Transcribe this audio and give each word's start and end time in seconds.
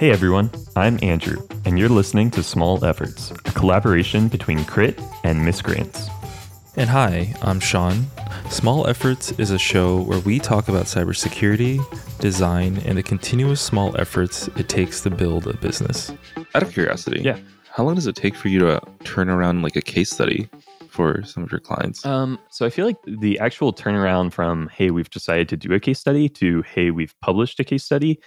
Hey 0.00 0.10
everyone, 0.12 0.50
I'm 0.76 0.98
Andrew, 1.02 1.46
and 1.66 1.78
you're 1.78 1.90
listening 1.90 2.30
to 2.30 2.42
Small 2.42 2.82
Efforts, 2.86 3.32
a 3.32 3.52
collaboration 3.52 4.28
between 4.28 4.64
Crit 4.64 4.98
and 5.24 5.44
Miscreants. 5.44 6.08
And 6.74 6.88
hi, 6.88 7.34
I'm 7.42 7.60
Sean. 7.60 8.06
Small 8.48 8.86
Efforts 8.86 9.32
is 9.32 9.50
a 9.50 9.58
show 9.58 10.00
where 10.00 10.20
we 10.20 10.38
talk 10.38 10.68
about 10.68 10.86
cybersecurity, 10.86 11.78
design, 12.18 12.78
and 12.86 12.96
the 12.96 13.02
continuous 13.02 13.60
small 13.60 13.94
efforts 14.00 14.48
it 14.56 14.70
takes 14.70 15.02
to 15.02 15.10
build 15.10 15.46
a 15.46 15.52
business. 15.58 16.10
Out 16.54 16.62
of 16.62 16.72
curiosity, 16.72 17.20
Yeah. 17.20 17.38
how 17.70 17.84
long 17.84 17.94
does 17.94 18.06
it 18.06 18.16
take 18.16 18.34
for 18.34 18.48
you 18.48 18.60
to 18.60 18.80
turn 19.04 19.28
around 19.28 19.60
like 19.60 19.76
a 19.76 19.82
case 19.82 20.10
study 20.10 20.48
for 20.88 21.22
some 21.24 21.42
of 21.42 21.52
your 21.52 21.60
clients? 21.60 22.06
Um, 22.06 22.38
so 22.48 22.64
I 22.64 22.70
feel 22.70 22.86
like 22.86 22.96
the 23.06 23.38
actual 23.38 23.70
turnaround 23.70 24.32
from 24.32 24.70
hey, 24.72 24.90
we've 24.90 25.10
decided 25.10 25.50
to 25.50 25.58
do 25.58 25.74
a 25.74 25.78
case 25.78 25.98
study 25.98 26.30
to 26.30 26.62
hey, 26.62 26.90
we've 26.90 27.14
published 27.20 27.60
a 27.60 27.64
case 27.64 27.84
study, 27.84 28.18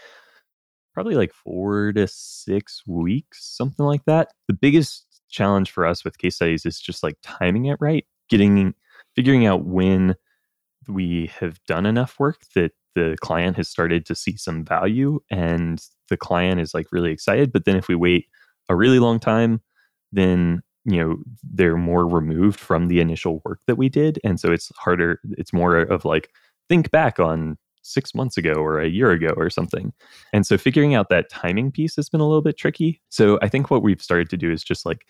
probably 0.94 1.16
like 1.16 1.34
four 1.34 1.92
to 1.94 2.08
six 2.08 2.84
weeks, 2.86 3.46
something 3.46 3.86
like 3.86 4.06
that. 4.06 4.30
The 4.48 4.54
biggest 4.54 5.06
challenge 5.30 5.72
for 5.72 5.86
us 5.86 6.04
with 6.04 6.18
case 6.18 6.36
studies 6.36 6.66
is 6.66 6.80
just 6.80 7.04
like 7.04 7.18
timing 7.24 7.66
it 7.66 7.78
right, 7.80 8.06
getting 8.30 8.74
figuring 9.16 9.46
out 9.46 9.66
when 9.66 10.16
we 10.88 11.32
have 11.40 11.64
done 11.66 11.86
enough 11.86 12.20
work 12.20 12.42
that 12.56 12.72
the 12.96 13.16
client 13.22 13.58
has 13.58 13.68
started 13.68 14.06
to 14.06 14.16
see 14.16 14.38
some 14.38 14.64
value 14.64 15.20
and 15.32 15.82
the 16.10 16.18
client 16.18 16.60
is 16.62 16.74
like 16.74 16.88
really 16.92 17.12
excited. 17.12 17.52
But 17.52 17.66
then 17.66 17.76
if 17.76 17.88
we 17.88 17.96
wait 17.96 18.28
a 18.70 18.76
really 18.76 19.00
long 19.00 19.20
time, 19.20 19.62
then 20.12 20.62
you 20.86 20.98
know 20.98 21.18
they're 21.44 21.78
more 21.78 22.08
removed 22.08 22.60
from 22.60 22.88
the 22.88 23.00
initial 23.00 23.42
work 23.46 23.60
that 23.68 23.78
we 23.78 23.88
did 23.88 24.20
and 24.24 24.40
so 24.40 24.52
it's 24.52 24.70
harder 24.78 25.20
it's 25.38 25.54
more 25.54 25.78
of 25.78 26.04
like 26.04 26.30
think 26.68 26.92
back 26.92 27.20
on 27.20 27.58
six 27.84 28.16
months 28.16 28.38
ago 28.38 28.54
or 28.54 28.80
a 28.80 28.88
year 28.88 29.12
ago 29.12 29.34
or 29.38 29.50
something. 29.50 29.94
And 30.32 30.46
so 30.46 30.58
figuring 30.58 30.96
out 30.96 31.10
that 31.10 31.30
timing 31.30 31.72
piece 31.72 31.96
has 31.98 32.10
been 32.10 32.22
a 32.22 32.28
little 32.28 32.42
bit 32.42 32.58
tricky. 32.58 33.02
So 33.10 33.38
i 33.42 33.48
think 33.48 33.70
what 33.70 33.84
we've 33.84 34.02
started 34.02 34.30
to 34.32 34.38
do 34.38 34.52
is 34.52 34.64
just 34.64 34.86
like 34.86 35.06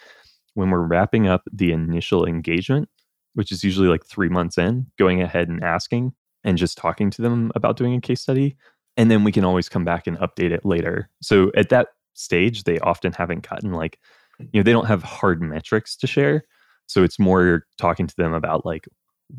when 0.56 0.70
we're 0.70 0.86
wrapping 0.86 1.28
up 1.28 1.44
the 1.52 1.72
initial 1.72 2.26
engagement 2.26 2.90
which 3.34 3.52
is 3.52 3.64
usually 3.64 3.88
like 3.88 4.06
three 4.06 4.30
months 4.30 4.58
in 4.58 4.86
going 4.98 5.22
ahead 5.22 5.50
and 5.50 5.64
asking 5.64 6.14
and 6.44 6.58
just 6.58 6.78
talking 6.78 7.10
to 7.10 7.22
them 7.22 7.52
about 7.56 7.78
doing 7.78 7.96
a 7.96 8.02
case 8.02 8.22
study 8.22 8.56
and 8.98 9.10
then 9.10 9.24
we 9.24 9.32
can 9.32 9.44
always 9.44 9.70
come 9.70 9.84
back 9.84 10.06
and 10.06 10.18
update 10.20 10.52
it 10.52 10.64
later. 10.66 11.10
So 11.22 11.52
at 11.56 11.70
that 11.70 11.90
stage 12.14 12.64
they 12.64 12.80
often 12.80 13.12
haven't 13.12 13.48
gotten 13.50 13.72
like 13.72 14.00
you 14.40 14.60
know 14.60 14.64
they 14.64 14.72
don't 14.72 14.86
have 14.86 15.04
hard 15.04 15.42
metrics 15.42 15.96
to 15.98 16.08
share. 16.08 16.44
So 16.88 17.04
it's 17.04 17.18
more 17.18 17.66
talking 17.78 18.08
to 18.08 18.16
them 18.16 18.34
about 18.34 18.66
like 18.66 18.88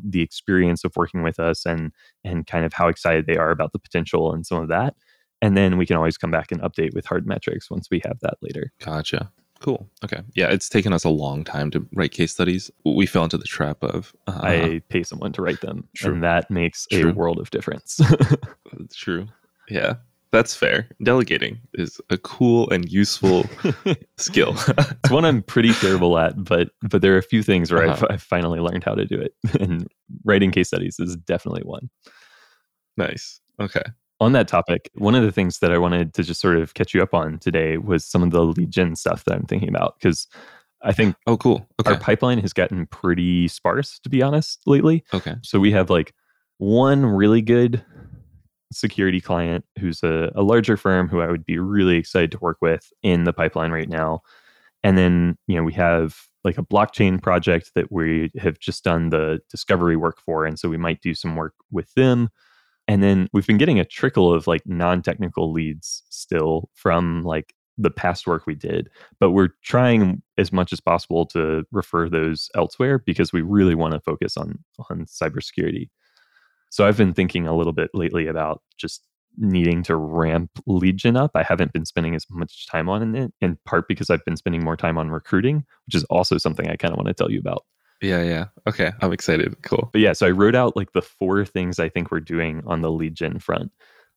the 0.03 0.21
experience 0.21 0.83
of 0.83 0.95
working 0.95 1.23
with 1.23 1.39
us 1.39 1.65
and 1.65 1.91
and 2.23 2.47
kind 2.47 2.65
of 2.65 2.73
how 2.73 2.87
excited 2.87 3.25
they 3.25 3.37
are 3.37 3.51
about 3.51 3.71
the 3.71 3.79
potential 3.79 4.33
and 4.33 4.45
some 4.45 4.61
of 4.61 4.67
that 4.69 4.95
and 5.41 5.55
then 5.57 5.77
we 5.77 5.85
can 5.85 5.95
always 5.95 6.17
come 6.17 6.31
back 6.31 6.51
and 6.51 6.61
update 6.61 6.93
with 6.93 7.05
hard 7.05 7.27
metrics 7.27 7.69
once 7.69 7.87
we 7.89 8.01
have 8.05 8.19
that 8.21 8.35
later 8.41 8.71
Gotcha. 8.83 9.31
Cool. 9.61 9.89
Okay. 10.03 10.21
Yeah, 10.33 10.49
it's 10.49 10.67
taken 10.67 10.93
us 10.93 11.05
a 11.05 11.09
long 11.09 11.43
time 11.43 11.71
to 11.71 11.87
write 11.95 12.11
case 12.11 12.31
studies. 12.31 12.69
We 12.83 13.05
fell 13.05 13.23
into 13.23 13.37
the 13.37 13.45
trap 13.45 13.81
of 13.83 14.13
uh, 14.27 14.39
i 14.43 14.81
pay 14.89 15.01
someone 15.01 15.31
to 15.33 15.41
write 15.41 15.61
them 15.61 15.87
True. 15.95 16.13
and 16.13 16.23
that 16.23 16.51
makes 16.51 16.85
a 16.91 17.05
world 17.05 17.39
of 17.39 17.49
difference 17.51 17.99
true. 18.93 19.27
Yeah, 19.69 19.95
that's 20.35 20.55
fair. 20.55 20.87
Delegating 21.03 21.57
is 21.73 21.99
a 22.09 22.17
cool 22.17 22.69
and 22.69 22.91
useful 22.91 23.45
skill. 24.17 24.55
it's 24.67 25.09
one 25.09 25.25
i'm 25.25 25.41
pretty 25.41 25.73
terrible 25.73 26.17
at 26.19 26.43
but 26.43 26.69
but 26.89 27.01
there 27.01 27.13
are 27.15 27.17
a 27.17 27.23
few 27.23 27.41
things 27.41 27.71
where 27.71 27.83
I've, 27.83 27.89
Uh-huh. 28.03 28.07
I've 28.09 28.21
finally 28.21 28.59
learned 28.59 28.83
how 28.83 28.93
to 28.95 29.05
do 29.05 29.19
it 29.19 29.33
and 29.61 29.87
writing 30.23 30.51
case 30.51 30.67
studies 30.67 30.99
is 30.99 31.15
definitely 31.15 31.63
one 31.63 31.89
nice. 32.97 33.39
Okay. 33.59 33.83
on 34.19 34.31
that 34.33 34.47
topic, 34.47 34.89
one 34.95 35.15
of 35.15 35.23
the 35.23 35.31
things 35.31 35.59
that 35.59 35.71
I 35.71 35.77
wanted 35.77 36.13
to 36.15 36.23
just 36.23 36.41
sort 36.41 36.57
of 36.57 36.73
catch 36.73 36.93
you 36.93 37.01
up 37.01 37.13
on 37.13 37.37
today 37.39 37.77
was 37.77 38.05
some 38.05 38.23
of 38.23 38.31
the 38.31 38.41
lead 38.43 38.71
gen 38.71 38.95
stuff 38.95 39.23
that 39.25 39.35
I'm 39.35 39.45
thinking 39.45 39.69
about 39.69 39.95
because 39.99 40.27
I 40.81 40.91
think 40.91 41.15
Oh, 41.25 41.37
cool. 41.37 41.65
Okay. 41.79 41.93
our 41.93 41.99
pipeline 41.99 42.39
has 42.39 42.53
gotten 42.53 42.85
pretty 42.87 43.47
sparse, 43.47 43.97
to 43.99 44.09
be 44.09 44.21
honest, 44.21 44.59
lately. 44.65 45.03
okay. 45.13 45.35
So 45.41 45.59
we 45.59 45.71
have 45.71 45.89
like 45.89 46.13
one 46.57 47.05
really 47.05 47.41
good 47.41 47.83
security 48.75 49.21
client 49.21 49.65
who's 49.79 50.03
a, 50.03 50.31
a 50.35 50.43
larger 50.43 50.77
firm 50.77 51.07
who 51.07 51.21
I 51.21 51.31
would 51.31 51.45
be 51.45 51.57
really 51.57 51.97
excited 51.97 52.31
to 52.31 52.39
work 52.39 52.57
with 52.61 52.91
in 53.03 53.23
the 53.23 53.33
pipeline 53.33 53.71
right 53.71 53.89
now. 53.89 54.21
And 54.83 54.97
then, 54.97 55.37
you 55.47 55.55
know, 55.55 55.63
we 55.63 55.73
have 55.73 56.15
like 56.43 56.57
a 56.59 56.63
blockchain 56.63 57.21
project 57.21 57.71
that 57.75 57.91
we 57.91 58.31
have 58.37 58.59
just 58.59 58.83
done 58.83 59.09
the 59.09 59.39
discovery 59.49 59.95
work 59.95 60.19
for. 60.23 60.45
And 60.45 60.59
so 60.59 60.69
we 60.69 60.77
might 60.77 61.01
do 61.01 61.15
some 61.15 61.35
work 61.35 61.55
with 61.71 61.91
them. 61.95 62.29
And 62.87 63.01
then 63.01 63.27
we've 63.33 63.47
been 63.47 63.57
getting 63.57 63.79
a 63.79 63.85
trickle 63.85 64.31
of 64.31 64.45
like 64.45 64.61
non 64.65 65.01
technical 65.01 65.51
leads 65.51 66.03
still 66.09 66.69
from 66.75 67.23
like 67.23 67.55
the 67.77 67.89
past 67.89 68.27
work 68.27 68.45
we 68.45 68.55
did. 68.55 68.89
But 69.19 69.31
we're 69.31 69.49
trying 69.63 70.21
as 70.37 70.51
much 70.51 70.71
as 70.71 70.79
possible 70.79 71.25
to 71.27 71.65
refer 71.71 72.07
those 72.07 72.49
elsewhere 72.55 72.99
because 72.99 73.33
we 73.33 73.41
really 73.41 73.75
want 73.75 73.93
to 73.93 73.99
focus 73.99 74.37
on, 74.37 74.59
on 74.89 75.05
cybersecurity. 75.05 75.89
So 76.75 76.85
I've 76.85 76.97
been 76.97 77.13
thinking 77.13 77.47
a 77.47 77.55
little 77.55 77.71
bit 77.71 77.89
lately 77.93 78.27
about 78.27 78.61
just 78.75 79.07
needing 79.37 79.81
to 79.83 79.95
ramp 79.95 80.51
lead 80.67 80.97
gen 80.97 81.15
up. 81.15 81.31
I 81.33 81.41
haven't 81.41 81.71
been 81.71 81.85
spending 81.85 82.15
as 82.15 82.25
much 82.29 82.67
time 82.67 82.89
on 82.89 83.15
it, 83.15 83.31
in 83.39 83.57
part 83.63 83.87
because 83.87 84.09
I've 84.09 84.25
been 84.25 84.35
spending 84.35 84.61
more 84.61 84.75
time 84.75 84.97
on 84.97 85.09
recruiting, 85.09 85.63
which 85.85 85.95
is 85.95 86.03
also 86.09 86.37
something 86.37 86.69
I 86.69 86.75
kind 86.75 86.91
of 86.91 86.97
want 86.97 87.07
to 87.07 87.13
tell 87.13 87.31
you 87.31 87.39
about. 87.39 87.63
Yeah, 88.01 88.23
yeah. 88.23 88.47
Okay. 88.67 88.91
I'm 89.01 89.13
excited. 89.13 89.55
Cool. 89.61 89.89
But 89.93 90.01
yeah, 90.01 90.11
so 90.11 90.27
I 90.27 90.31
wrote 90.31 90.53
out 90.53 90.75
like 90.75 90.91
the 90.91 91.01
four 91.01 91.45
things 91.45 91.79
I 91.79 91.87
think 91.87 92.11
we're 92.11 92.19
doing 92.19 92.61
on 92.67 92.81
the 92.81 92.91
lead 92.91 93.15
gen 93.15 93.39
front. 93.39 93.71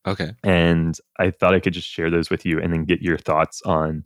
Okay. 0.05 0.33
And 0.43 0.99
I 1.21 1.31
thought 1.31 1.55
I 1.55 1.61
could 1.61 1.75
just 1.75 1.89
share 1.89 2.11
those 2.11 2.29
with 2.29 2.45
you 2.45 2.61
and 2.61 2.73
then 2.73 2.87
get 2.87 3.01
your 3.01 3.19
thoughts 3.19 3.63
on 3.63 4.03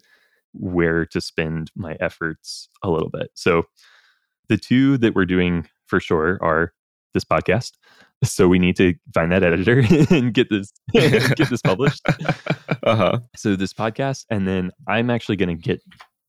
where 0.52 1.06
to 1.06 1.22
spend 1.22 1.70
my 1.74 1.96
efforts 2.00 2.68
a 2.82 2.90
little 2.90 3.08
bit. 3.08 3.30
So 3.32 3.62
the 4.50 4.58
two 4.58 4.98
that 4.98 5.14
we're 5.14 5.24
doing 5.24 5.66
for 5.86 6.00
sure 6.00 6.38
are 6.42 6.74
this 7.14 7.24
podcast. 7.24 7.72
So 8.24 8.48
we 8.48 8.58
need 8.58 8.76
to 8.76 8.94
find 9.14 9.32
that 9.32 9.42
editor 9.42 9.82
and 10.10 10.32
get 10.32 10.48
this 10.50 10.72
get 10.92 11.50
this 11.50 11.62
published. 11.62 12.00
uh 12.82 12.96
huh. 12.96 13.20
So 13.36 13.56
this 13.56 13.72
podcast 13.72 14.24
and 14.30 14.46
then 14.46 14.70
I'm 14.88 15.10
actually 15.10 15.36
going 15.36 15.56
to 15.56 15.62
get 15.62 15.82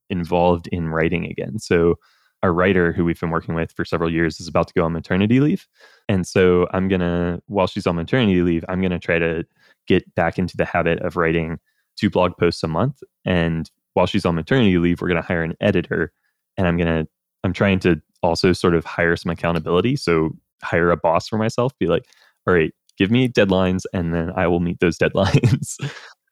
involved 0.09 0.67
in 0.67 0.89
writing 0.89 1.25
again. 1.25 1.59
So 1.59 1.95
a 2.41 2.51
writer 2.51 2.91
who 2.91 3.05
we've 3.05 3.19
been 3.19 3.29
working 3.29 3.55
with 3.55 3.71
for 3.71 3.85
several 3.85 4.11
years 4.11 4.39
is 4.39 4.47
about 4.47 4.67
to 4.67 4.73
go 4.73 4.83
on 4.83 4.91
maternity 4.91 5.39
leave. 5.39 5.65
And 6.09 6.27
so 6.27 6.67
I'm 6.73 6.87
going 6.87 7.01
to 7.01 7.41
while 7.47 7.67
she's 7.67 7.87
on 7.87 7.95
maternity 7.95 8.41
leave, 8.41 8.65
I'm 8.67 8.81
going 8.81 8.91
to 8.91 8.99
try 8.99 9.17
to 9.19 9.45
get 9.87 10.13
back 10.15 10.37
into 10.37 10.57
the 10.57 10.65
habit 10.65 10.99
of 11.01 11.15
writing 11.15 11.59
two 11.95 12.09
blog 12.09 12.33
posts 12.37 12.63
a 12.63 12.67
month 12.67 13.01
and 13.25 13.69
while 13.93 14.07
she's 14.07 14.25
on 14.25 14.35
maternity 14.35 14.77
leave, 14.77 15.01
we're 15.01 15.07
going 15.07 15.21
to 15.21 15.27
hire 15.27 15.43
an 15.43 15.55
editor 15.61 16.11
and 16.57 16.67
I'm 16.67 16.77
going 16.77 17.05
to 17.05 17.07
I'm 17.43 17.53
trying 17.53 17.79
to 17.79 18.01
also 18.21 18.53
sort 18.53 18.73
of 18.73 18.85
hire 18.85 19.15
some 19.15 19.31
accountability. 19.31 19.95
So 19.97 20.31
hire 20.63 20.91
a 20.91 20.97
boss 20.97 21.27
for 21.27 21.37
myself, 21.37 21.73
be 21.79 21.87
like, 21.87 22.03
"All 22.47 22.53
right, 22.53 22.73
give 22.97 23.11
me 23.11 23.27
deadlines 23.27 23.83
and 23.93 24.13
then 24.13 24.31
I 24.35 24.47
will 24.47 24.59
meet 24.59 24.79
those 24.79 24.97
deadlines." 25.03 25.75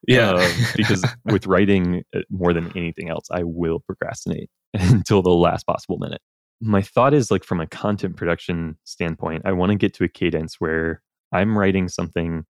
Yeah. 0.07 0.31
Um, 0.31 0.51
because 0.75 1.05
with 1.25 1.45
writing 1.45 2.03
uh, 2.15 2.21
more 2.29 2.53
than 2.53 2.75
anything 2.75 3.09
else, 3.09 3.27
I 3.31 3.43
will 3.43 3.79
procrastinate 3.79 4.49
until 4.73 5.21
the 5.21 5.29
last 5.29 5.65
possible 5.65 5.97
minute. 5.97 6.21
My 6.59 6.81
thought 6.81 7.13
is 7.13 7.31
like 7.31 7.43
from 7.43 7.59
a 7.59 7.67
content 7.67 8.17
production 8.17 8.77
standpoint, 8.83 9.43
I 9.45 9.51
want 9.51 9.71
to 9.71 9.77
get 9.77 9.93
to 9.95 10.03
a 10.03 10.09
cadence 10.09 10.55
where 10.59 11.01
I'm 11.31 11.57
writing 11.57 11.87
something 11.87 12.43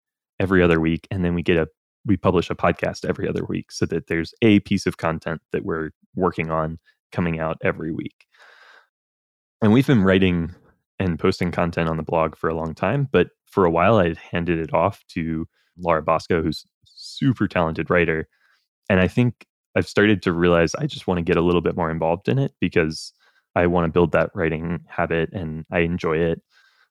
every 0.40 0.62
other 0.62 0.80
week 0.80 1.06
and 1.10 1.24
then 1.24 1.34
we 1.34 1.42
get 1.42 1.56
a 1.56 1.66
we 2.06 2.16
publish 2.16 2.48
a 2.48 2.54
podcast 2.54 3.04
every 3.04 3.28
other 3.28 3.44
week 3.44 3.70
so 3.70 3.84
that 3.86 4.06
there's 4.06 4.32
a 4.40 4.60
piece 4.60 4.86
of 4.86 4.96
content 4.96 5.42
that 5.52 5.64
we're 5.64 5.90
working 6.14 6.50
on 6.50 6.78
coming 7.12 7.38
out 7.38 7.58
every 7.62 7.92
week. 7.92 8.24
And 9.60 9.72
we've 9.72 9.86
been 9.86 10.02
writing 10.02 10.54
and 10.98 11.18
posting 11.18 11.50
content 11.50 11.88
on 11.88 11.96
the 11.96 12.02
blog 12.02 12.36
for 12.36 12.48
a 12.48 12.54
long 12.54 12.74
time, 12.74 13.08
but 13.12 13.28
for 13.46 13.64
a 13.64 13.70
while 13.70 13.96
I'd 13.96 14.16
handed 14.16 14.58
it 14.58 14.74
off 14.74 15.04
to 15.08 15.46
Laura 15.76 16.02
Bosco, 16.02 16.42
who's 16.42 16.64
super 16.84 17.46
talented 17.46 17.90
writer. 17.90 18.28
And 18.90 19.00
I 19.00 19.08
think 19.08 19.46
I've 19.76 19.88
started 19.88 20.22
to 20.22 20.32
realize 20.32 20.74
I 20.74 20.86
just 20.86 21.06
want 21.06 21.18
to 21.18 21.24
get 21.24 21.36
a 21.36 21.42
little 21.42 21.60
bit 21.60 21.76
more 21.76 21.90
involved 21.90 22.28
in 22.28 22.38
it 22.38 22.52
because 22.60 23.12
I 23.54 23.66
want 23.66 23.84
to 23.84 23.92
build 23.92 24.12
that 24.12 24.30
writing 24.34 24.80
habit 24.88 25.30
and 25.32 25.64
I 25.70 25.80
enjoy 25.80 26.18
it. 26.18 26.42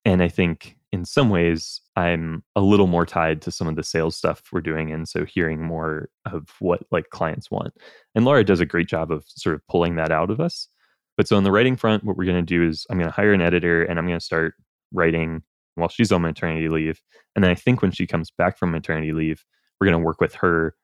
And 0.05 0.23
I 0.23 0.29
think 0.29 0.77
in 0.91 1.03
some 1.03 1.29
ways 1.29 1.81
I'm 1.95 2.43
a 2.55 2.61
little 2.61 2.87
more 2.87 3.05
tied 3.05 3.41
to 3.41 3.51
some 3.51 3.67
of 3.67 3.75
the 3.75 3.83
sales 3.83 4.15
stuff 4.15 4.41
we're 4.51 4.61
doing. 4.61 4.91
And 4.91 5.07
so 5.07 5.25
hearing 5.25 5.61
more 5.61 6.09
of 6.25 6.49
what 6.59 6.83
like 6.91 7.09
clients 7.09 7.51
want. 7.51 7.73
And 8.15 8.23
Laura 8.23 8.43
does 8.43 8.61
a 8.61 8.65
great 8.65 8.87
job 8.87 9.11
of 9.11 9.25
sort 9.27 9.55
of 9.55 9.67
pulling 9.67 9.95
that 9.95 10.11
out 10.11 10.31
of 10.31 10.39
us. 10.39 10.69
But 11.17 11.27
so 11.27 11.35
on 11.35 11.43
the 11.43 11.51
writing 11.51 11.75
front, 11.75 12.03
what 12.03 12.15
we're 12.15 12.25
going 12.25 12.37
to 12.37 12.41
do 12.41 12.67
is 12.67 12.85
I'm 12.89 12.97
going 12.97 13.09
to 13.09 13.15
hire 13.15 13.33
an 13.33 13.41
editor 13.41 13.83
and 13.83 13.97
I'm 13.97 14.05
going 14.07 14.19
to 14.19 14.25
start 14.25 14.53
writing 14.93 15.41
while 15.75 15.89
she's 15.89 16.11
on 16.11 16.21
maternity 16.21 16.69
leave. 16.69 17.01
And 17.35 17.43
then 17.43 17.51
I 17.51 17.55
think 17.55 17.81
when 17.81 17.91
she 17.91 18.07
comes 18.07 18.31
back 18.31 18.57
from 18.57 18.71
maternity 18.71 19.13
leave, 19.13 19.43
we're 19.79 19.87
going 19.87 19.99
to 19.99 20.05
work 20.05 20.21
with 20.21 20.35
her 20.35 20.75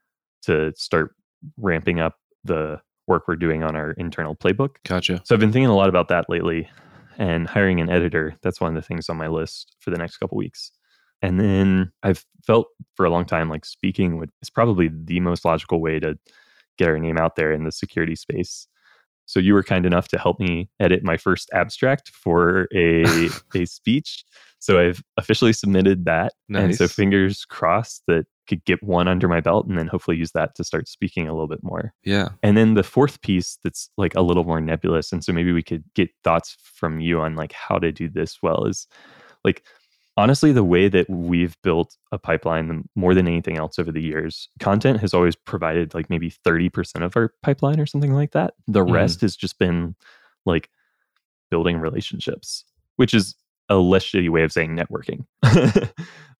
to 0.44 0.74
start 0.76 1.16
ramping 1.58 2.00
up 2.00 2.18
the 2.44 2.82
work 3.08 3.28
we're 3.28 3.36
doing 3.36 3.64
on 3.64 3.76
our 3.76 3.92
internal 3.92 4.36
playbook. 4.36 4.76
Gotcha. 4.86 5.22
So 5.24 5.36
I've 5.36 5.40
been 5.40 5.52
thinking 5.52 5.70
a 5.70 5.76
lot 5.76 5.90
about 5.90 6.08
that 6.10 6.30
lately 6.30 6.70
and 7.18 7.48
hiring 7.48 7.80
an 7.80 7.90
editor. 7.90 8.36
That's 8.42 8.62
one 8.62 8.76
of 8.76 8.82
the 8.82 8.88
things 8.88 9.10
on 9.10 9.18
my 9.18 9.28
list 9.28 9.76
for 9.80 9.92
the 9.92 9.98
next 9.98 10.18
couple 10.18 10.38
weeks. 10.38 10.72
And 11.22 11.40
then 11.40 11.92
I've 12.04 12.26
felt 12.46 12.68
for 12.96 13.06
a 13.06 13.10
long 13.10 13.26
time 13.26 13.50
like 13.50 13.66
speaking 13.66 14.18
would 14.18 14.30
is 14.42 14.50
probably 14.50 14.90
the 14.92 15.20
most 15.22 15.46
logical 15.46 15.80
way 15.82 16.00
to 16.00 16.18
get 16.78 16.90
our 16.90 17.00
name 17.00 17.18
out 17.18 17.36
there 17.36 17.52
in 17.52 17.64
the 17.64 17.72
security 17.72 18.16
space. 18.16 18.68
So 19.25 19.40
you 19.40 19.54
were 19.54 19.64
kind 19.64 19.86
enough 19.86 20.08
to 20.10 20.18
help 20.18 20.40
me 20.40 20.70
edit 20.80 21.04
my 21.04 21.18
first 21.18 21.50
abstract 21.54 22.10
for 22.10 22.68
a 22.74 23.30
a 23.56 23.66
speech. 23.66 24.24
So 24.60 24.80
I've 24.80 25.04
officially 25.18 25.52
submitted 25.52 26.06
that. 26.06 26.34
And 26.54 26.75
so 26.75 26.88
fingers 26.88 27.44
crossed 27.44 28.04
that 28.08 28.25
could 28.48 28.64
get 28.66 28.81
one 28.81 29.08
under 29.08 29.28
my 29.28 29.42
belt 29.42 29.68
and 29.68 29.78
then 29.78 29.88
hopefully 29.88 30.18
use 30.18 30.31
that 30.31 30.56
to 30.56 30.64
start 30.64 30.88
speaking 30.88 31.28
a 31.28 31.34
little 31.34 31.48
bit 31.48 31.64
more. 31.64 31.94
Yeah. 32.04 32.30
And 32.44 32.56
then 32.58 32.74
the 32.74 32.84
fourth 32.84 33.22
piece 33.22 33.58
that's 33.64 33.90
like 33.98 34.16
a 34.16 34.22
little 34.22 34.44
more 34.44 34.62
nebulous. 34.62 35.12
And 35.12 35.24
so 35.24 35.34
maybe 35.34 35.52
we 35.52 35.64
could 35.64 35.84
get 35.96 36.10
thoughts 36.24 36.56
from 36.62 37.00
you 37.00 37.20
on 37.20 37.36
like 37.36 37.54
how 37.54 37.78
to 37.78 37.92
do 37.92 38.10
this 38.10 38.40
well 38.42 38.66
is 38.66 38.88
like 39.44 39.64
honestly 40.18 40.51
the 40.51 40.63
way 40.63 40.88
that 40.89 41.10
we've 41.10 41.56
built 41.63 41.98
a 42.12 42.18
pipeline 42.19 42.88
more 42.95 43.13
than 43.13 43.27
anything 43.27 43.57
else 43.57 43.80
over 43.80 43.92
the 43.92 44.01
years 44.01 44.48
content 44.60 45.00
has 45.00 45.13
always 45.13 45.36
provided 45.36 45.94
like 45.94 46.10
maybe 46.10 46.30
30% 46.45 47.04
of 47.04 47.15
our 47.18 47.33
pipeline 47.42 47.80
or 47.80 47.86
something 47.86 48.13
like 48.13 48.31
that. 48.31 48.54
The 48.68 48.81
Mhm. 48.86 48.92
rest 48.94 49.21
has 49.21 49.36
just 49.36 49.57
been 49.60 49.95
like 50.45 50.69
building 51.50 51.77
relationships 51.80 52.65
which 52.98 53.13
is 53.13 53.36
a 53.69 53.75
less 53.77 54.04
shitty 54.04 54.30
way 54.30 54.44
of 54.44 54.51
saying 54.51 54.75
networking. 54.75 55.25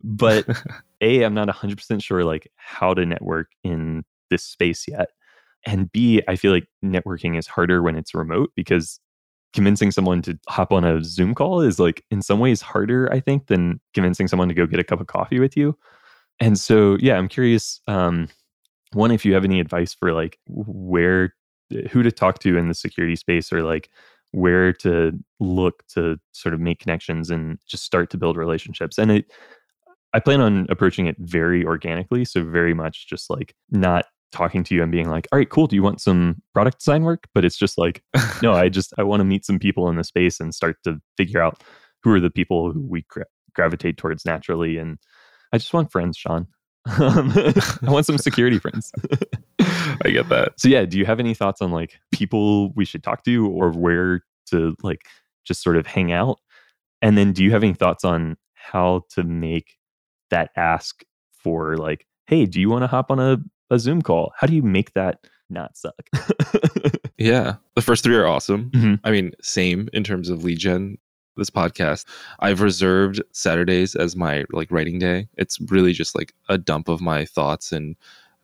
But 0.04 0.46
a 1.02 1.24
i'm 1.24 1.34
not 1.34 1.48
100% 1.48 2.04
sure 2.04 2.24
like 2.26 2.52
how 2.56 2.94
to 2.94 3.06
network 3.06 3.48
in 3.64 4.04
this 4.30 4.44
space 4.44 4.88
yet. 4.88 5.10
And 5.66 5.92
b 5.92 6.22
i 6.28 6.36
feel 6.36 6.52
like 6.52 6.68
networking 6.84 7.38
is 7.38 7.48
harder 7.48 7.82
when 7.82 7.96
it's 7.96 8.14
remote 8.14 8.52
because 8.56 9.00
convincing 9.54 9.92
someone 9.92 10.22
to 10.22 10.38
hop 10.48 10.72
on 10.72 10.84
a 10.84 11.04
zoom 11.04 11.36
call 11.36 11.62
is 11.62 11.80
like 11.80 12.04
in 12.12 12.22
some 12.22 12.40
ways 12.40 12.62
harder 12.62 13.12
i 13.12 13.20
think 13.20 13.48
than 13.48 13.80
convincing 13.94 14.28
someone 14.28 14.48
to 14.48 14.54
go 14.54 14.66
get 14.66 14.80
a 14.80 14.84
cup 14.84 15.00
of 15.00 15.08
coffee 15.08 15.40
with 15.40 15.56
you 15.56 15.78
and 16.40 16.60
so 16.60 16.98
yeah 17.00 17.18
i'm 17.18 17.28
curious 17.28 17.82
um 17.88 18.28
one 18.94 19.12
if 19.12 19.26
you 19.26 19.34
have 19.34 19.46
any 19.46 19.60
advice 19.60 19.94
for 19.94 20.14
like 20.14 20.40
where 20.48 21.34
who 21.92 22.04
to 22.04 22.12
talk 22.12 22.40
to 22.40 22.58
in 22.58 22.68
the 22.68 22.74
security 22.74 23.16
space 23.16 23.52
or 23.52 23.64
like 23.64 23.90
where 24.32 24.74
to 24.74 25.12
look 25.40 25.86
to 25.88 26.18
sort 26.32 26.54
of 26.54 26.60
make 26.60 26.80
connections 26.80 27.30
and 27.30 27.60
just 27.68 27.84
start 27.84 28.10
to 28.10 28.18
build 28.18 28.38
relationships 28.38 28.98
and 28.98 29.12
it 29.12 29.32
I 30.14 30.20
plan 30.20 30.42
on 30.42 30.68
approaching 30.70 31.08
it 31.08 31.16
very 31.20 31.66
organically. 31.66 32.24
So, 32.24 32.44
very 32.44 32.74
much 32.74 33.08
just 33.08 33.30
like 33.30 33.56
not 33.72 34.06
talking 34.34 34.64
to 34.66 34.76
you 34.76 34.84
and 34.84 34.92
being 34.92 35.10
like, 35.10 35.28
all 35.32 35.40
right, 35.40 35.50
cool. 35.50 35.68
Do 35.68 35.76
you 35.76 35.84
want 35.84 36.02
some 36.02 36.42
product 36.54 36.80
design 36.80 37.04
work? 37.04 37.28
But 37.34 37.46
it's 37.46 37.58
just 37.58 37.78
like, 37.78 38.04
no, 38.42 38.54
I 38.54 38.70
just, 38.78 38.94
I 38.98 39.04
want 39.04 39.22
to 39.22 39.26
meet 39.26 39.46
some 39.46 39.60
people 39.60 39.90
in 39.90 39.96
the 39.96 40.04
space 40.04 40.40
and 40.40 40.54
start 40.54 40.78
to 40.84 41.00
figure 41.18 41.42
out 41.42 41.64
who 42.04 42.14
are 42.14 42.20
the 42.20 42.30
people 42.30 42.72
who 42.72 42.82
we 42.82 43.04
gra- 43.10 43.26
gravitate 43.56 43.98
towards 43.98 44.26
naturally. 44.26 44.78
And 44.78 44.98
I 45.54 45.58
just 45.58 45.74
want 45.74 45.92
friends, 45.92 46.18
Sean. 46.18 46.48
I 46.86 47.74
want 47.84 48.06
some 48.06 48.18
security 48.18 48.60
friends. 48.60 48.92
I 50.04 50.10
get 50.10 50.28
that. 50.30 50.54
So, 50.58 50.68
yeah, 50.68 50.84
do 50.84 50.98
you 50.98 51.06
have 51.06 51.20
any 51.20 51.34
thoughts 51.34 51.62
on 51.62 51.72
like 51.72 51.98
people 52.12 52.74
we 52.74 52.84
should 52.84 53.04
talk 53.04 53.24
to 53.24 53.48
or 53.48 53.72
where 53.72 54.24
to 54.48 54.76
like 54.84 55.02
just 55.46 55.64
sort 55.64 55.78
of 55.78 55.88
hang 55.88 56.12
out? 56.12 56.40
And 57.02 57.18
then 57.18 57.32
do 57.32 57.44
you 57.44 57.52
have 57.52 57.64
any 57.64 57.74
thoughts 57.74 58.04
on 58.04 58.38
how 58.54 59.04
to 59.12 59.24
make 59.24 59.78
that 60.30 60.52
ask 60.58 61.04
for 61.32 61.78
like, 61.78 62.06
hey, 62.28 62.46
do 62.46 62.60
you 62.60 62.70
want 62.70 62.84
to 62.84 62.88
hop 62.88 63.12
on 63.12 63.20
a, 63.20 63.38
a 63.74 63.80
Zoom 63.80 64.02
call? 64.02 64.32
How 64.38 64.48
do 64.48 64.56
you 64.56 64.62
make 64.64 64.94
that 64.94 65.20
not 65.50 65.76
suck? 65.78 65.94
Yeah. 67.18 67.56
The 67.76 67.82
first 67.82 68.04
three 68.04 68.16
are 68.16 68.26
awesome. 68.28 68.70
Mhm. 68.72 69.00
I 69.04 69.12
mean, 69.12 69.32
same 69.42 69.88
in 69.94 70.04
terms 70.04 70.30
of 70.30 70.44
lead 70.44 70.58
gen. 70.60 70.98
This 71.38 71.50
podcast, 71.50 72.06
I've 72.40 72.62
reserved 72.62 73.22
Saturdays 73.32 73.96
as 73.96 74.16
my 74.16 74.46
like 74.52 74.70
writing 74.72 75.00
day. 75.00 75.28
It's 75.38 75.60
really 75.72 75.94
just 75.94 76.16
like 76.16 76.34
a 76.50 76.58
dump 76.58 76.90
of 76.90 77.02
my 77.02 77.24
thoughts 77.26 77.72
and 77.72 77.96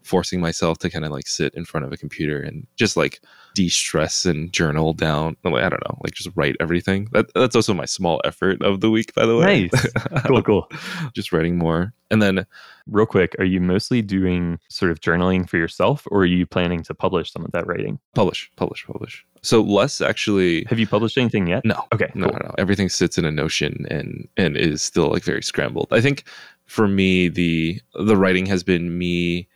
forcing 0.01 0.39
myself 0.39 0.77
to 0.79 0.89
kind 0.89 1.03
of 1.03 1.11
like 1.11 1.27
sit 1.27 1.53
in 1.55 1.65
front 1.65 1.85
of 1.85 1.91
a 1.91 1.97
computer 1.97 2.41
and 2.41 2.65
just 2.77 2.95
like 2.95 3.21
de-stress 3.59 4.25
and 4.25 4.53
journal 4.53 4.93
down. 4.93 5.35
I 5.43 5.49
don't 5.49 5.83
know, 5.89 5.97
like 6.01 6.13
just 6.13 6.29
write 6.35 6.55
everything. 6.61 7.09
That, 7.11 7.25
that's 7.33 7.57
also 7.57 7.73
my 7.73 7.83
small 7.83 8.21
effort 8.23 8.61
of 8.61 8.79
the 8.79 8.89
week, 8.89 9.13
by 9.13 9.25
the 9.25 9.35
way. 9.35 9.69
Nice. 9.73 9.91
cool, 10.27 10.41
cool. 10.43 10.71
just 11.13 11.33
writing 11.33 11.57
more. 11.57 11.91
And 12.09 12.21
then 12.21 12.45
Real 12.87 13.05
quick, 13.05 13.35
are 13.37 13.45
you 13.45 13.59
mostly 13.59 14.01
doing 14.01 14.57
sort 14.69 14.91
of 14.91 14.99
journaling 15.01 15.47
for 15.47 15.57
yourself 15.57 16.07
or 16.09 16.21
are 16.21 16.25
you 16.25 16.45
planning 16.47 16.81
to 16.83 16.93
publish 16.95 17.31
some 17.31 17.43
of 17.45 17.51
that 17.51 17.67
writing? 17.67 17.99
publish, 18.15 18.49
publish, 18.55 18.85
publish. 18.85 19.25
So 19.43 19.61
less 19.61 19.99
actually 20.01 20.63
Have 20.69 20.79
you 20.79 20.87
published 20.87 21.17
anything 21.17 21.47
yet? 21.47 21.65
No, 21.65 21.83
Okay, 21.93 22.09
no, 22.15 22.29
cool. 22.29 22.39
no, 22.39 22.47
no. 22.47 22.55
Everything 22.57 22.87
sits 22.89 23.17
in 23.17 23.25
a 23.25 23.31
Notion 23.31 23.85
and 23.91 24.27
and 24.37 24.55
is 24.55 24.81
still 24.81 25.09
like 25.09 25.23
very 25.23 25.43
scrambled. 25.43 25.89
I 25.91 25.99
think 26.01 26.23
for 26.65 26.87
me, 26.87 27.27
the 27.27 27.81
the 27.93 28.15
writing 28.15 28.45
has 28.47 28.63
been 28.63 28.97
me. 28.97 29.48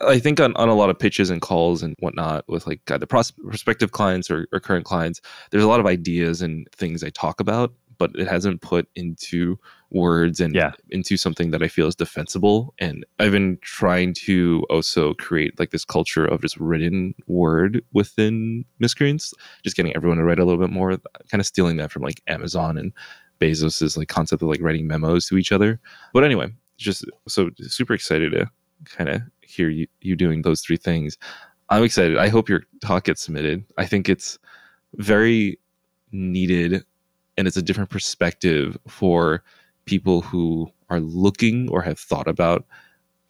I 0.00 0.18
think 0.18 0.40
on, 0.40 0.54
on 0.56 0.68
a 0.68 0.74
lot 0.74 0.90
of 0.90 0.98
pitches 0.98 1.30
and 1.30 1.40
calls 1.40 1.82
and 1.82 1.94
whatnot 2.00 2.44
with 2.48 2.66
like 2.66 2.80
either 2.90 3.06
pros- 3.06 3.30
prospective 3.30 3.92
clients 3.92 4.30
or, 4.30 4.46
or 4.52 4.60
current 4.60 4.84
clients, 4.84 5.20
there's 5.50 5.64
a 5.64 5.68
lot 5.68 5.80
of 5.80 5.86
ideas 5.86 6.42
and 6.42 6.66
things 6.72 7.02
I 7.04 7.10
talk 7.10 7.40
about, 7.40 7.72
but 7.98 8.10
it 8.16 8.26
hasn't 8.26 8.60
put 8.60 8.88
into 8.96 9.58
words 9.90 10.40
and 10.40 10.54
Yeah. 10.54 10.72
into 10.90 11.16
something 11.16 11.52
that 11.52 11.62
I 11.62 11.68
feel 11.68 11.86
is 11.86 11.94
defensible. 11.94 12.74
And 12.80 13.06
I've 13.20 13.30
been 13.32 13.58
trying 13.62 14.14
to 14.24 14.64
also 14.68 15.14
create 15.14 15.58
like 15.60 15.70
this 15.70 15.84
culture 15.84 16.24
of 16.24 16.40
just 16.42 16.56
written 16.58 17.14
word 17.28 17.82
within 17.92 18.64
miscreants, 18.80 19.32
just 19.62 19.76
getting 19.76 19.94
everyone 19.94 20.18
to 20.18 20.24
write 20.24 20.40
a 20.40 20.44
little 20.44 20.60
bit 20.60 20.72
more, 20.72 20.96
kind 21.30 21.40
of 21.40 21.46
stealing 21.46 21.76
that 21.76 21.92
from 21.92 22.02
like 22.02 22.20
Amazon 22.26 22.76
and 22.76 22.92
Bezos's 23.40 23.96
like 23.96 24.08
concept 24.08 24.42
of 24.42 24.48
like 24.48 24.60
writing 24.60 24.86
memos 24.88 25.26
to 25.28 25.36
each 25.38 25.52
other. 25.52 25.80
But 26.12 26.24
anyway, 26.24 26.48
just 26.76 27.04
so 27.28 27.50
super 27.60 27.94
excited 27.94 28.32
to 28.32 28.50
kind 28.86 29.08
of 29.08 29.22
hear 29.54 29.68
you, 29.68 29.86
you 30.00 30.16
doing 30.16 30.42
those 30.42 30.60
three 30.60 30.76
things. 30.76 31.18
I'm 31.70 31.82
excited. 31.82 32.18
I 32.18 32.28
hope 32.28 32.48
your 32.48 32.62
talk 32.80 33.04
gets 33.04 33.22
submitted. 33.22 33.64
I 33.78 33.86
think 33.86 34.08
it's 34.08 34.38
very 34.96 35.58
needed 36.12 36.84
and 37.36 37.46
it's 37.46 37.56
a 37.56 37.62
different 37.62 37.90
perspective 37.90 38.78
for 38.86 39.42
people 39.86 40.20
who 40.20 40.70
are 40.90 41.00
looking 41.00 41.68
or 41.70 41.82
have 41.82 41.98
thought 41.98 42.28
about 42.28 42.64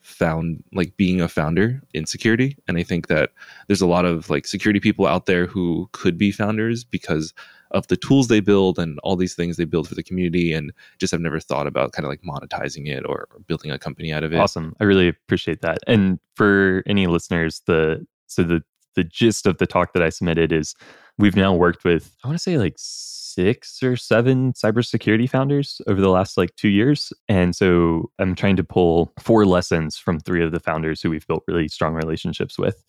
found 0.01 0.63
like 0.71 0.95
being 0.97 1.19
a 1.19 1.27
founder 1.27 1.81
in 1.95 2.05
security 2.05 2.55
and 2.67 2.77
i 2.77 2.83
think 2.83 3.07
that 3.07 3.31
there's 3.65 3.81
a 3.81 3.87
lot 3.87 4.05
of 4.05 4.29
like 4.29 4.45
security 4.45 4.79
people 4.79 5.07
out 5.07 5.25
there 5.25 5.47
who 5.47 5.89
could 5.93 6.15
be 6.15 6.31
founders 6.31 6.83
because 6.83 7.33
of 7.71 7.87
the 7.87 7.97
tools 7.97 8.27
they 8.27 8.39
build 8.39 8.79
and 8.79 8.99
all 9.03 9.15
these 9.15 9.35
things 9.35 9.57
they 9.57 9.65
build 9.65 9.87
for 9.87 9.95
the 9.95 10.03
community 10.03 10.53
and 10.53 10.71
just 10.99 11.11
have 11.11 11.21
never 11.21 11.39
thought 11.39 11.67
about 11.67 11.91
kind 11.91 12.05
of 12.05 12.09
like 12.09 12.21
monetizing 12.21 12.87
it 12.87 13.03
or, 13.05 13.27
or 13.31 13.39
building 13.47 13.71
a 13.71 13.79
company 13.79 14.13
out 14.13 14.23
of 14.23 14.33
it 14.33 14.39
Awesome. 14.39 14.75
I 14.79 14.83
really 14.83 15.07
appreciate 15.07 15.61
that. 15.61 15.79
And 15.87 16.19
for 16.35 16.83
any 16.85 17.07
listeners, 17.07 17.61
the 17.65 18.05
so 18.27 18.43
the 18.43 18.63
the 18.95 19.03
gist 19.03 19.45
of 19.45 19.57
the 19.57 19.67
talk 19.67 19.93
that 19.93 20.01
I 20.01 20.09
submitted 20.09 20.51
is 20.51 20.73
we've 21.17 21.35
now 21.35 21.53
worked 21.53 21.83
with 21.83 22.15
I 22.23 22.27
want 22.27 22.37
to 22.37 22.43
say 22.43 22.57
like 22.57 22.75
six 22.77 23.83
or 23.83 23.97
seven 23.97 24.53
cybersecurity 24.53 25.29
founders 25.29 25.81
over 25.87 25.99
the 25.99 26.09
last 26.09 26.37
like 26.37 26.55
two 26.55 26.69
years. 26.69 27.11
And 27.27 27.53
so 27.55 28.09
I'm 28.17 28.33
trying 28.33 28.55
to 28.55 28.63
pull 28.63 29.11
four 29.19 29.45
lessons 29.45 29.97
from 29.97 30.19
three 30.19 30.43
of 30.43 30.53
the 30.53 30.59
founders 30.59 31.01
who 31.01 31.09
we've 31.09 31.27
built 31.27 31.43
really 31.47 31.67
strong 31.67 31.93
relationships 31.93 32.57
with 32.57 32.83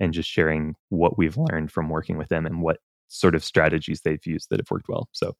and 0.00 0.12
just 0.12 0.28
sharing 0.28 0.74
what 0.88 1.16
we've 1.16 1.36
learned 1.36 1.70
from 1.70 1.88
working 1.88 2.18
with 2.18 2.28
them 2.28 2.44
and 2.44 2.60
what 2.60 2.78
sort 3.08 3.34
of 3.34 3.44
strategies 3.44 4.02
they've 4.02 4.24
used 4.26 4.48
that 4.50 4.60
have 4.60 4.70
worked 4.70 4.88
well. 4.88 5.08
So 5.12 5.34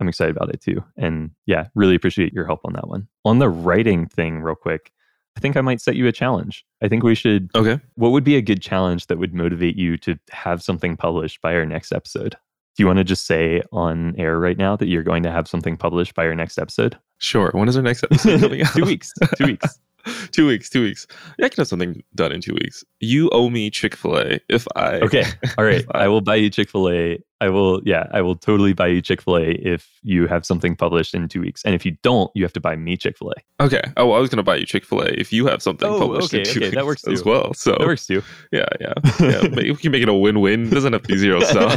I'm 0.00 0.08
excited 0.08 0.36
about 0.36 0.50
it 0.50 0.60
too. 0.60 0.82
And 0.96 1.30
yeah, 1.46 1.66
really 1.74 1.94
appreciate 1.94 2.32
your 2.32 2.46
help 2.46 2.60
on 2.64 2.72
that 2.72 2.88
one. 2.88 3.06
On 3.24 3.38
the 3.38 3.48
writing 3.48 4.06
thing, 4.06 4.40
real 4.40 4.54
quick, 4.54 4.92
I 5.36 5.40
think 5.40 5.56
I 5.56 5.60
might 5.60 5.80
set 5.80 5.96
you 5.96 6.06
a 6.06 6.12
challenge. 6.12 6.64
I 6.82 6.88
think 6.88 7.02
we 7.02 7.14
should. 7.14 7.50
okay 7.54 7.78
What 7.94 8.10
would 8.12 8.24
be 8.24 8.36
a 8.36 8.42
good 8.42 8.62
challenge 8.62 9.06
that 9.06 9.18
would 9.18 9.34
motivate 9.34 9.76
you 9.76 9.96
to 9.98 10.18
have 10.30 10.62
something 10.62 10.96
published 10.96 11.40
by 11.40 11.54
our 11.54 11.66
next 11.66 11.92
episode? 11.92 12.36
Do 12.76 12.82
you 12.82 12.86
want 12.86 12.98
to 12.98 13.04
just 13.04 13.26
say 13.26 13.62
on 13.72 14.14
air 14.16 14.38
right 14.38 14.56
now 14.56 14.76
that 14.76 14.88
you're 14.88 15.02
going 15.02 15.22
to 15.24 15.30
have 15.30 15.48
something 15.48 15.76
published 15.76 16.14
by 16.14 16.24
our 16.24 16.34
next 16.34 16.58
episode? 16.58 16.98
sure 17.18 17.50
when 17.52 17.68
is 17.68 17.76
our 17.76 17.82
next 17.82 18.02
episode 18.02 18.40
coming 18.40 18.62
out 18.66 18.72
two 18.74 18.84
weeks. 18.84 19.12
Two 19.36 19.46
weeks. 19.46 19.78
two 20.32 20.46
weeks 20.46 20.68
two 20.70 20.82
weeks 20.82 21.06
yeah, 21.38 21.46
i 21.46 21.48
can 21.48 21.60
have 21.60 21.68
something 21.68 22.02
done 22.14 22.32
in 22.32 22.40
two 22.40 22.54
weeks 22.54 22.84
you 23.00 23.28
owe 23.30 23.48
me 23.50 23.70
chick-fil-a 23.70 24.38
if 24.48 24.66
i 24.76 24.96
Okay. 25.00 25.24
All 25.58 25.64
right. 25.64 25.80
if 25.80 25.86
I 25.94 26.08
will 26.08 26.20
buy 26.20 26.36
you 26.36 26.50
Chick 26.50 26.68
fil 26.70 26.90
A. 26.90 27.18
I 27.42 27.48
will, 27.48 27.80
yeah, 27.86 28.06
I 28.12 28.20
will 28.20 28.36
totally 28.36 28.74
buy 28.74 28.88
you 28.88 29.00
Chick 29.00 29.22
fil 29.22 29.36
A 29.38 29.42
if 29.52 29.88
you 30.02 30.26
have 30.26 30.44
something 30.44 30.76
published 30.76 31.14
in 31.14 31.26
two 31.26 31.40
weeks. 31.40 31.64
And 31.64 31.74
if 31.74 31.86
you 31.86 31.96
don't, 32.02 32.30
you 32.34 32.44
have 32.44 32.52
to 32.52 32.60
buy 32.60 32.76
me 32.76 32.98
Chick 32.98 33.16
fil 33.16 33.32
A. 33.32 33.64
okay 33.64 33.80
oh 33.96 34.12
i 34.12 34.18
was 34.18 34.28
gonna 34.30 34.42
buy 34.42 34.56
you 34.56 34.66
chick-fil-a 34.66 35.06
if 35.18 35.32
you 35.32 35.46
have 35.46 35.62
something 35.62 35.88
Oh, 35.88 35.98
published 35.98 36.34
in 36.34 36.40
okay, 36.42 36.50
two 36.52 36.58
okay, 36.60 36.66
weeks 36.66 36.74
that 36.76 36.86
works 36.86 37.06
as 37.06 37.22
too. 37.22 37.28
well 37.30 37.54
so 37.54 37.70
That 37.72 37.86
works 37.86 38.06
too. 38.06 38.22
yeah 38.52 38.66
yeah 38.80 38.92
yeah 39.20 39.40
but 39.48 39.64
we 39.64 39.74
can 39.76 39.92
make 39.92 40.02
it 40.02 40.08
a 40.08 40.14
win-win 40.14 40.66
it 40.66 40.70
doesn't 40.70 40.92
have 40.92 41.02
to 41.02 41.08
be 41.08 41.16
zero 41.18 41.40
sum 41.40 41.70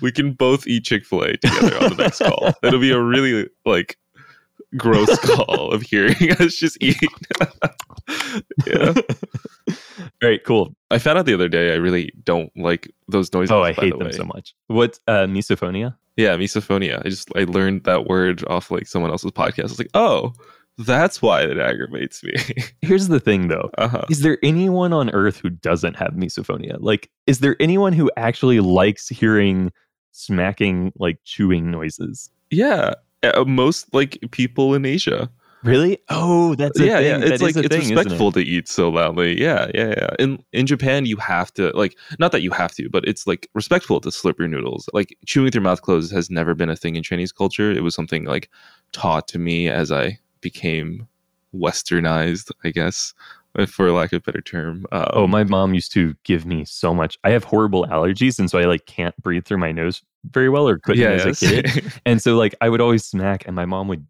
we 0.00 0.12
can 0.12 0.32
both 0.32 0.66
eat 0.66 0.84
chick-fil-a 0.84 1.36
together 1.38 1.76
on 1.82 1.90
the 1.90 2.02
next 2.02 2.18
call 2.18 2.52
it'll 2.62 2.80
be 2.80 2.90
a 2.92 3.00
really 3.00 3.48
like 3.64 3.96
gross 4.76 5.18
call 5.20 5.70
of 5.72 5.82
hearing 5.82 6.14
us 6.40 6.54
just 6.54 6.76
eat 6.82 6.96
yeah 8.66 8.92
All 10.22 10.28
right, 10.28 10.42
cool. 10.44 10.74
i 10.90 10.98
found 10.98 11.18
out 11.18 11.26
the 11.26 11.34
other 11.34 11.48
day 11.48 11.72
i 11.72 11.76
really 11.76 12.12
don't 12.24 12.50
like 12.56 12.92
those 13.08 13.32
noises 13.32 13.50
Oh, 13.50 13.62
I 13.62 13.72
hate 13.72 13.92
the 13.92 13.98
them 13.98 14.06
way. 14.08 14.12
so 14.12 14.24
much. 14.24 14.54
What 14.68 14.98
uh 15.08 15.26
misophonia? 15.26 15.94
Yeah, 16.16 16.36
misophonia. 16.36 17.00
I 17.04 17.08
just 17.08 17.28
I 17.36 17.44
learned 17.44 17.84
that 17.84 18.06
word 18.06 18.44
off 18.48 18.70
like 18.70 18.86
someone 18.88 19.10
else's 19.12 19.30
podcast. 19.30 19.60
I 19.60 19.62
was 19.64 19.78
like, 19.78 19.90
oh, 19.94 20.32
that's 20.78 21.22
why 21.22 21.42
it 21.42 21.58
aggravates 21.58 22.22
me. 22.24 22.34
Here's 22.82 23.06
the 23.08 23.20
thing 23.20 23.48
though. 23.48 23.70
uh-huh. 23.78 24.04
Is 24.10 24.20
there 24.22 24.36
anyone 24.42 24.92
on 24.92 25.10
earth 25.10 25.38
who 25.38 25.50
doesn't 25.50 25.94
have 25.96 26.14
misophonia? 26.14 26.76
Like, 26.80 27.08
is 27.26 27.38
there 27.40 27.56
anyone 27.60 27.92
who 27.92 28.10
actually 28.16 28.58
likes 28.60 29.08
hearing 29.08 29.70
smacking, 30.12 30.92
like 30.98 31.18
chewing 31.24 31.70
noises? 31.70 32.30
Yeah, 32.50 32.94
most 33.46 33.92
like 33.94 34.18
people 34.30 34.74
in 34.74 34.84
Asia. 34.84 35.30
Really? 35.64 35.98
Oh, 36.08 36.54
that's 36.54 36.78
a 36.78 36.86
yeah, 36.86 36.98
thing. 36.98 37.06
yeah. 37.06 37.18
It's 37.18 37.30
is 37.32 37.42
like 37.42 37.56
it's 37.56 37.68
thing, 37.68 37.82
isn't 37.82 37.92
it? 37.92 37.96
respectful 37.96 38.32
to 38.32 38.40
eat 38.40 38.68
so 38.68 38.88
loudly. 38.88 39.40
Yeah, 39.40 39.68
yeah, 39.74 39.94
yeah. 39.96 40.10
In 40.18 40.44
in 40.52 40.66
Japan, 40.66 41.04
you 41.04 41.16
have 41.16 41.52
to 41.54 41.70
like 41.76 41.96
not 42.20 42.30
that 42.32 42.42
you 42.42 42.52
have 42.52 42.72
to, 42.76 42.88
but 42.88 43.04
it's 43.08 43.26
like 43.26 43.48
respectful 43.54 44.00
to 44.02 44.10
slurp 44.10 44.38
your 44.38 44.46
noodles. 44.46 44.88
Like 44.92 45.16
chewing 45.26 45.44
with 45.46 45.54
your 45.54 45.62
mouth 45.62 45.82
closed 45.82 46.12
has 46.12 46.30
never 46.30 46.54
been 46.54 46.70
a 46.70 46.76
thing 46.76 46.94
in 46.94 47.02
Chinese 47.02 47.32
culture. 47.32 47.72
It 47.72 47.82
was 47.82 47.94
something 47.94 48.24
like 48.24 48.50
taught 48.92 49.26
to 49.28 49.38
me 49.38 49.68
as 49.68 49.90
I 49.90 50.18
became 50.40 51.08
westernized, 51.52 52.52
I 52.62 52.70
guess, 52.70 53.12
for 53.66 53.90
lack 53.90 54.12
of 54.12 54.18
a 54.18 54.22
better 54.22 54.40
term. 54.40 54.86
Um, 54.92 55.06
Oh, 55.12 55.26
my 55.26 55.42
mom 55.42 55.74
used 55.74 55.92
to 55.92 56.14
give 56.22 56.46
me 56.46 56.64
so 56.66 56.94
much. 56.94 57.18
I 57.24 57.30
have 57.30 57.42
horrible 57.42 57.84
allergies, 57.86 58.38
and 58.38 58.48
so 58.48 58.58
I 58.58 58.64
like 58.64 58.86
can't 58.86 59.16
breathe 59.16 59.44
through 59.44 59.58
my 59.58 59.72
nose 59.72 60.02
very 60.24 60.48
well, 60.48 60.68
or 60.68 60.78
couldn't 60.78 61.02
yeah, 61.02 61.10
as 61.10 61.42
a 61.42 61.46
kid. 61.46 61.92
And 62.06 62.22
so 62.22 62.36
like 62.36 62.54
I 62.60 62.68
would 62.68 62.80
always 62.80 63.04
smack, 63.04 63.46
and 63.46 63.54
my 63.54 63.66
mom 63.66 63.88
would 63.88 64.06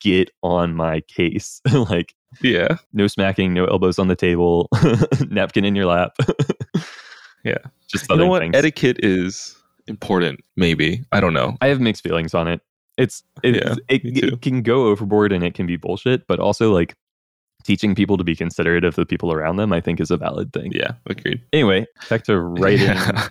get 0.00 0.30
on 0.42 0.74
my 0.74 1.00
case, 1.02 1.60
like 1.72 2.14
yeah, 2.40 2.76
no 2.92 3.06
smacking, 3.06 3.54
no 3.54 3.64
elbows 3.66 3.98
on 3.98 4.08
the 4.08 4.16
table, 4.16 4.68
napkin 5.28 5.64
in 5.64 5.74
your 5.74 5.86
lap. 5.86 6.16
Yeah. 7.44 7.58
just 7.88 8.08
you 8.08 8.14
other 8.14 8.24
know 8.24 8.30
what? 8.30 8.40
things. 8.40 8.56
Etiquette 8.56 8.98
is 9.02 9.56
important. 9.86 10.40
Maybe 10.56 11.04
I 11.12 11.20
don't 11.20 11.34
know. 11.34 11.56
I 11.60 11.68
have 11.68 11.80
mixed 11.80 12.02
feelings 12.02 12.34
on 12.34 12.48
it. 12.48 12.60
It's 12.96 13.22
it, 13.42 13.56
Yeah, 13.56 13.74
it, 13.88 14.02
it 14.04 14.40
can 14.42 14.62
go 14.62 14.86
overboard 14.86 15.32
and 15.32 15.44
it 15.44 15.54
can 15.54 15.66
be 15.66 15.76
bullshit, 15.76 16.26
but 16.26 16.40
also 16.40 16.72
like 16.72 16.94
teaching 17.64 17.94
people 17.94 18.16
to 18.16 18.24
be 18.24 18.36
considerate 18.36 18.84
of 18.84 18.94
the 18.94 19.06
people 19.06 19.32
around 19.32 19.56
them, 19.56 19.72
I 19.72 19.80
think 19.80 20.00
is 20.00 20.10
a 20.10 20.16
valid 20.16 20.52
thing. 20.52 20.72
Yeah, 20.72 20.92
agreed. 21.06 21.42
Anyway, 21.52 21.86
back 22.08 22.24
to 22.24 22.38
writing. 22.38 22.86
Yeah. 22.86 23.28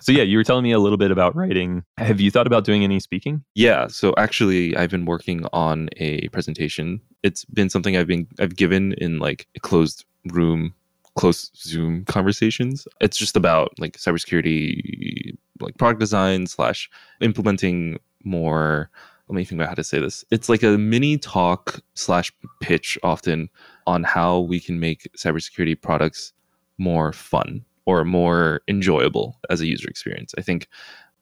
So 0.00 0.12
yeah, 0.12 0.22
you 0.22 0.36
were 0.36 0.44
telling 0.44 0.64
me 0.64 0.72
a 0.72 0.78
little 0.78 0.98
bit 0.98 1.10
about 1.10 1.34
writing. 1.34 1.84
Have 1.98 2.20
you 2.20 2.30
thought 2.30 2.46
about 2.46 2.64
doing 2.64 2.84
any 2.84 3.00
speaking? 3.00 3.44
Yeah, 3.54 3.86
so 3.88 4.14
actually 4.16 4.76
I've 4.76 4.90
been 4.90 5.04
working 5.04 5.46
on 5.52 5.88
a 5.96 6.28
presentation. 6.28 7.00
It's 7.22 7.44
been 7.46 7.70
something 7.70 7.96
I've 7.96 8.06
been 8.06 8.26
I've 8.38 8.56
given 8.56 8.94
in 8.94 9.18
like 9.18 9.46
a 9.56 9.60
closed 9.60 10.04
room, 10.26 10.74
close 11.16 11.50
Zoom 11.56 12.04
conversations. 12.04 12.86
It's 13.00 13.16
just 13.16 13.36
about 13.36 13.72
like 13.78 13.96
cybersecurity 13.96 15.36
like 15.60 15.76
product 15.78 16.00
design 16.00 16.46
slash 16.46 16.90
implementing 17.20 17.98
more 18.24 18.90
let 19.28 19.36
me 19.36 19.44
think 19.44 19.58
about 19.58 19.68
how 19.70 19.74
to 19.74 19.84
say 19.84 19.98
this. 19.98 20.22
It's 20.30 20.50
like 20.50 20.62
a 20.62 20.76
mini 20.76 21.16
talk 21.16 21.80
slash 21.94 22.30
pitch 22.60 22.98
often 23.02 23.48
on 23.86 24.02
how 24.02 24.40
we 24.40 24.60
can 24.60 24.78
make 24.78 25.08
cybersecurity 25.16 25.80
products 25.80 26.34
more 26.76 27.12
fun 27.12 27.64
or 27.86 28.04
more 28.04 28.62
enjoyable 28.68 29.38
as 29.50 29.60
a 29.60 29.66
user 29.66 29.88
experience. 29.88 30.34
I 30.38 30.42
think 30.42 30.68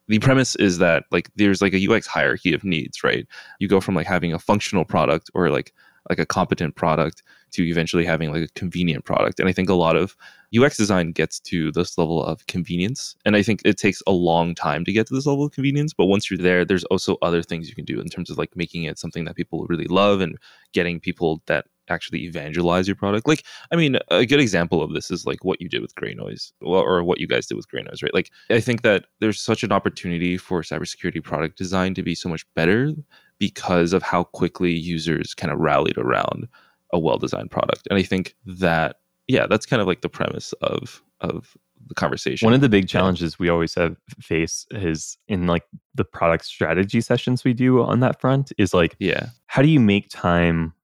the 0.08 0.18
premise 0.18 0.56
is 0.56 0.78
that 0.78 1.04
like 1.10 1.30
there's 1.36 1.62
like 1.62 1.74
a 1.74 1.90
UX 1.90 2.06
hierarchy 2.06 2.52
of 2.52 2.64
needs, 2.64 3.02
right? 3.04 3.26
You 3.58 3.68
go 3.68 3.80
from 3.80 3.94
like 3.94 4.06
having 4.06 4.32
a 4.32 4.38
functional 4.38 4.84
product 4.84 5.30
or 5.34 5.50
like 5.50 5.72
like 6.10 6.18
a 6.18 6.26
competent 6.26 6.74
product 6.74 7.22
to 7.52 7.62
eventually 7.64 8.04
having 8.04 8.32
like 8.32 8.42
a 8.42 8.52
convenient 8.54 9.04
product. 9.04 9.38
And 9.38 9.48
I 9.48 9.52
think 9.52 9.68
a 9.68 9.74
lot 9.74 9.96
of 9.96 10.16
UX 10.56 10.76
design 10.76 11.12
gets 11.12 11.38
to 11.40 11.70
this 11.72 11.96
level 11.96 12.24
of 12.24 12.46
convenience. 12.46 13.14
And 13.24 13.36
I 13.36 13.42
think 13.42 13.62
it 13.64 13.78
takes 13.78 14.02
a 14.06 14.12
long 14.12 14.54
time 14.54 14.84
to 14.84 14.92
get 14.92 15.06
to 15.06 15.14
this 15.14 15.26
level 15.26 15.44
of 15.44 15.52
convenience. 15.52 15.92
But 15.94 16.06
once 16.06 16.30
you're 16.30 16.38
there, 16.38 16.64
there's 16.64 16.84
also 16.84 17.18
other 17.22 17.42
things 17.42 17.68
you 17.68 17.74
can 17.74 17.84
do 17.84 18.00
in 18.00 18.08
terms 18.08 18.30
of 18.30 18.38
like 18.38 18.56
making 18.56 18.84
it 18.84 18.98
something 18.98 19.24
that 19.26 19.36
people 19.36 19.66
really 19.68 19.86
love 19.86 20.20
and 20.20 20.38
getting 20.72 20.98
people 20.98 21.42
that 21.46 21.66
actually 21.88 22.24
evangelize 22.24 22.86
your 22.86 22.96
product. 22.96 23.26
Like, 23.26 23.44
I 23.70 23.76
mean, 23.76 23.98
a 24.10 24.26
good 24.26 24.40
example 24.40 24.82
of 24.82 24.92
this 24.92 25.10
is 25.10 25.26
like 25.26 25.44
what 25.44 25.60
you 25.60 25.68
did 25.68 25.82
with 25.82 25.94
GreyNoise, 25.94 26.52
or 26.60 27.02
what 27.04 27.20
you 27.20 27.26
guys 27.26 27.46
did 27.46 27.56
with 27.56 27.68
GreyNoise, 27.68 28.02
right? 28.02 28.14
Like, 28.14 28.30
I 28.50 28.60
think 28.60 28.82
that 28.82 29.06
there's 29.20 29.40
such 29.40 29.62
an 29.62 29.72
opportunity 29.72 30.36
for 30.36 30.62
cybersecurity 30.62 31.22
product 31.22 31.58
design 31.58 31.94
to 31.94 32.02
be 32.02 32.14
so 32.14 32.28
much 32.28 32.46
better 32.54 32.92
because 33.38 33.92
of 33.92 34.02
how 34.02 34.24
quickly 34.24 34.72
users 34.72 35.34
kind 35.34 35.52
of 35.52 35.58
rallied 35.58 35.98
around 35.98 36.46
a 36.92 36.98
well-designed 36.98 37.50
product. 37.50 37.86
And 37.90 37.98
I 37.98 38.02
think 38.02 38.36
that, 38.46 38.96
yeah, 39.26 39.46
that's 39.46 39.66
kind 39.66 39.80
of 39.80 39.88
like 39.88 40.02
the 40.02 40.08
premise 40.08 40.52
of 40.62 41.02
of 41.20 41.56
the 41.88 41.94
conversation. 41.94 42.46
One 42.46 42.54
of 42.54 42.60
the 42.60 42.68
big 42.68 42.88
challenges 42.88 43.38
we 43.38 43.48
always 43.48 43.74
have 43.74 43.96
face 44.20 44.66
is 44.70 45.16
in 45.28 45.46
like 45.46 45.64
the 45.94 46.04
product 46.04 46.44
strategy 46.44 47.00
sessions 47.00 47.44
we 47.44 47.54
do 47.54 47.82
on 47.82 48.00
that 48.00 48.20
front 48.20 48.52
is 48.58 48.72
like 48.74 48.96
yeah, 48.98 49.30
how 49.46 49.62
do 49.62 49.68
you 49.68 49.80
make 49.80 50.08
time 50.08 50.74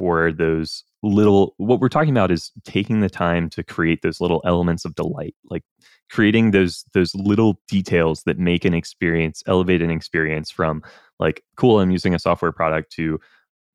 for 0.00 0.32
those 0.32 0.82
little 1.02 1.54
what 1.58 1.78
we're 1.78 1.90
talking 1.90 2.08
about 2.08 2.30
is 2.30 2.50
taking 2.64 3.00
the 3.00 3.10
time 3.10 3.50
to 3.50 3.62
create 3.62 4.00
those 4.00 4.18
little 4.18 4.40
elements 4.46 4.86
of 4.86 4.94
delight 4.94 5.34
like 5.50 5.62
creating 6.10 6.52
those 6.52 6.86
those 6.94 7.14
little 7.14 7.60
details 7.68 8.22
that 8.22 8.38
make 8.38 8.64
an 8.64 8.72
experience 8.72 9.42
elevate 9.46 9.82
an 9.82 9.90
experience 9.90 10.50
from 10.50 10.82
like 11.18 11.44
cool 11.56 11.80
i'm 11.80 11.90
using 11.90 12.14
a 12.14 12.18
software 12.18 12.50
product 12.50 12.90
to 12.90 13.20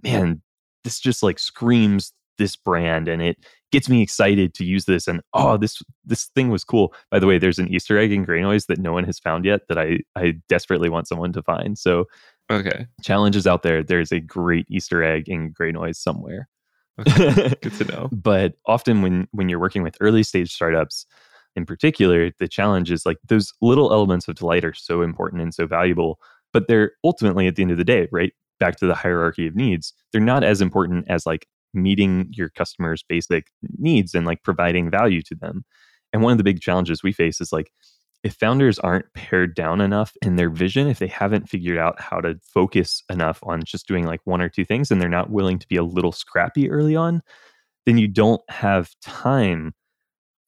man 0.01 0.41
this 0.83 0.99
just 0.99 1.21
like 1.21 1.37
screams 1.37 2.11
this 2.39 2.55
brand 2.55 3.07
and 3.07 3.21
it 3.21 3.37
gets 3.71 3.89
me 3.89 4.01
excited 4.01 4.53
to 4.53 4.63
use 4.63 4.85
this 4.85 5.07
and 5.07 5.21
oh 5.33 5.57
this 5.57 5.81
this 6.05 6.25
thing 6.35 6.49
was 6.49 6.63
cool. 6.63 6.93
By 7.11 7.19
the 7.19 7.27
way 7.27 7.37
there's 7.37 7.59
an 7.59 7.67
easter 7.67 7.97
egg 7.97 8.11
in 8.11 8.25
GreyNoise 8.25 8.67
that 8.67 8.79
no 8.79 8.93
one 8.93 9.03
has 9.03 9.19
found 9.19 9.45
yet 9.45 9.67
that 9.67 9.77
i 9.77 9.99
i 10.15 10.33
desperately 10.49 10.89
want 10.89 11.07
someone 11.07 11.33
to 11.33 11.43
find. 11.43 11.77
So 11.77 12.05
okay, 12.51 12.87
challenges 13.01 13.47
out 13.47 13.63
there 13.63 13.83
there's 13.83 14.11
a 14.11 14.19
great 14.19 14.65
easter 14.69 15.03
egg 15.03 15.27
in 15.27 15.53
GreyNoise 15.53 15.95
somewhere 15.95 16.47
okay. 16.99 17.53
good 17.61 17.73
to 17.73 17.85
know. 17.85 18.09
but 18.11 18.53
often 18.67 19.01
when 19.01 19.27
when 19.31 19.49
you're 19.49 19.59
working 19.59 19.83
with 19.83 19.97
early 19.99 20.23
stage 20.23 20.51
startups 20.51 21.05
in 21.55 21.65
particular 21.65 22.31
the 22.39 22.47
challenge 22.47 22.91
is 22.91 23.05
like 23.05 23.17
those 23.27 23.53
little 23.61 23.91
elements 23.91 24.27
of 24.27 24.35
delight 24.35 24.65
are 24.65 24.73
so 24.73 25.01
important 25.01 25.41
and 25.41 25.53
so 25.53 25.65
valuable 25.65 26.19
but 26.53 26.67
they're 26.67 26.91
ultimately 27.03 27.47
at 27.47 27.55
the 27.55 27.61
end 27.61 27.71
of 27.71 27.77
the 27.77 27.83
day 27.83 28.07
right 28.11 28.33
back 28.59 28.77
to 28.77 28.85
the 28.85 28.95
hierarchy 28.95 29.47
of 29.47 29.55
needs 29.55 29.93
they're 30.11 30.21
not 30.21 30.43
as 30.43 30.61
important 30.61 31.05
as 31.09 31.25
like 31.25 31.47
meeting 31.73 32.27
your 32.31 32.49
customers 32.49 33.03
basic 33.07 33.47
needs 33.77 34.13
and 34.13 34.25
like 34.25 34.41
providing 34.43 34.89
value 34.89 35.21
to 35.21 35.35
them 35.35 35.65
and 36.13 36.23
one 36.23 36.31
of 36.31 36.37
the 36.37 36.43
big 36.43 36.61
challenges 36.61 37.03
we 37.03 37.11
face 37.11 37.41
is 37.41 37.51
like 37.51 37.71
if 38.25 38.33
founders 38.33 38.79
aren't 38.79 39.13
pared 39.13 39.53
down 39.53 39.79
enough 39.79 40.17
in 40.23 40.35
their 40.35 40.49
vision, 40.49 40.87
if 40.87 40.97
they 40.97 41.05
haven't 41.05 41.47
figured 41.47 41.77
out 41.77 42.01
how 42.01 42.19
to 42.19 42.39
focus 42.41 43.03
enough 43.07 43.39
on 43.43 43.61
just 43.63 43.87
doing 43.87 44.03
like 44.03 44.19
one 44.23 44.41
or 44.41 44.49
two 44.49 44.65
things 44.65 44.89
and 44.89 44.99
they're 44.99 45.07
not 45.07 45.29
willing 45.29 45.59
to 45.59 45.67
be 45.67 45.75
a 45.75 45.83
little 45.83 46.11
scrappy 46.11 46.67
early 46.67 46.95
on, 46.95 47.21
then 47.85 47.99
you 47.99 48.07
don't 48.07 48.41
have 48.49 48.89
time 49.03 49.75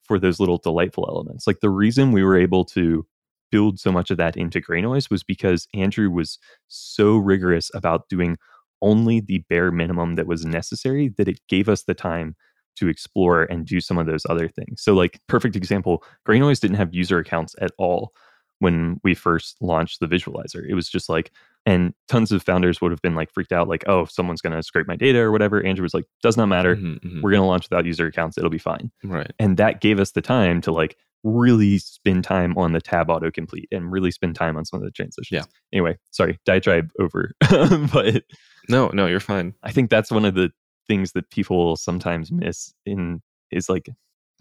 for 0.05 0.17
those 0.17 0.39
little 0.39 0.57
delightful 0.57 1.05
elements. 1.07 1.46
Like 1.46 1.60
the 1.60 1.69
reason 1.69 2.12
we 2.12 2.24
were 2.24 2.36
able 2.36 2.65
to 2.65 3.05
build 3.51 3.79
so 3.79 3.91
much 3.91 4.10
of 4.10 4.17
that 4.17 4.36
into 4.36 4.60
GreyNoise 4.60 5.12
was 5.12 5.22
because 5.22 5.67
Andrew 5.75 6.10
was 6.10 6.39
so 6.69 7.15
rigorous 7.15 7.69
about 7.75 8.10
doing 8.10 8.38
only 8.81 9.19
the 9.19 9.43
bare 9.50 9.72
minimum 9.72 10.15
that 10.15 10.25
was 10.25 10.46
necessary 10.46 11.10
that 11.17 11.27
it 11.27 11.41
gave 11.48 11.69
us 11.69 11.84
the 11.84 11.93
time 11.93 12.36
to 12.77 12.88
explore 12.88 13.43
and 13.43 13.65
do 13.65 13.79
some 13.81 13.98
of 13.98 14.05
those 14.05 14.25
other 14.29 14.48
things. 14.48 14.81
So, 14.81 14.93
like, 14.93 15.19
perfect 15.27 15.55
example, 15.55 16.03
GreyNoise 16.27 16.60
didn't 16.60 16.77
have 16.77 16.93
user 16.93 17.19
accounts 17.19 17.55
at 17.62 17.72
all 17.77 18.12
when 18.60 19.00
we 19.03 19.13
first 19.13 19.55
launched 19.62 20.00
the 20.00 20.07
visualizer. 20.07 20.67
It 20.67 20.74
was 20.74 20.89
just 20.89 21.10
like, 21.10 21.31
and 21.65 21.93
tons 22.07 22.31
of 22.31 22.41
founders 22.41 22.81
would 22.81 22.91
have 22.91 23.01
been 23.01 23.13
like 23.13 23.31
freaked 23.34 23.51
out, 23.51 23.67
like, 23.67 23.84
oh, 23.88 24.01
if 24.01 24.12
someone's 24.12 24.41
going 24.41 24.55
to 24.55 24.63
scrape 24.63 24.88
my 24.88 24.96
data 24.96 25.19
or 25.19 25.31
whatever. 25.31 25.63
Andrew 25.63 25.84
was 25.84 25.93
like, 25.93 26.05
does 26.24 26.38
not 26.38 26.48
matter. 26.48 26.75
Mhm, 26.75 27.00
mhm. 27.01 27.22
We're 27.22 27.31
going 27.31 27.41
to 27.41 27.48
launch 27.48 27.67
without 27.69 27.86
user 27.86 28.07
accounts. 28.07 28.38
It'll 28.38 28.50
be 28.50 28.57
fine. 28.57 28.89
Right. 29.03 29.31
And 29.38 29.57
that 29.57 29.81
gave 29.81 30.00
us 30.00 30.12
the 30.12 30.22
time 30.22 30.62
to 30.62 30.72
like 30.72 30.96
really 31.24 31.77
spend 31.77 32.24
time 32.24 32.57
on 32.57 32.72
the 32.72 32.79
tab 32.81 33.10
autocomplete 33.10 33.65
and 33.72 33.91
really 33.91 34.12
spend 34.12 34.36
time 34.36 34.55
on 34.55 34.65
some 34.65 34.79
of 34.79 34.86
the 34.86 34.91
transitions. 34.91 35.29
Yeah. 35.31 35.43
Anyway, 35.74 35.98
sorry, 36.12 36.39
diatribe 36.46 36.89
over. 37.00 37.34
but 37.93 38.24
No, 38.69 38.88
no, 38.89 39.05
you're 39.07 39.19
fine. 39.19 39.53
I 39.63 39.72
think 39.72 39.89
that's 39.89 40.10
one 40.12 40.25
of 40.25 40.36
the 40.36 40.51
things 40.88 41.12
that 41.13 41.29
people 41.29 41.75
sometimes 41.75 42.32
miss 42.32 42.74
in 42.86 43.22
is 43.51 43.70
like 43.70 43.89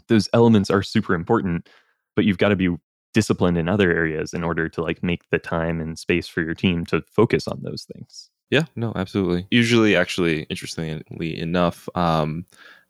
those 0.09 0.29
elements 0.33 0.71
are 0.71 0.83
super 0.83 1.15
important, 1.15 1.69
but 2.15 2.25
you've 2.25 2.39
got 2.39 2.49
to 2.51 2.57
be 2.57 2.75
disciplined 3.15 3.57
in 3.57 3.69
other 3.69 3.91
areas 3.91 4.35
in 4.35 4.45
order 4.45 4.69
to 4.69 4.83
like 4.83 5.03
make 5.03 5.29
the 5.31 5.39
time 5.39 5.81
and 5.81 5.99
space 5.99 6.29
for 6.29 6.43
your 6.43 6.55
team 6.55 6.85
to 6.87 7.03
focus 7.11 7.49
on 7.49 7.61
those 7.63 7.87
things. 7.95 8.31
Yeah, 8.51 8.65
no, 8.77 8.93
absolutely. 8.95 9.47
Usually, 9.51 9.97
actually, 9.97 10.43
interestingly 10.45 11.39
enough, 11.39 11.89
um, 11.95 12.45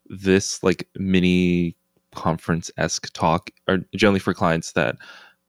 this 0.07 0.61
like 0.63 0.87
mini 0.97 1.75
conference 2.13 2.71
esque 2.77 3.11
talk 3.13 3.49
are 3.67 3.79
generally 3.95 4.19
for 4.19 4.33
clients 4.33 4.73
that 4.73 4.97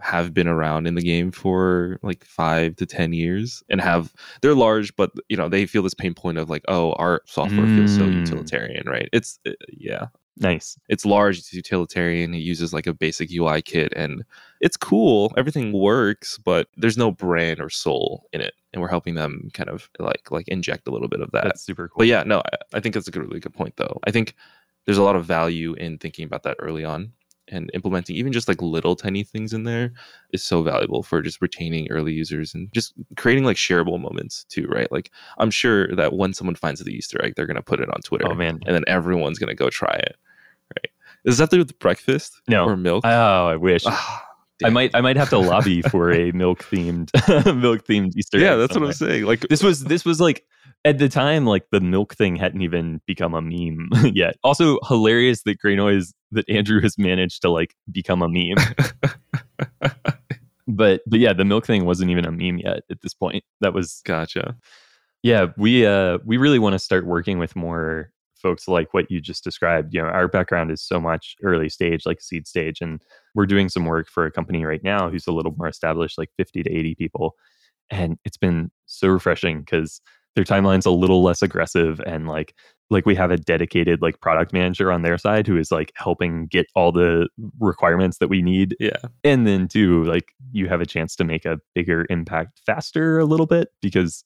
have 0.00 0.32
been 0.32 0.46
around 0.48 0.86
in 0.86 0.94
the 0.94 1.02
game 1.02 1.30
for 1.32 1.98
like 2.02 2.24
five 2.24 2.76
to 2.76 2.86
ten 2.86 3.12
years 3.12 3.62
and 3.68 3.80
have 3.80 4.12
they're 4.42 4.54
large, 4.54 4.94
but 4.96 5.10
you 5.28 5.36
know 5.36 5.48
they 5.48 5.66
feel 5.66 5.82
this 5.82 5.94
pain 5.94 6.14
point 6.14 6.38
of 6.38 6.48
like, 6.48 6.64
oh, 6.68 6.92
our 6.92 7.22
software 7.26 7.66
feels 7.66 7.90
so 7.92 8.06
Mm. 8.06 8.14
utilitarian, 8.14 8.86
right? 8.88 9.08
It's 9.12 9.38
uh, 9.46 9.52
yeah, 9.68 10.06
Nice. 10.40 10.78
It's 10.88 11.04
large, 11.04 11.38
it's 11.38 11.52
utilitarian. 11.52 12.32
It 12.32 12.38
uses 12.38 12.72
like 12.72 12.86
a 12.86 12.94
basic 12.94 13.28
UI 13.32 13.60
kit 13.60 13.92
and 13.96 14.22
it's 14.60 14.76
cool. 14.76 15.32
Everything 15.36 15.72
works, 15.72 16.38
but 16.38 16.68
there's 16.76 16.96
no 16.96 17.10
brand 17.10 17.60
or 17.60 17.68
soul 17.68 18.28
in 18.32 18.40
it. 18.40 18.54
And 18.72 18.80
we're 18.80 18.88
helping 18.88 19.16
them 19.16 19.48
kind 19.52 19.68
of 19.68 19.90
like 19.98 20.30
like 20.30 20.46
inject 20.46 20.86
a 20.86 20.92
little 20.92 21.08
bit 21.08 21.20
of 21.20 21.32
that. 21.32 21.42
That's 21.42 21.62
super 21.62 21.88
cool. 21.88 21.98
But 21.98 22.06
yeah, 22.06 22.22
no, 22.24 22.38
I, 22.40 22.76
I 22.76 22.80
think 22.80 22.94
that's 22.94 23.08
a 23.08 23.10
good, 23.10 23.22
really 23.24 23.40
good 23.40 23.54
point 23.54 23.74
though. 23.78 23.98
I 24.04 24.12
think 24.12 24.34
there's 24.84 24.98
a 24.98 25.02
lot 25.02 25.16
of 25.16 25.24
value 25.24 25.74
in 25.74 25.98
thinking 25.98 26.24
about 26.24 26.44
that 26.44 26.56
early 26.60 26.84
on 26.84 27.12
and 27.50 27.70
implementing 27.74 28.16
even 28.16 28.32
just 28.32 28.48
like 28.48 28.60
little 28.62 28.96
tiny 28.96 29.24
things 29.24 29.52
in 29.52 29.64
there 29.64 29.92
is 30.32 30.42
so 30.42 30.62
valuable 30.62 31.02
for 31.02 31.22
just 31.22 31.40
retaining 31.40 31.90
early 31.90 32.12
users 32.12 32.54
and 32.54 32.72
just 32.72 32.92
creating 33.16 33.44
like 33.44 33.56
shareable 33.56 34.00
moments 34.00 34.44
too, 34.44 34.66
right? 34.66 34.90
Like 34.90 35.10
I'm 35.38 35.50
sure 35.50 35.94
that 35.96 36.12
when 36.14 36.32
someone 36.34 36.54
finds 36.54 36.82
the 36.82 36.92
Easter 36.92 37.22
egg, 37.24 37.34
they're 37.36 37.46
gonna 37.46 37.62
put 37.62 37.80
it 37.80 37.88
on 37.88 38.00
Twitter. 38.02 38.26
Oh 38.28 38.34
man. 38.34 38.60
And 38.66 38.74
then 38.74 38.84
everyone's 38.86 39.38
gonna 39.38 39.54
go 39.54 39.70
try 39.70 39.94
it. 39.94 40.16
Right. 40.76 40.90
Is 41.24 41.38
that 41.38 41.44
have 41.44 41.50
to 41.50 41.56
do 41.56 41.60
with 41.60 41.78
breakfast? 41.78 42.40
No. 42.48 42.66
Or 42.66 42.76
milk? 42.76 43.04
Oh, 43.06 43.46
I 43.48 43.56
wish. 43.56 43.84
Ah, 43.86 44.24
I 44.64 44.70
might 44.70 44.94
I 44.94 45.00
might 45.00 45.16
have 45.16 45.30
to 45.30 45.38
lobby 45.38 45.82
for 45.82 46.12
a 46.12 46.32
milk 46.34 46.64
themed 46.64 47.10
milk 47.60 47.84
themed 47.86 48.16
Easter 48.16 48.38
Yeah, 48.38 48.56
that's 48.56 48.74
what 48.74 48.84
I'm 48.84 48.92
saying. 48.92 49.24
Like 49.24 49.40
This 49.48 49.62
was 49.62 49.84
this 49.84 50.04
was 50.04 50.20
like 50.20 50.44
at 50.88 50.98
the 50.98 51.08
time 51.08 51.44
like 51.44 51.64
the 51.70 51.80
milk 51.80 52.14
thing 52.14 52.34
hadn't 52.36 52.62
even 52.62 53.00
become 53.06 53.34
a 53.34 53.42
meme 53.42 53.90
yet. 54.14 54.36
Also 54.42 54.78
hilarious 54.88 55.42
that 55.42 55.60
GreyNoise 55.60 56.14
that 56.32 56.48
Andrew 56.48 56.80
has 56.80 56.96
managed 56.96 57.42
to 57.42 57.50
like 57.50 57.74
become 57.92 58.22
a 58.22 58.28
meme. 58.28 58.56
but 60.68 61.02
but 61.06 61.20
yeah, 61.20 61.34
the 61.34 61.44
milk 61.44 61.66
thing 61.66 61.84
wasn't 61.84 62.10
even 62.10 62.24
a 62.24 62.32
meme 62.32 62.58
yet 62.58 62.80
at 62.90 63.02
this 63.02 63.12
point. 63.12 63.44
That 63.60 63.74
was 63.74 64.00
gotcha. 64.06 64.56
yeah, 65.22 65.46
we 65.58 65.84
uh 65.84 66.18
we 66.24 66.38
really 66.38 66.58
want 66.58 66.72
to 66.72 66.78
start 66.78 67.06
working 67.06 67.38
with 67.38 67.54
more 67.54 68.10
folks 68.34 68.68
like 68.68 68.94
what 68.94 69.10
you 69.10 69.20
just 69.20 69.44
described. 69.44 69.92
You 69.92 70.00
know, 70.00 70.08
our 70.08 70.26
background 70.26 70.70
is 70.70 70.80
so 70.80 70.98
much 70.98 71.36
early 71.42 71.68
stage, 71.68 72.06
like 72.06 72.22
seed 72.22 72.46
stage, 72.46 72.80
and 72.80 73.02
we're 73.34 73.46
doing 73.46 73.68
some 73.68 73.84
work 73.84 74.08
for 74.08 74.24
a 74.24 74.32
company 74.32 74.64
right 74.64 74.82
now 74.82 75.10
who's 75.10 75.26
a 75.26 75.32
little 75.32 75.54
more 75.58 75.68
established, 75.68 76.16
like 76.16 76.30
50 76.38 76.62
to 76.62 76.70
80 76.70 76.94
people. 76.94 77.34
And 77.90 78.18
it's 78.24 78.36
been 78.36 78.70
so 78.86 79.08
refreshing 79.08 79.60
because 79.60 80.00
their 80.38 80.44
timeline's 80.44 80.86
a 80.86 80.90
little 80.92 81.20
less 81.20 81.42
aggressive 81.42 82.00
and 82.06 82.28
like 82.28 82.54
like 82.90 83.04
we 83.04 83.16
have 83.16 83.32
a 83.32 83.36
dedicated 83.36 84.00
like 84.00 84.20
product 84.20 84.52
manager 84.52 84.92
on 84.92 85.02
their 85.02 85.18
side 85.18 85.48
who 85.48 85.58
is 85.58 85.72
like 85.72 85.92
helping 85.96 86.46
get 86.46 86.66
all 86.76 86.92
the 86.92 87.28
requirements 87.58 88.18
that 88.18 88.28
we 88.28 88.40
need 88.40 88.76
Yeah. 88.78 88.96
and 89.24 89.48
then 89.48 89.66
too 89.66 90.04
like 90.04 90.28
you 90.52 90.68
have 90.68 90.80
a 90.80 90.86
chance 90.86 91.16
to 91.16 91.24
make 91.24 91.44
a 91.44 91.58
bigger 91.74 92.06
impact 92.08 92.60
faster 92.64 93.18
a 93.18 93.24
little 93.24 93.46
bit 93.46 93.70
because 93.82 94.22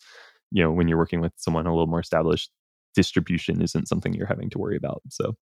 you 0.50 0.62
know 0.62 0.70
when 0.70 0.86
you're 0.86 0.98
working 0.98 1.22
with 1.22 1.32
someone 1.36 1.66
a 1.66 1.70
little 1.70 1.86
more 1.86 2.00
established 2.00 2.50
distribution 2.94 3.62
isn't 3.62 3.88
something 3.88 4.12
you're 4.12 4.26
having 4.26 4.50
to 4.50 4.58
worry 4.58 4.76
about 4.76 5.00
so 5.08 5.34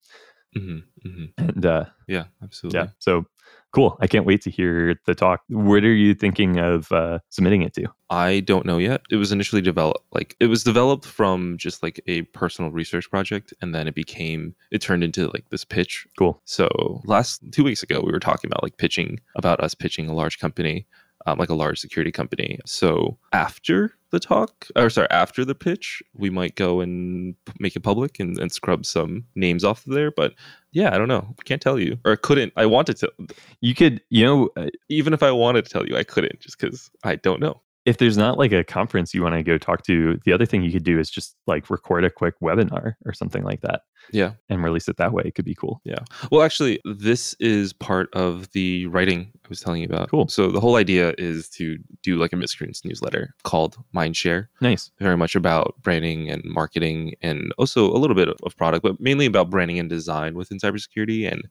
hmm 0.54 0.78
hmm 1.02 1.24
and 1.36 1.66
uh 1.66 1.84
Yeah, 2.06 2.24
absolutely. 2.42 2.80
yeah 2.80 2.86
so 2.98 3.24
cool 3.72 3.98
i 4.00 4.06
can't 4.06 4.24
wait 4.24 4.40
to 4.42 4.50
hear 4.50 4.98
the 5.06 5.14
talk 5.14 5.42
what 5.48 5.84
are 5.84 5.92
you 5.94 6.14
thinking 6.14 6.58
of 6.58 6.90
uh 6.90 7.18
submitting 7.28 7.62
it 7.62 7.74
to 7.74 7.86
I 8.10 8.40
don't 8.40 8.64
know 8.64 8.78
yet. 8.78 9.02
It 9.10 9.16
was 9.16 9.32
initially 9.32 9.60
developed 9.60 10.02
like 10.12 10.34
it 10.40 10.46
was 10.46 10.64
developed 10.64 11.04
from 11.04 11.58
just 11.58 11.82
like 11.82 12.00
a 12.06 12.22
personal 12.32 12.70
research 12.70 13.10
project 13.10 13.52
and 13.60 13.74
then 13.74 13.86
it 13.86 13.94
became 13.94 14.54
it 14.70 14.80
turned 14.80 15.04
into 15.04 15.26
like 15.26 15.44
this 15.50 15.62
pitch. 15.62 16.06
cool 16.18 16.40
So 16.46 17.02
last 17.04 17.42
2 17.52 17.62
weeks 17.62 17.82
ago 17.82 18.00
we 18.02 18.10
were 18.10 18.18
talking 18.18 18.48
about 18.48 18.62
like 18.62 18.78
pitching 18.78 19.20
about 19.36 19.60
us 19.60 19.74
pitching 19.74 20.08
a 20.08 20.14
large 20.14 20.38
company 20.38 20.86
um, 21.26 21.38
like 21.38 21.48
a 21.48 21.54
large 21.54 21.80
security 21.80 22.12
company. 22.12 22.58
So 22.64 23.18
after 23.32 23.94
the 24.10 24.20
talk, 24.20 24.66
or 24.76 24.88
sorry, 24.88 25.08
after 25.10 25.44
the 25.44 25.54
pitch, 25.54 26.02
we 26.14 26.30
might 26.30 26.54
go 26.54 26.80
and 26.80 27.34
make 27.58 27.76
it 27.76 27.80
public 27.80 28.18
and, 28.20 28.38
and 28.38 28.50
scrub 28.50 28.86
some 28.86 29.24
names 29.34 29.64
off 29.64 29.86
of 29.86 29.92
there. 29.92 30.10
But 30.10 30.34
yeah, 30.72 30.94
I 30.94 30.98
don't 30.98 31.08
know. 31.08 31.34
Can't 31.44 31.62
tell 31.62 31.78
you, 31.78 31.98
or 32.04 32.12
I 32.12 32.16
couldn't. 32.16 32.52
I 32.56 32.66
wanted 32.66 32.96
to, 32.98 33.12
you 33.60 33.74
could 33.74 34.00
you 34.10 34.24
know 34.24 34.48
uh, 34.56 34.68
even 34.88 35.12
if 35.12 35.22
I 35.22 35.30
wanted 35.30 35.64
to 35.64 35.70
tell 35.70 35.86
you, 35.86 35.96
I 35.96 36.04
couldn't, 36.04 36.40
just 36.40 36.58
because 36.58 36.90
I 37.04 37.16
don't 37.16 37.40
know. 37.40 37.60
If 37.88 37.96
there's 37.98 38.18
not 38.18 38.36
like 38.38 38.52
a 38.52 38.62
conference 38.62 39.14
you 39.14 39.22
want 39.22 39.34
to 39.34 39.42
go 39.42 39.56
talk 39.56 39.82
to 39.84 40.18
the 40.24 40.32
other 40.32 40.46
thing 40.46 40.62
you 40.62 40.70
could 40.72 40.84
do 40.84 40.98
is 40.98 41.10
just 41.10 41.34
like 41.46 41.70
record 41.70 42.04
a 42.04 42.10
quick 42.10 42.34
webinar 42.40 42.94
or 43.06 43.12
something 43.14 43.42
like 43.44 43.60
that 43.62 43.80
Yeah. 44.12 44.32
and 44.50 44.62
release 44.62 44.88
it 44.88 44.96
that 44.98 45.12
way 45.12 45.22
it 45.24 45.34
could 45.34 45.44
be 45.44 45.54
cool 45.54 45.80
Yeah. 45.84 46.02
Well, 46.30 46.42
actually, 46.42 46.80
this 46.84 47.34
is 47.40 47.72
part 47.72 48.08
of 48.14 48.50
the 48.52 48.86
writing 48.86 49.30
I 49.44 49.48
was 49.48 49.60
telling 49.60 49.80
you 49.82 49.88
about. 49.88 50.10
Cool. 50.10 50.28
So 50.28 50.50
the 50.50 50.60
whole 50.60 50.76
idea 50.76 51.14
is 51.18 51.48
to 51.58 51.78
do 52.02 52.16
like 52.16 52.32
a 52.32 52.36
miscreants 52.36 52.84
newsletter 52.84 53.34
called 53.44 53.76
Mindshare. 53.94 54.48
nice 54.60 54.90
very 54.98 55.16
much 55.16 55.34
about 55.34 55.74
branding 55.82 56.30
and 56.30 56.42
marketing 56.44 57.14
and 57.22 57.52
also 57.58 57.90
a 57.90 57.98
little 58.02 58.16
bit 58.16 58.28
of 58.28 58.56
product, 58.56 58.82
but 58.82 59.00
mainly 59.00 59.26
about 59.26 59.50
branding 59.50 59.78
and 59.78 59.88
design 59.88 60.34
within 60.34 60.58
cybersecurity 60.58 61.30
and 61.30 61.48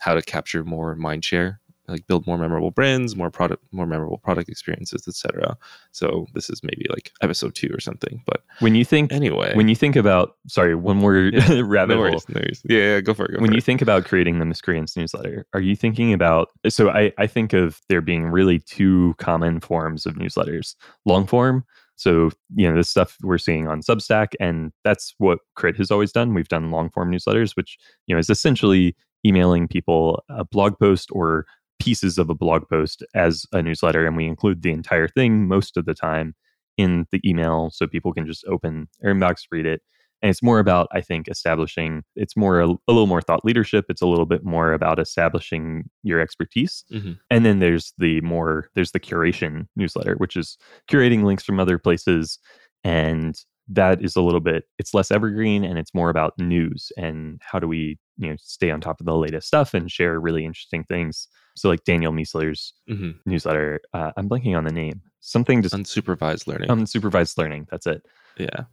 how 0.00 0.14
to 0.14 0.22
capture 0.22 0.62
more 0.64 0.94
mind 0.94 1.24
share, 1.24 1.60
like 1.88 2.06
build 2.06 2.26
more 2.26 2.38
memorable 2.38 2.70
brands, 2.70 3.16
more 3.16 3.30
product, 3.30 3.64
more 3.72 3.86
memorable 3.86 4.18
product 4.18 4.48
experiences, 4.48 5.06
etc. 5.08 5.56
So 5.92 6.26
this 6.34 6.50
is 6.50 6.62
maybe 6.62 6.86
like 6.90 7.12
episode 7.22 7.54
two 7.54 7.70
or 7.72 7.80
something. 7.80 8.22
But 8.26 8.42
when 8.60 8.74
you 8.74 8.84
think 8.84 9.12
anyway, 9.12 9.54
when 9.54 9.68
you 9.68 9.74
think 9.74 9.96
about 9.96 10.36
sorry 10.46 10.74
one 10.74 10.96
more 10.98 11.16
Yeah, 11.16 11.60
rabbit 11.64 11.96
no 11.96 12.08
hole 12.10 12.22
no 12.28 12.40
worries. 12.40 12.62
Yeah, 12.68 12.78
yeah, 12.78 13.00
go 13.00 13.14
for 13.14 13.24
it. 13.26 13.32
Go 13.34 13.40
when 13.40 13.50
for 13.50 13.54
you 13.54 13.58
it. 13.58 13.64
think 13.64 13.82
about 13.82 14.04
creating 14.04 14.38
the 14.38 14.44
miscreants 14.44 14.96
newsletter 14.96 15.46
are 15.54 15.60
you 15.60 15.76
thinking 15.76 16.12
about 16.12 16.48
so 16.68 16.90
I, 16.90 17.12
I 17.18 17.26
think 17.26 17.52
of 17.52 17.80
there 17.88 18.00
being 18.00 18.26
really 18.26 18.58
two 18.58 19.14
common 19.18 19.60
forms 19.60 20.06
of 20.06 20.14
newsletters 20.14 20.74
long 21.04 21.26
form 21.26 21.64
so 21.96 22.30
you 22.54 22.68
know 22.68 22.76
the 22.76 22.84
stuff 22.84 23.16
we're 23.22 23.38
seeing 23.38 23.66
on 23.68 23.80
substack 23.80 24.28
and 24.40 24.72
that's 24.84 25.14
what 25.18 25.40
crit 25.54 25.76
has 25.76 25.90
always 25.90 26.12
done 26.12 26.34
we've 26.34 26.48
done 26.48 26.70
long 26.70 26.90
form 26.90 27.10
newsletters 27.10 27.56
which 27.56 27.78
you 28.06 28.14
know 28.14 28.18
is 28.18 28.30
essentially 28.30 28.94
emailing 29.26 29.66
people 29.66 30.22
a 30.28 30.44
blog 30.44 30.78
post 30.78 31.08
or 31.12 31.44
pieces 31.78 32.18
of 32.18 32.28
a 32.30 32.34
blog 32.34 32.68
post 32.68 33.02
as 33.14 33.46
a 33.52 33.62
newsletter 33.62 34.06
and 34.06 34.16
we 34.16 34.26
include 34.26 34.62
the 34.62 34.72
entire 34.72 35.08
thing 35.08 35.46
most 35.48 35.76
of 35.76 35.84
the 35.84 35.94
time 35.94 36.34
in 36.76 37.06
the 37.12 37.20
email 37.28 37.70
so 37.72 37.86
people 37.86 38.12
can 38.12 38.26
just 38.26 38.44
open 38.46 38.88
their 39.00 39.14
inbox 39.14 39.42
read 39.50 39.66
it 39.66 39.80
and 40.22 40.30
it's 40.30 40.42
more 40.42 40.58
about 40.58 40.88
i 40.92 41.00
think 41.00 41.28
establishing 41.28 42.02
it's 42.16 42.36
more 42.36 42.60
a, 42.60 42.66
a 42.68 42.92
little 42.92 43.06
more 43.06 43.22
thought 43.22 43.44
leadership 43.44 43.84
it's 43.88 44.02
a 44.02 44.06
little 44.06 44.26
bit 44.26 44.44
more 44.44 44.72
about 44.72 44.98
establishing 44.98 45.88
your 46.02 46.20
expertise 46.20 46.84
Mhm. 46.92 47.18
and 47.30 47.44
then 47.46 47.58
there's 47.60 47.92
the 47.98 48.20
more 48.22 48.68
there's 48.74 48.92
the 48.92 49.00
curation 49.00 49.66
newsletter 49.76 50.14
which 50.16 50.36
is 50.36 50.58
curating 50.90 51.24
links 51.24 51.44
from 51.44 51.60
other 51.60 51.78
places 51.78 52.38
and 52.84 53.36
that 53.68 54.02
is 54.02 54.16
a 54.16 54.22
little 54.22 54.40
bit 54.40 54.64
it's 54.78 54.94
less 54.94 55.10
evergreen 55.10 55.62
and 55.64 55.78
it's 55.78 55.94
more 55.94 56.10
about 56.10 56.32
news 56.38 56.90
and 56.96 57.40
how 57.44 57.58
do 57.58 57.68
we 57.68 57.98
you 58.18 58.28
know 58.30 58.36
stay 58.38 58.70
on 58.70 58.80
top 58.80 59.00
of 59.00 59.06
the 59.06 59.14
latest 59.16 59.46
stuff 59.46 59.74
and 59.74 59.90
share 59.90 60.18
really 60.20 60.44
interesting 60.44 60.84
things 60.84 61.28
so 61.56 61.68
like 61.68 61.84
Daniel 61.84 62.12
Miessler's 62.12 62.74
Mhm. 62.90 63.16
newsletter 63.26 63.80
uh, 63.94 64.12
i'm 64.16 64.28
blanking 64.28 64.56
on 64.56 64.64
the 64.64 64.72
name 64.72 65.00
something 65.20 65.62
just 65.62 65.74
unsupervised 65.74 66.46
learning. 66.46 66.68
unsupervised 66.68 67.36
learning 67.38 67.66
that's 67.70 67.86
it 67.86 68.02
yeah, 68.38 68.64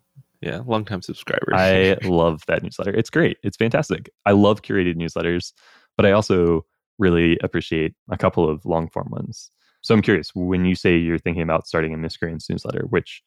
yeah, 0.41 0.61
long 0.67 0.85
time 0.85 1.01
subscriber. 1.01 1.47
I 1.55 1.97
love 2.03 2.43
that 2.45 2.61
newsletter. 2.61 2.93
It's 2.93 3.09
great. 3.09 3.37
It's 3.41 3.57
fantastic. 3.57 4.11
I 4.27 4.31
love 4.33 4.61
curated 4.61 4.95
newsletters, 4.95 5.53
but 5.97 6.05
I 6.05 6.11
also 6.11 6.67
really 6.99 7.39
appreciate 7.41 7.95
a 8.11 8.17
couple 8.17 8.47
of 8.47 8.63
long 8.63 8.87
form 8.89 9.07
ones. 9.09 9.49
So 9.81 9.95
I'm 9.95 10.03
curious, 10.03 10.35
when 10.35 10.63
you 10.65 10.75
say 10.75 10.97
you're 10.97 11.17
thinking 11.17 11.41
about 11.41 11.65
starting 11.67 11.95
a 11.95 11.97
miscreants 11.97 12.47
newsletter, 12.47 12.85
which 12.89 13.23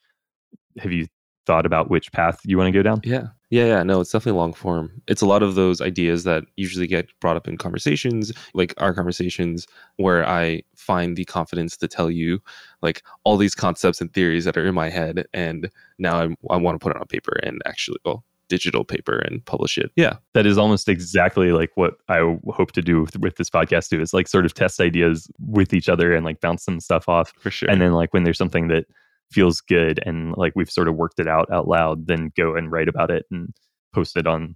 have 0.78 0.92
you 0.92 1.08
thought 1.48 1.66
about 1.66 1.90
which 1.90 2.12
path 2.12 2.40
you 2.44 2.56
want 2.58 2.68
to 2.68 2.78
go 2.78 2.82
down? 2.82 3.00
Yeah. 3.02 3.28
Yeah, 3.50 3.64
yeah, 3.64 3.82
no, 3.82 4.02
it's 4.02 4.12
definitely 4.12 4.38
long 4.38 4.52
form. 4.52 4.92
It's 5.06 5.22
a 5.22 5.26
lot 5.26 5.42
of 5.42 5.54
those 5.54 5.80
ideas 5.80 6.24
that 6.24 6.44
usually 6.56 6.86
get 6.86 7.06
brought 7.18 7.38
up 7.38 7.48
in 7.48 7.56
conversations, 7.56 8.30
like 8.52 8.74
our 8.76 8.92
conversations, 8.92 9.66
where 9.96 10.28
I 10.28 10.62
find 10.76 11.16
the 11.16 11.24
confidence 11.24 11.74
to 11.78 11.88
tell 11.88 12.10
you 12.10 12.40
like 12.82 13.02
all 13.24 13.38
these 13.38 13.54
concepts 13.54 14.02
and 14.02 14.12
theories 14.12 14.44
that 14.44 14.58
are 14.58 14.66
in 14.66 14.74
my 14.74 14.90
head, 14.90 15.26
and 15.32 15.70
now 15.98 16.20
I'm, 16.20 16.36
I 16.50 16.56
want 16.58 16.78
to 16.78 16.84
put 16.84 16.94
it 16.94 17.00
on 17.00 17.06
paper 17.06 17.40
and 17.42 17.62
actually, 17.64 17.96
well, 18.04 18.22
digital 18.50 18.84
paper 18.84 19.16
and 19.18 19.42
publish 19.46 19.78
it. 19.78 19.90
Yeah, 19.96 20.16
That 20.34 20.44
is 20.44 20.58
almost 20.58 20.86
exactly 20.86 21.52
like 21.52 21.70
what 21.74 21.94
I 22.10 22.18
hope 22.48 22.72
to 22.72 22.82
do 22.82 23.00
with, 23.00 23.18
with 23.18 23.36
this 23.36 23.48
podcast 23.48 23.88
too. 23.88 24.02
Is 24.02 24.12
like 24.12 24.28
sort 24.28 24.44
of 24.44 24.52
test 24.52 24.78
ideas 24.78 25.26
with 25.38 25.72
each 25.72 25.88
other 25.88 26.14
and 26.14 26.22
like 26.22 26.42
bounce 26.42 26.64
some 26.64 26.80
stuff 26.80 27.08
off 27.08 27.32
for 27.40 27.50
sure. 27.50 27.70
and 27.70 27.80
then 27.80 27.92
like 27.92 28.12
when 28.12 28.24
there's 28.24 28.38
something 28.38 28.68
that 28.68 28.84
feels 29.30 29.60
good 29.60 30.00
and 30.06 30.34
like 30.36 30.52
we've 30.56 30.70
sort 30.70 30.88
of 30.88 30.94
worked 30.96 31.18
it 31.20 31.26
out 31.28 31.50
out 31.52 31.68
loud 31.68 32.06
then 32.06 32.30
go 32.36 32.54
and 32.54 32.72
write 32.72 32.88
about 32.88 33.10
it 33.10 33.26
and 33.30 33.52
post 33.94 34.16
it 34.16 34.26
on 34.26 34.54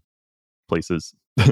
places 0.69 1.15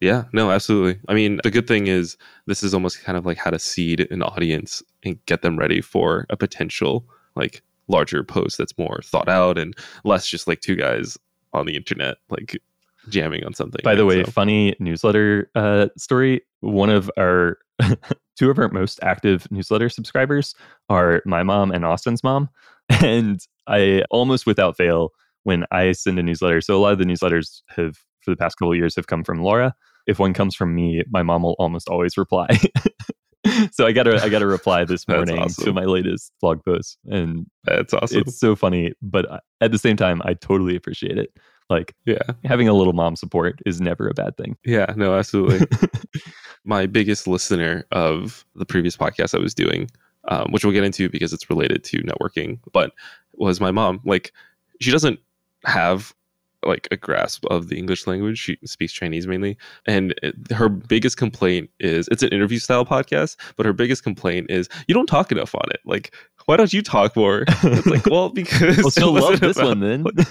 Yeah, 0.00 0.24
no, 0.34 0.50
absolutely. 0.50 1.00
I 1.08 1.14
mean, 1.14 1.40
the 1.42 1.50
good 1.50 1.66
thing 1.66 1.86
is 1.86 2.18
this 2.44 2.62
is 2.62 2.74
almost 2.74 3.02
kind 3.02 3.16
of 3.16 3.24
like 3.24 3.38
how 3.38 3.48
to 3.48 3.58
seed 3.58 4.06
an 4.10 4.22
audience 4.22 4.82
and 5.02 5.18
get 5.24 5.40
them 5.40 5.58
ready 5.58 5.80
for 5.80 6.26
a 6.28 6.36
potential 6.36 7.06
like 7.34 7.62
larger 7.88 8.22
post 8.22 8.58
that's 8.58 8.76
more 8.76 9.00
thought 9.02 9.28
out 9.28 9.56
and 9.56 9.74
less 10.04 10.26
just 10.28 10.46
like 10.46 10.60
two 10.60 10.76
guys 10.76 11.16
on 11.54 11.64
the 11.64 11.74
internet 11.74 12.18
like 12.28 12.60
jamming 13.08 13.42
on 13.44 13.54
something. 13.54 13.80
by 13.84 13.94
the 13.94 14.02
right? 14.04 14.18
way 14.18 14.24
So- 14.24 14.32
funny 14.32 14.76
newsletter 14.80 15.50
uh, 15.54 15.86
story 15.96 16.42
one 16.60 16.90
of 16.90 17.10
our 17.18 17.56
two 18.38 18.50
of 18.50 18.58
our 18.58 18.68
most 18.68 18.98
active 19.02 19.46
newsletter 19.50 19.88
subscribers 19.88 20.54
are 20.88 21.22
my 21.26 21.42
mom 21.42 21.70
and 21.70 21.84
austin's 21.84 22.24
mom 22.24 22.48
and 23.02 23.40
i 23.66 24.02
almost 24.10 24.46
without 24.46 24.76
fail 24.76 25.10
when 25.44 25.64
i 25.70 25.92
send 25.92 26.18
a 26.18 26.22
newsletter 26.22 26.60
so 26.60 26.76
a 26.76 26.80
lot 26.80 26.92
of 26.92 26.98
the 26.98 27.04
newsletters 27.04 27.60
have 27.68 27.96
for 28.26 28.32
the 28.32 28.36
past 28.36 28.58
couple 28.58 28.72
of 28.72 28.76
years 28.76 28.94
have 28.96 29.06
come 29.06 29.24
from 29.24 29.42
Laura. 29.42 29.74
If 30.06 30.18
one 30.18 30.34
comes 30.34 30.54
from 30.54 30.74
me, 30.74 31.02
my 31.08 31.22
mom 31.22 31.44
will 31.44 31.56
almost 31.58 31.88
always 31.88 32.18
reply. 32.18 32.48
so 33.72 33.86
I 33.86 33.92
gotta 33.92 34.22
I 34.22 34.28
gotta 34.28 34.46
reply 34.46 34.84
this 34.84 35.08
morning 35.08 35.48
to 35.60 35.72
my 35.72 35.84
latest 35.84 36.32
blog 36.40 36.62
post, 36.64 36.98
and 37.06 37.46
That's 37.64 37.94
awesome. 37.94 38.20
it's 38.20 38.38
so 38.38 38.54
funny. 38.54 38.92
But 39.00 39.30
uh, 39.30 39.40
at 39.60 39.72
the 39.72 39.78
same 39.78 39.96
time, 39.96 40.20
I 40.24 40.34
totally 40.34 40.76
appreciate 40.76 41.16
it. 41.16 41.30
Like 41.68 41.94
yeah. 42.04 42.22
having 42.44 42.68
a 42.68 42.72
little 42.72 42.92
mom 42.92 43.16
support 43.16 43.60
is 43.66 43.80
never 43.80 44.08
a 44.08 44.14
bad 44.14 44.36
thing. 44.36 44.56
Yeah. 44.64 44.92
No, 44.96 45.16
absolutely. 45.16 45.66
my 46.64 46.86
biggest 46.86 47.26
listener 47.26 47.84
of 47.92 48.44
the 48.54 48.66
previous 48.66 48.96
podcast 48.96 49.36
I 49.36 49.40
was 49.40 49.54
doing, 49.54 49.90
um, 50.28 50.50
which 50.52 50.64
we'll 50.64 50.74
get 50.74 50.84
into 50.84 51.08
because 51.08 51.32
it's 51.32 51.50
related 51.50 51.84
to 51.84 51.98
networking, 51.98 52.58
but 52.72 52.92
was 53.34 53.60
my 53.60 53.70
mom. 53.70 54.00
Like, 54.04 54.32
she 54.80 54.90
doesn't 54.90 55.18
have 55.64 56.14
like 56.64 56.88
a 56.90 56.96
grasp 56.96 57.44
of 57.46 57.68
the 57.68 57.78
English 57.78 58.06
language. 58.06 58.38
She 58.38 58.58
speaks 58.64 58.92
Chinese 58.92 59.26
mainly, 59.26 59.56
and 59.86 60.14
it, 60.22 60.34
her 60.52 60.68
biggest 60.68 61.16
complaint 61.16 61.70
is 61.78 62.08
it's 62.10 62.22
an 62.22 62.30
interview 62.30 62.58
style 62.58 62.84
podcast, 62.84 63.36
but 63.56 63.66
her 63.66 63.72
biggest 63.72 64.02
complaint 64.02 64.50
is 64.50 64.68
you 64.88 64.94
don't 64.94 65.06
talk 65.06 65.30
enough 65.30 65.54
on 65.54 65.64
it. 65.70 65.80
Like, 65.84 66.14
why 66.46 66.56
don't 66.56 66.72
you 66.72 66.82
talk 66.82 67.14
more? 67.16 67.44
It's 67.46 67.86
like, 67.86 68.06
well, 68.06 68.28
because 68.34 68.78
well, 68.78 68.90
she'll 68.96 69.12
love 69.12 69.40
this 69.40 69.56
about- 69.56 69.68
one 69.78 69.80
then. 69.80 70.04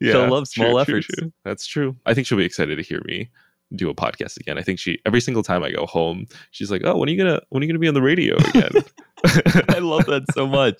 yeah, 0.00 0.12
She'll 0.12 0.28
love 0.30 0.46
small 0.48 0.78
efforts. 0.78 1.08
That's 1.44 1.66
true. 1.66 1.96
I 2.06 2.14
think 2.14 2.26
she'll 2.26 2.38
be 2.38 2.44
excited 2.44 2.76
to 2.76 2.82
hear 2.82 3.00
me 3.06 3.30
do 3.74 3.90
a 3.90 3.94
podcast 3.94 4.38
again. 4.38 4.56
I 4.58 4.62
think 4.62 4.78
she 4.78 4.98
every 5.04 5.20
single 5.20 5.42
time 5.42 5.62
I 5.62 5.70
go 5.70 5.84
home, 5.86 6.26
she's 6.52 6.70
like, 6.70 6.82
"Oh, 6.84 6.96
when 6.96 7.08
are 7.08 7.12
you 7.12 7.18
gonna 7.18 7.40
when 7.50 7.62
are 7.62 7.66
you 7.66 7.70
gonna 7.72 7.78
be 7.78 7.88
on 7.88 7.94
the 7.94 8.02
radio 8.02 8.36
again?" 8.36 8.70
I 9.68 9.78
love 9.80 10.06
that 10.06 10.24
so 10.32 10.46
much. 10.46 10.76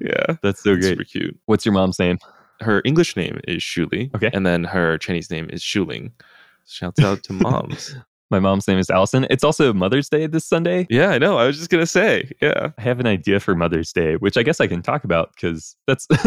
yeah, 0.00 0.36
That's 0.42 0.62
so 0.62 0.74
great. 0.74 0.84
super 0.84 1.04
cute. 1.04 1.38
What's 1.46 1.64
your 1.64 1.72
mom's 1.74 1.98
name? 1.98 2.18
Her 2.60 2.82
English 2.84 3.16
name 3.16 3.40
is 3.46 3.62
Shuli, 3.62 4.14
Okay. 4.14 4.30
and 4.34 4.44
then 4.44 4.64
her 4.64 4.98
Chinese 4.98 5.30
name 5.30 5.48
is 5.50 5.62
Shuling. 5.62 6.12
Shouts 6.66 7.00
out 7.02 7.22
to 7.24 7.32
moms. 7.32 7.94
My 8.30 8.38
mom's 8.38 8.68
name 8.68 8.78
is 8.78 8.90
Allison. 8.90 9.26
It's 9.28 9.42
also 9.42 9.72
Mother's 9.72 10.08
Day 10.08 10.26
this 10.26 10.44
Sunday. 10.46 10.86
yeah, 10.88 11.08
I 11.10 11.18
know. 11.18 11.38
I 11.38 11.46
was 11.46 11.58
just 11.58 11.68
gonna 11.70 11.86
say, 11.86 12.30
yeah, 12.40 12.70
I 12.78 12.80
have 12.82 13.00
an 13.00 13.06
idea 13.06 13.40
for 13.40 13.54
Mother's 13.54 13.92
Day, 13.92 14.14
which 14.16 14.36
I 14.36 14.42
guess 14.42 14.60
I 14.60 14.66
can 14.68 14.82
talk 14.82 15.02
about 15.04 15.32
because 15.34 15.76
that's 15.86 16.06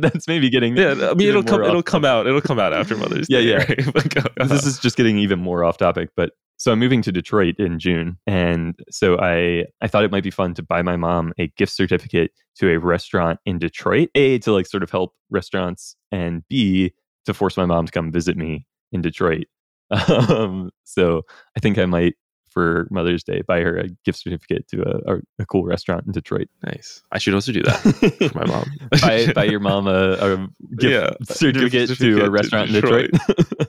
that's 0.00 0.26
maybe 0.26 0.50
getting 0.50 0.76
yeah. 0.76 0.92
I 1.10 1.14
mean, 1.14 1.28
it'll 1.28 1.44
come. 1.44 1.62
It'll 1.62 1.78
off 1.78 1.84
come 1.84 2.04
out. 2.04 2.26
It'll 2.26 2.40
come 2.40 2.58
out 2.58 2.72
after 2.72 2.96
Mother's 2.96 3.26
Yeah, 3.30 3.40
Day. 3.40 3.46
yeah. 3.46 3.56
right? 3.58 4.34
But 4.36 4.48
this 4.48 4.66
is 4.66 4.78
just 4.78 4.96
getting 4.96 5.18
even 5.18 5.38
more 5.38 5.64
off 5.64 5.76
topic 5.78 6.10
but 6.16 6.30
so 6.58 6.72
i'm 6.72 6.78
moving 6.78 7.02
to 7.02 7.10
detroit 7.12 7.54
in 7.58 7.78
june 7.78 8.16
and 8.26 8.78
so 8.90 9.18
i 9.18 9.64
i 9.82 9.88
thought 9.88 10.04
it 10.04 10.10
might 10.10 10.22
be 10.22 10.30
fun 10.30 10.54
to 10.54 10.62
buy 10.62 10.82
my 10.82 10.96
mom 10.96 11.32
a 11.38 11.48
gift 11.56 11.72
certificate 11.72 12.30
to 12.56 12.70
a 12.70 12.78
restaurant 12.78 13.38
in 13.46 13.58
detroit 13.58 14.08
a 14.14 14.38
to 14.38 14.52
like 14.52 14.66
sort 14.66 14.82
of 14.82 14.90
help 14.90 15.12
restaurants 15.30 15.96
and 16.12 16.42
b 16.48 16.92
to 17.24 17.34
force 17.34 17.56
my 17.56 17.64
mom 17.66 17.86
to 17.86 17.92
come 17.92 18.10
visit 18.12 18.36
me 18.36 18.66
in 18.92 19.00
detroit 19.02 19.44
um 20.08 20.70
so 20.84 21.22
i 21.56 21.60
think 21.60 21.78
i 21.78 21.86
might 21.86 22.14
for 22.50 22.88
mother's 22.90 23.22
day 23.22 23.42
buy 23.46 23.60
her 23.60 23.76
a 23.76 23.88
gift 24.04 24.18
certificate 24.18 24.66
to 24.66 24.80
a, 24.82 25.14
a, 25.14 25.18
a 25.40 25.46
cool 25.46 25.64
restaurant 25.64 26.06
in 26.06 26.12
detroit 26.12 26.48
nice. 26.64 27.02
I 27.12 27.18
should 27.18 27.34
also 27.34 27.52
do 27.52 27.62
that 27.62 28.30
for 28.32 28.38
my 28.38 28.46
mom. 28.46 28.64
buy, 29.02 29.30
buy 29.34 29.44
your 29.44 29.60
mom 29.70 29.86
a, 29.86 30.12
a 30.14 30.48
gift 30.78 30.92
Yeah, 30.92 31.10
certificate, 31.24 31.88
gift 31.88 32.00
to 32.00 32.22
a 32.22 32.24
certificate 32.24 32.24
to 32.24 32.30
restaurant 32.30 32.68
in 32.70 32.74
detroit, 32.74 33.10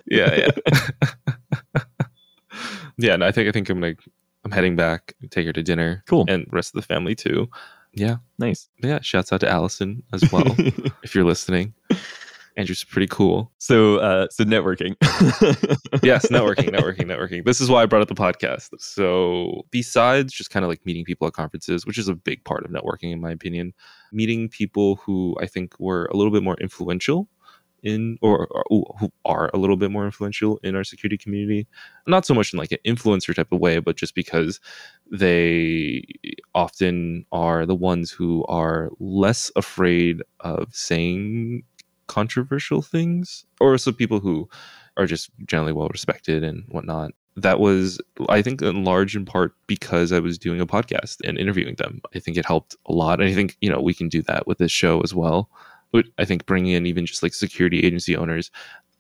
yeah, 0.07 0.49
yeah. 1.75 1.81
yeah, 2.97 3.15
no, 3.17 3.27
I 3.27 3.31
think 3.33 3.49
I 3.49 3.51
think 3.51 3.69
I'm 3.69 3.81
gonna 3.81 3.95
I'm 4.47 4.51
heading 4.51 4.77
back, 4.77 5.13
take 5.31 5.45
her 5.45 5.51
to 5.51 5.61
dinner. 5.61 6.03
Cool. 6.07 6.23
And 6.29 6.45
the 6.45 6.55
rest 6.55 6.73
of 6.73 6.81
the 6.81 6.87
family 6.87 7.15
too. 7.15 7.49
Yeah. 7.91 8.17
nice 8.39 8.69
Yeah. 8.81 8.99
Shouts 9.01 9.33
out 9.33 9.41
to 9.41 9.49
Allison 9.49 10.03
as 10.13 10.23
well, 10.31 10.55
if 11.03 11.13
you're 11.13 11.25
listening. 11.25 11.73
Andrew's 12.57 12.83
pretty 12.83 13.07
cool. 13.07 13.51
So, 13.59 13.97
uh, 13.97 14.27
so 14.31 14.43
networking. 14.43 14.95
Yes, 16.03 16.27
networking, 16.27 16.69
networking, 16.69 17.05
networking. 17.05 17.43
This 17.45 17.59
is 17.59 17.69
why 17.69 17.83
I 17.83 17.85
brought 17.85 18.01
up 18.01 18.07
the 18.07 18.15
podcast. 18.15 18.69
So, 18.79 19.63
besides 19.71 20.33
just 20.33 20.49
kind 20.49 20.63
of 20.63 20.69
like 20.69 20.85
meeting 20.85 21.03
people 21.05 21.27
at 21.27 21.33
conferences, 21.33 21.85
which 21.85 21.97
is 21.97 22.07
a 22.07 22.15
big 22.15 22.43
part 22.43 22.65
of 22.65 22.71
networking, 22.71 23.11
in 23.11 23.21
my 23.21 23.31
opinion, 23.31 23.73
meeting 24.11 24.49
people 24.49 24.97
who 24.97 25.35
I 25.39 25.47
think 25.47 25.79
were 25.79 26.05
a 26.05 26.17
little 26.17 26.31
bit 26.31 26.43
more 26.43 26.55
influential 26.59 27.27
in, 27.83 28.17
or, 28.21 28.47
or 28.69 28.95
who 28.99 29.11
are 29.25 29.49
a 29.53 29.57
little 29.57 29.77
bit 29.77 29.91
more 29.91 30.05
influential 30.05 30.59
in 30.63 30.75
our 30.75 30.83
security 30.83 31.17
community. 31.17 31.67
Not 32.05 32.25
so 32.25 32.33
much 32.33 32.53
in 32.53 32.59
like 32.59 32.71
an 32.71 32.79
influencer 32.85 33.35
type 33.35 33.51
of 33.51 33.59
way, 33.59 33.79
but 33.79 33.97
just 33.97 34.15
because 34.15 34.59
they 35.11 36.03
often 36.55 37.25
are 37.31 37.65
the 37.65 37.75
ones 37.75 38.11
who 38.11 38.45
are 38.45 38.89
less 38.99 39.51
afraid 39.55 40.21
of 40.39 40.73
saying 40.73 41.63
controversial 42.07 42.81
things, 42.81 43.45
or 43.59 43.77
some 43.77 43.93
people 43.93 44.19
who 44.19 44.49
are 44.97 45.05
just 45.05 45.29
generally 45.45 45.73
well 45.73 45.89
respected 45.89 46.43
and 46.43 46.63
whatnot. 46.69 47.11
That 47.35 47.59
was, 47.59 48.01
I 48.29 48.41
think, 48.41 48.63
in 48.63 48.83
large 48.83 49.15
in 49.15 49.23
part 49.23 49.53
because 49.67 50.11
I 50.11 50.19
was 50.19 50.39
doing 50.39 50.59
a 50.59 50.65
podcast 50.65 51.17
and 51.23 51.37
interviewing 51.37 51.75
them. 51.75 52.01
I 52.15 52.19
think 52.19 52.35
it 52.35 52.47
helped 52.47 52.75
a 52.87 52.93
lot. 52.93 53.21
And 53.21 53.29
I 53.29 53.33
think, 53.33 53.57
you 53.61 53.69
know, 53.69 53.79
we 53.79 53.93
can 53.93 54.09
do 54.09 54.23
that 54.23 54.47
with 54.47 54.57
this 54.57 54.71
show 54.71 55.01
as 55.01 55.13
well. 55.13 55.49
But 55.91 56.05
I 56.17 56.25
think 56.25 56.47
bringing 56.47 56.73
in 56.73 56.87
even 56.87 57.05
just 57.05 57.21
like 57.21 57.35
security 57.35 57.81
agency 57.85 58.17
owners 58.17 58.49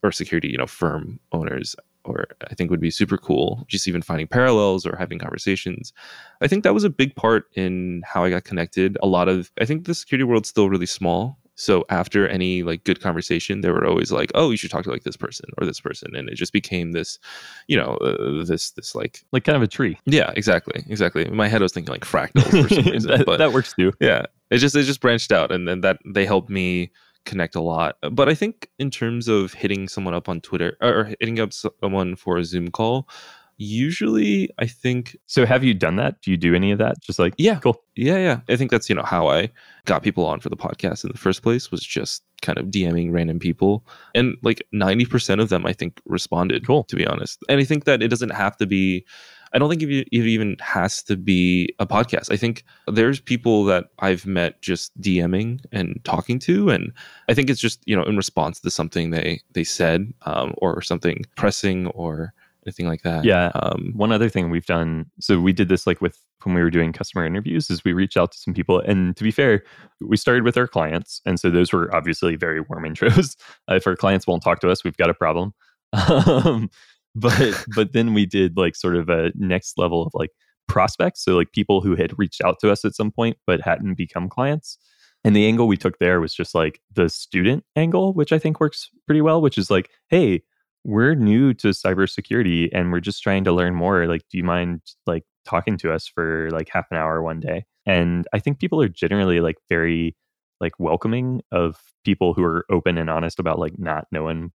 or 0.03 0.11
security, 0.11 0.49
you 0.49 0.57
know, 0.57 0.67
firm 0.67 1.19
owners, 1.31 1.75
or 2.03 2.27
I 2.49 2.53
think 2.53 2.69
would 2.69 2.79
be 2.79 2.91
super 2.91 3.17
cool. 3.17 3.65
Just 3.67 3.87
even 3.87 4.03
finding 4.03 4.27
parallels 4.27 4.85
or 4.85 4.95
having 4.95 5.17
conversations. 5.17 5.91
I 6.39 6.47
think 6.47 6.63
that 6.63 6.75
was 6.75 6.83
a 6.83 6.91
big 6.91 7.15
part 7.15 7.45
in 7.55 8.03
how 8.05 8.23
I 8.23 8.29
got 8.29 8.43
connected. 8.43 8.99
A 9.01 9.07
lot 9.07 9.27
of, 9.27 9.51
I 9.59 9.65
think 9.65 9.85
the 9.85 9.95
security 9.95 10.23
world's 10.23 10.47
still 10.47 10.69
really 10.69 10.85
small. 10.85 11.39
So 11.57 11.85
after 11.89 12.27
any 12.27 12.63
like 12.63 12.83
good 12.85 13.01
conversation, 13.01 13.61
they 13.61 13.69
were 13.71 13.85
always 13.85 14.11
like, 14.11 14.31
"Oh, 14.35 14.51
you 14.51 14.57
should 14.57 14.71
talk 14.71 14.83
to 14.85 14.91
like 14.91 15.03
this 15.03 15.17
person 15.17 15.49
or 15.57 15.65
this 15.65 15.79
person," 15.81 16.15
and 16.15 16.29
it 16.29 16.35
just 16.35 16.53
became 16.53 16.93
this, 16.93 17.19
you 17.67 17.75
know, 17.75 17.95
uh, 17.97 18.45
this 18.45 18.71
this 18.71 18.95
like, 18.95 19.23
like 19.31 19.43
kind 19.43 19.55
of 19.55 19.61
a 19.63 19.67
tree. 19.67 19.97
yeah, 20.05 20.31
exactly, 20.35 20.83
exactly. 20.87 21.25
In 21.25 21.35
my 21.35 21.47
head, 21.47 21.61
I 21.61 21.65
was 21.65 21.73
thinking 21.73 21.91
like 21.91 22.05
fractals 22.05 22.49
for 22.61 22.73
some 22.73 22.85
reason, 22.93 23.11
that, 23.11 23.25
but 23.25 23.37
that 23.37 23.51
works 23.53 23.73
too. 23.73 23.91
yeah 23.99 24.25
it 24.49 24.57
just 24.59 24.75
it 24.75 24.83
just 24.83 25.01
branched 25.01 25.31
out 25.31 25.51
and 25.51 25.67
then 25.67 25.81
that 25.81 25.99
they 26.05 26.25
helped 26.25 26.49
me 26.49 26.89
connect 27.25 27.55
a 27.55 27.61
lot 27.61 27.97
but 28.11 28.29
i 28.29 28.33
think 28.33 28.69
in 28.79 28.89
terms 28.89 29.27
of 29.27 29.51
hitting 29.53 29.87
someone 29.89 30.13
up 30.13 30.29
on 30.29 30.39
twitter 30.39 30.77
or 30.81 31.11
hitting 31.19 31.39
up 31.39 31.51
someone 31.51 32.15
for 32.15 32.37
a 32.37 32.43
zoom 32.45 32.69
call 32.69 33.09
usually 33.57 34.49
i 34.59 34.65
think 34.67 35.15
So, 35.25 35.45
have 35.45 35.63
you 35.63 35.73
done 35.73 35.95
that? 35.97 36.21
Do 36.21 36.31
you 36.31 36.37
do 36.37 36.55
any 36.55 36.71
of 36.71 36.79
that? 36.79 37.01
Just 37.01 37.19
like, 37.19 37.33
yeah 37.37 37.59
cool. 37.59 37.83
yeah 37.95 38.17
yeah 38.17 38.39
i 38.49 38.55
think 38.55 38.71
that's 38.71 38.89
you 38.89 38.95
know 38.95 39.03
how 39.03 39.27
i 39.27 39.49
got 39.85 40.03
people 40.03 40.25
on 40.25 40.39
for 40.39 40.49
the 40.49 40.57
podcast 40.57 41.03
in 41.03 41.11
the 41.11 41.17
first 41.17 41.41
place 41.43 41.71
was 41.71 41.81
just 41.81 42.23
kind 42.41 42.57
of 42.57 42.67
dming 42.67 43.11
random 43.11 43.39
people 43.39 43.83
and 44.13 44.35
like 44.43 44.61
90% 44.73 45.41
of 45.41 45.49
them 45.49 45.65
i 45.65 45.73
think 45.73 45.99
responded 46.05 46.65
Cool. 46.67 46.83
to 46.85 46.95
be 46.95 47.05
honest 47.07 47.39
and 47.49 47.59
i 47.59 47.63
think 47.63 47.85
that 47.85 48.01
it 48.03 48.09
doesn't 48.09 48.31
have 48.33 48.55
to 48.57 48.65
be 48.65 49.05
I 49.53 49.59
don't 49.59 49.69
think 49.69 49.81
it 49.81 50.09
even 50.13 50.57
has 50.59 51.01
to 51.03 51.15
be 51.15 51.73
a 51.79 51.87
podcast. 51.87 52.29
I 52.33 52.35
think 52.35 52.65
there's 52.85 53.21
people 53.21 53.63
that 53.63 53.85
I've 53.99 54.25
met 54.25 54.61
just 54.61 54.91
DMing 54.99 55.61
and 55.71 56.01
talking 56.03 56.37
to, 56.39 56.69
and 56.69 56.91
I 57.29 57.33
think 57.33 57.49
it's 57.49 57.61
just 57.61 57.79
you 57.85 57.95
know 57.95 58.03
in 58.03 58.17
response 58.17 58.59
to 58.59 58.69
something 58.69 59.11
they 59.11 59.39
they 59.53 59.63
said 59.63 60.13
um, 60.23 60.53
or 60.57 60.81
something 60.81 61.23
pressing 61.37 61.87
or 61.87 62.33
anything 62.67 62.87
like 62.87 63.01
that. 63.01 63.23
Yeah. 63.25 63.51
Um, 63.55 63.93
One 63.95 64.11
other 64.11 64.29
thing 64.29 64.49
we've 64.49 64.65
done, 64.65 65.05
so 65.19 65.39
we 65.39 65.53
did 65.53 65.69
this 65.69 65.87
like 65.87 66.01
with 66.01 66.19
when 66.43 66.53
we 66.53 66.61
were 66.61 66.69
doing 66.69 66.93
customer 66.93 67.25
interviews, 67.25 67.69
is 67.69 67.83
we 67.83 67.93
reached 67.93 68.17
out 68.17 68.31
to 68.31 68.37
some 68.37 68.53
people. 68.53 68.79
And 68.81 69.15
to 69.17 69.23
be 69.23 69.31
fair, 69.31 69.63
we 70.01 70.17
started 70.17 70.43
with 70.43 70.57
our 70.57 70.67
clients. 70.67 71.21
And 71.25 71.39
so 71.39 71.49
those 71.49 71.73
were 71.73 71.93
obviously 71.95 72.35
very 72.35 72.61
warm 72.61 72.83
intros. 72.85 73.35
Uh, 73.69 73.75
if 73.75 73.87
our 73.87 73.95
clients 73.95 74.27
won't 74.27 74.43
talk 74.43 74.59
to 74.61 74.69
us, 74.69 74.83
we've 74.83 74.97
got 74.97 75.09
a 75.09 75.15
problem. 75.15 75.53
Um, 75.93 76.69
but 77.15 77.65
but 77.75 77.93
then 77.93 78.13
we 78.13 78.25
did 78.25 78.57
like 78.57 78.75
sort 78.75 78.95
of 78.95 79.09
a 79.09 79.31
next 79.35 79.77
level 79.77 80.03
of 80.03 80.13
like 80.13 80.31
prospects. 80.67 81.23
So 81.23 81.35
like 81.35 81.51
people 81.51 81.81
who 81.81 81.95
had 81.95 82.17
reached 82.17 82.41
out 82.43 82.59
to 82.59 82.71
us 82.71 82.85
at 82.85 82.95
some 82.95 83.11
point 83.11 83.37
but 83.47 83.61
hadn't 83.61 83.95
become 83.95 84.29
clients. 84.29 84.77
And 85.23 85.35
the 85.35 85.47
angle 85.47 85.67
we 85.67 85.77
took 85.77 85.97
there 85.99 86.21
was 86.21 86.33
just 86.33 86.53
like 86.53 86.79
the 86.93 87.09
student 87.09 87.65
angle, 87.75 88.13
which 88.13 88.31
I 88.31 88.39
think 88.39 88.59
works 88.59 88.89
pretty 89.05 89.21
well, 89.21 89.41
which 89.41 89.57
is 89.57 89.71
like, 89.71 89.89
hey, 90.09 90.43
we're 90.87 91.15
new 91.15 91.53
to 91.53 91.67
cybersecurity 91.67 92.69
and 92.71 92.93
we're 92.93 93.01
just 93.01 93.21
trying 93.21 93.43
to 93.43 93.51
learn 93.51 93.75
more. 93.75 94.07
Like, 94.07 94.21
do 94.31 94.37
you 94.37 94.43
mind 94.43 94.81
like 95.05 95.25
talking 95.45 95.77
to 95.79 95.91
us 95.91 96.07
for 96.07 96.49
like 96.51 96.69
half 96.71 96.85
an 96.89 96.97
hour 96.97 97.21
one 97.21 97.41
day? 97.41 97.65
And 97.85 98.25
I 98.31 98.39
think 98.39 98.57
people 98.57 98.81
are 98.81 98.87
generally 98.87 99.41
like 99.41 99.57
very 99.67 100.15
like 100.61 100.71
welcoming 100.79 101.41
of 101.51 101.77
people 102.05 102.33
who 102.33 102.43
are 102.43 102.65
open 102.71 102.97
and 102.97 103.09
honest 103.09 103.37
about 103.37 103.59
like 103.59 103.77
not 103.77 104.07
knowing 104.13 104.53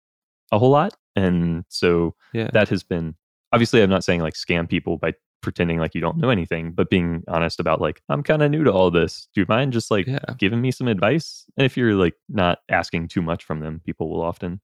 a 0.53 0.59
whole 0.59 0.71
lot. 0.71 0.95
And 1.17 1.65
so 1.71 2.15
yeah. 2.35 2.51
that 2.53 2.69
has 2.69 2.83
been 2.83 3.15
obviously 3.55 3.83
I'm 3.83 3.91
not 3.91 4.05
saying 4.05 4.21
like 4.21 4.35
scam 4.35 4.69
people 4.69 4.99
by 4.99 5.15
pretending 5.41 5.79
like 5.79 5.95
you 5.95 6.01
don't 6.03 6.19
know 6.19 6.29
anything, 6.29 6.73
but 6.73 6.91
being 6.91 7.23
honest 7.27 7.59
about 7.59 7.81
like, 7.81 8.03
I'm 8.11 8.23
kind 8.23 8.43
of 8.43 8.51
new 8.51 8.65
to 8.65 8.73
all 8.73 8.91
this. 8.91 9.29
Do 9.35 9.41
you 9.41 9.47
mind 9.49 9.73
just 9.73 9.91
like 9.91 10.07
yeah. 10.07 10.19
giving 10.37 10.61
me 10.61 10.73
some 10.73 10.89
advice? 10.89 11.47
And 11.57 11.65
if 11.65 11.75
you're 11.75 11.95
like 11.95 12.15
not 12.29 12.59
asking 12.69 13.09
too 13.09 13.23
much 13.23 13.45
from 13.45 13.61
them, 13.61 13.81
people 13.87 14.11
will 14.11 14.21
often 14.21 14.61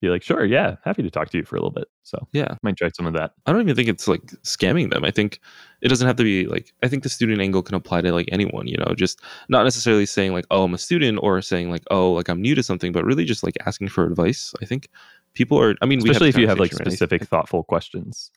be 0.00 0.08
like, 0.08 0.22
sure, 0.22 0.44
yeah, 0.44 0.76
happy 0.84 1.02
to 1.02 1.10
talk 1.10 1.30
to 1.30 1.38
you 1.38 1.44
for 1.44 1.56
a 1.56 1.58
little 1.58 1.70
bit. 1.70 1.88
So 2.02 2.28
Yeah. 2.32 2.56
might 2.62 2.76
try 2.76 2.90
some 2.94 3.06
of 3.06 3.14
that. 3.14 3.32
I 3.46 3.52
don't 3.52 3.62
even 3.62 3.74
think 3.74 3.88
it's 3.88 4.06
like 4.06 4.22
scamming 4.42 4.90
them. 4.90 5.04
I 5.04 5.10
think 5.10 5.40
it 5.80 5.88
doesn't 5.88 6.06
have 6.06 6.16
to 6.16 6.24
be 6.24 6.46
like 6.46 6.72
I 6.82 6.88
think 6.88 7.02
the 7.02 7.08
student 7.08 7.40
angle 7.40 7.62
can 7.62 7.74
apply 7.74 8.02
to 8.02 8.12
like 8.12 8.28
anyone, 8.30 8.66
you 8.66 8.76
know, 8.76 8.94
just 8.94 9.20
not 9.48 9.64
necessarily 9.64 10.06
saying 10.06 10.32
like, 10.32 10.46
oh, 10.50 10.64
I'm 10.64 10.74
a 10.74 10.78
student 10.78 11.18
or 11.22 11.40
saying 11.40 11.70
like, 11.70 11.82
oh, 11.90 12.12
like 12.12 12.28
I'm 12.28 12.42
new 12.42 12.54
to 12.54 12.62
something, 12.62 12.92
but 12.92 13.04
really 13.04 13.24
just 13.24 13.42
like 13.42 13.56
asking 13.66 13.88
for 13.88 14.04
advice. 14.06 14.52
I 14.62 14.66
think 14.66 14.88
people 15.34 15.58
are. 15.60 15.74
I 15.80 15.86
mean, 15.86 16.00
we 16.00 16.10
especially 16.10 16.28
if 16.28 16.36
you 16.36 16.46
have 16.48 16.58
like 16.58 16.72
specific, 16.72 17.22
anything. 17.22 17.26
thoughtful 17.28 17.64
questions, 17.64 18.30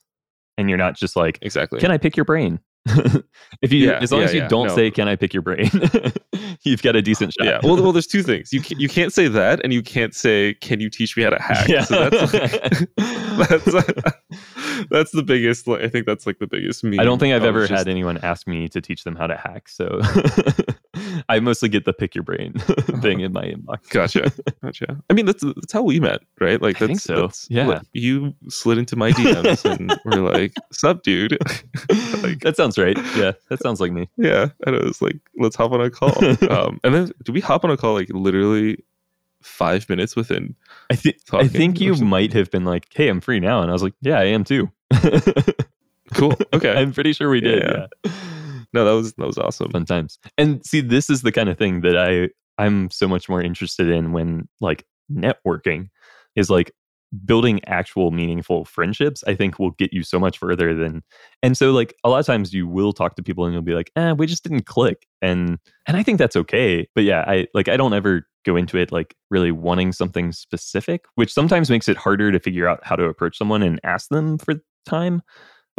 and 0.56 0.68
you're 0.68 0.78
not 0.78 0.96
just 0.96 1.14
like, 1.16 1.38
Exactly. 1.42 1.80
"Can 1.80 1.90
I 1.90 1.98
pick 1.98 2.16
your 2.16 2.24
brain?" 2.24 2.58
if 3.62 3.72
you, 3.72 3.86
Yeah, 3.88 3.98
as 4.00 4.10
long 4.12 4.20
yeah, 4.22 4.26
as 4.26 4.34
you 4.34 4.40
yeah, 4.40 4.48
don't 4.48 4.68
no. 4.68 4.74
say, 4.74 4.90
"Can 4.90 5.06
I 5.08 5.16
pick 5.16 5.34
your 5.34 5.42
brain?" 5.42 5.70
you've 6.62 6.82
got 6.82 6.96
a 6.96 7.02
decent 7.02 7.32
shot. 7.38 7.46
yeah. 7.46 7.60
Well, 7.62 7.80
well, 7.82 7.92
there's 7.92 8.06
two 8.08 8.22
things. 8.22 8.52
You 8.52 8.60
can, 8.60 8.80
you 8.80 8.88
can't 8.88 9.12
say 9.12 9.28
that, 9.28 9.60
and 9.62 9.72
you 9.72 9.82
can't 9.82 10.14
say, 10.14 10.54
"Can 10.54 10.80
you 10.80 10.88
teach 10.90 11.16
me 11.16 11.22
how 11.22 11.30
to 11.30 11.40
hack?" 11.40 11.68
Yeah. 11.68 11.82
So 11.84 12.08
that's 12.10 12.32
like, 12.32 12.52
that's 13.38 14.86
that's 14.90 15.10
the 15.12 15.22
biggest. 15.22 15.66
like, 15.66 15.82
I 15.82 15.88
think 15.88 16.06
that's 16.06 16.26
like 16.26 16.38
the 16.38 16.46
biggest. 16.46 16.82
Meme 16.82 16.98
I 17.00 17.04
don't 17.04 17.18
think 17.18 17.34
I've 17.34 17.44
ever 17.44 17.66
just- 17.66 17.78
had 17.78 17.88
anyone 17.88 18.18
ask 18.18 18.46
me 18.46 18.68
to 18.68 18.80
teach 18.80 19.04
them 19.04 19.14
how 19.16 19.26
to 19.26 19.36
hack. 19.36 19.68
So 19.68 20.00
I 21.28 21.40
mostly 21.40 21.68
get 21.68 21.84
the 21.84 21.92
pick 21.92 22.14
your 22.14 22.24
brain 22.24 22.52
thing 23.02 23.20
in 23.20 23.32
my 23.32 23.44
inbox. 23.44 23.88
Gotcha, 23.90 24.32
gotcha. 24.62 25.00
I 25.08 25.12
mean, 25.12 25.26
that's 25.26 25.42
that's 25.42 25.72
how 25.72 25.82
we 25.82 26.00
met, 26.00 26.20
right? 26.40 26.60
Like, 26.60 26.78
that's, 26.78 27.02
so. 27.02 27.22
That's, 27.22 27.46
Yeah. 27.50 27.80
you 27.92 28.34
slid 28.48 28.78
into 28.78 28.96
my 28.96 29.12
DMs 29.12 29.64
and 29.64 29.92
were 30.04 30.20
like, 30.32 30.54
"Sup, 30.72 31.02
dude?" 31.02 31.32
like, 32.22 32.40
that 32.40 32.54
sounds 32.56 32.78
right. 32.78 32.96
Yeah, 33.16 33.32
that 33.48 33.60
sounds 33.62 33.80
like 33.80 33.92
me. 33.92 34.08
yeah, 34.16 34.48
and 34.66 34.74
it 34.76 34.84
was 34.84 35.00
like, 35.02 35.16
"Let's 35.38 35.56
hop 35.56 35.72
on 35.72 35.80
a 35.80 35.90
call." 35.90 36.16
um, 36.50 36.80
and 36.84 36.94
then, 36.94 37.12
do 37.24 37.32
we 37.32 37.40
hop 37.40 37.64
on 37.64 37.70
a 37.70 37.76
call 37.76 37.94
like 37.94 38.08
literally 38.10 38.82
five 39.42 39.88
minutes 39.88 40.14
within? 40.16 40.54
I 40.90 40.96
think 40.96 41.16
I 41.32 41.48
think 41.48 41.80
you 41.80 41.94
might 41.96 42.32
have 42.32 42.50
been 42.50 42.64
like, 42.64 42.86
"Hey, 42.94 43.08
I'm 43.08 43.20
free 43.20 43.40
now," 43.40 43.62
and 43.62 43.70
I 43.70 43.72
was 43.72 43.82
like, 43.82 43.94
"Yeah, 44.00 44.18
I 44.18 44.24
am 44.24 44.44
too." 44.44 44.70
Cool. 46.14 46.34
Okay. 46.52 46.72
I'm 46.72 46.92
pretty 46.92 47.12
sure 47.12 47.30
we 47.30 47.40
did. 47.40 47.62
Yeah. 47.62 47.86
Yeah. 48.04 48.10
no, 48.72 48.84
that 48.84 48.92
was 48.92 49.14
that 49.14 49.26
was 49.26 49.38
awesome. 49.38 49.70
Fun 49.70 49.84
times. 49.84 50.18
And 50.38 50.64
see, 50.64 50.80
this 50.80 51.10
is 51.10 51.22
the 51.22 51.32
kind 51.32 51.48
of 51.48 51.58
thing 51.58 51.80
that 51.82 51.96
I 51.96 52.28
I'm 52.62 52.90
so 52.90 53.08
much 53.08 53.28
more 53.28 53.42
interested 53.42 53.88
in 53.88 54.12
when 54.12 54.48
like 54.60 54.84
networking 55.10 55.88
is 56.36 56.50
like 56.50 56.72
building 57.24 57.60
actual 57.66 58.12
meaningful 58.12 58.64
friendships 58.64 59.24
i 59.26 59.34
think 59.34 59.58
will 59.58 59.72
get 59.72 59.92
you 59.92 60.02
so 60.02 60.18
much 60.18 60.38
further 60.38 60.74
than 60.74 61.02
and 61.42 61.56
so 61.56 61.72
like 61.72 61.92
a 62.04 62.08
lot 62.08 62.20
of 62.20 62.26
times 62.26 62.54
you 62.54 62.68
will 62.68 62.92
talk 62.92 63.16
to 63.16 63.22
people 63.22 63.44
and 63.44 63.52
you'll 63.52 63.62
be 63.62 63.74
like 63.74 63.90
eh, 63.96 64.12
we 64.12 64.26
just 64.26 64.44
didn't 64.44 64.64
click 64.64 65.06
and 65.20 65.58
and 65.88 65.96
i 65.96 66.04
think 66.04 66.18
that's 66.18 66.36
okay 66.36 66.86
but 66.94 67.02
yeah 67.02 67.24
i 67.26 67.46
like 67.52 67.68
i 67.68 67.76
don't 67.76 67.94
ever 67.94 68.28
go 68.44 68.54
into 68.54 68.78
it 68.78 68.92
like 68.92 69.16
really 69.28 69.50
wanting 69.50 69.90
something 69.90 70.30
specific 70.30 71.04
which 71.16 71.32
sometimes 71.32 71.68
makes 71.68 71.88
it 71.88 71.96
harder 71.96 72.30
to 72.30 72.38
figure 72.38 72.68
out 72.68 72.78
how 72.84 72.94
to 72.94 73.04
approach 73.04 73.36
someone 73.36 73.62
and 73.62 73.80
ask 73.82 74.08
them 74.10 74.38
for 74.38 74.54
time 74.86 75.20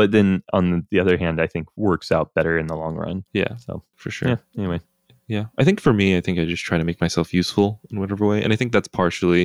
but 0.01 0.11
then 0.11 0.41
on 0.51 0.85
the 0.91 0.99
other 0.99 1.17
hand 1.23 1.39
i 1.39 1.47
think 1.47 1.67
works 1.75 2.11
out 2.11 2.33
better 2.33 2.57
in 2.57 2.65
the 2.67 2.75
long 2.75 2.95
run 2.95 3.23
Yeah, 3.33 3.55
so 3.57 3.83
for 3.95 4.09
sure. 4.11 4.29
yeah 4.29 4.37
anyway 4.57 4.79
Yeah. 5.27 5.45
I 5.61 5.63
think 5.63 5.79
for 5.79 5.93
me, 5.93 6.17
I 6.17 6.21
think 6.21 6.39
I 6.39 6.45
just 6.45 6.65
try 6.69 6.77
to 6.77 6.83
make 6.89 6.99
myself 6.99 7.33
useful 7.33 7.79
in 7.89 7.99
whatever 8.01 8.25
way. 8.27 8.43
And 8.43 8.51
I 8.51 8.57
think 8.57 8.71
that's 8.73 8.89
partially 9.01 9.43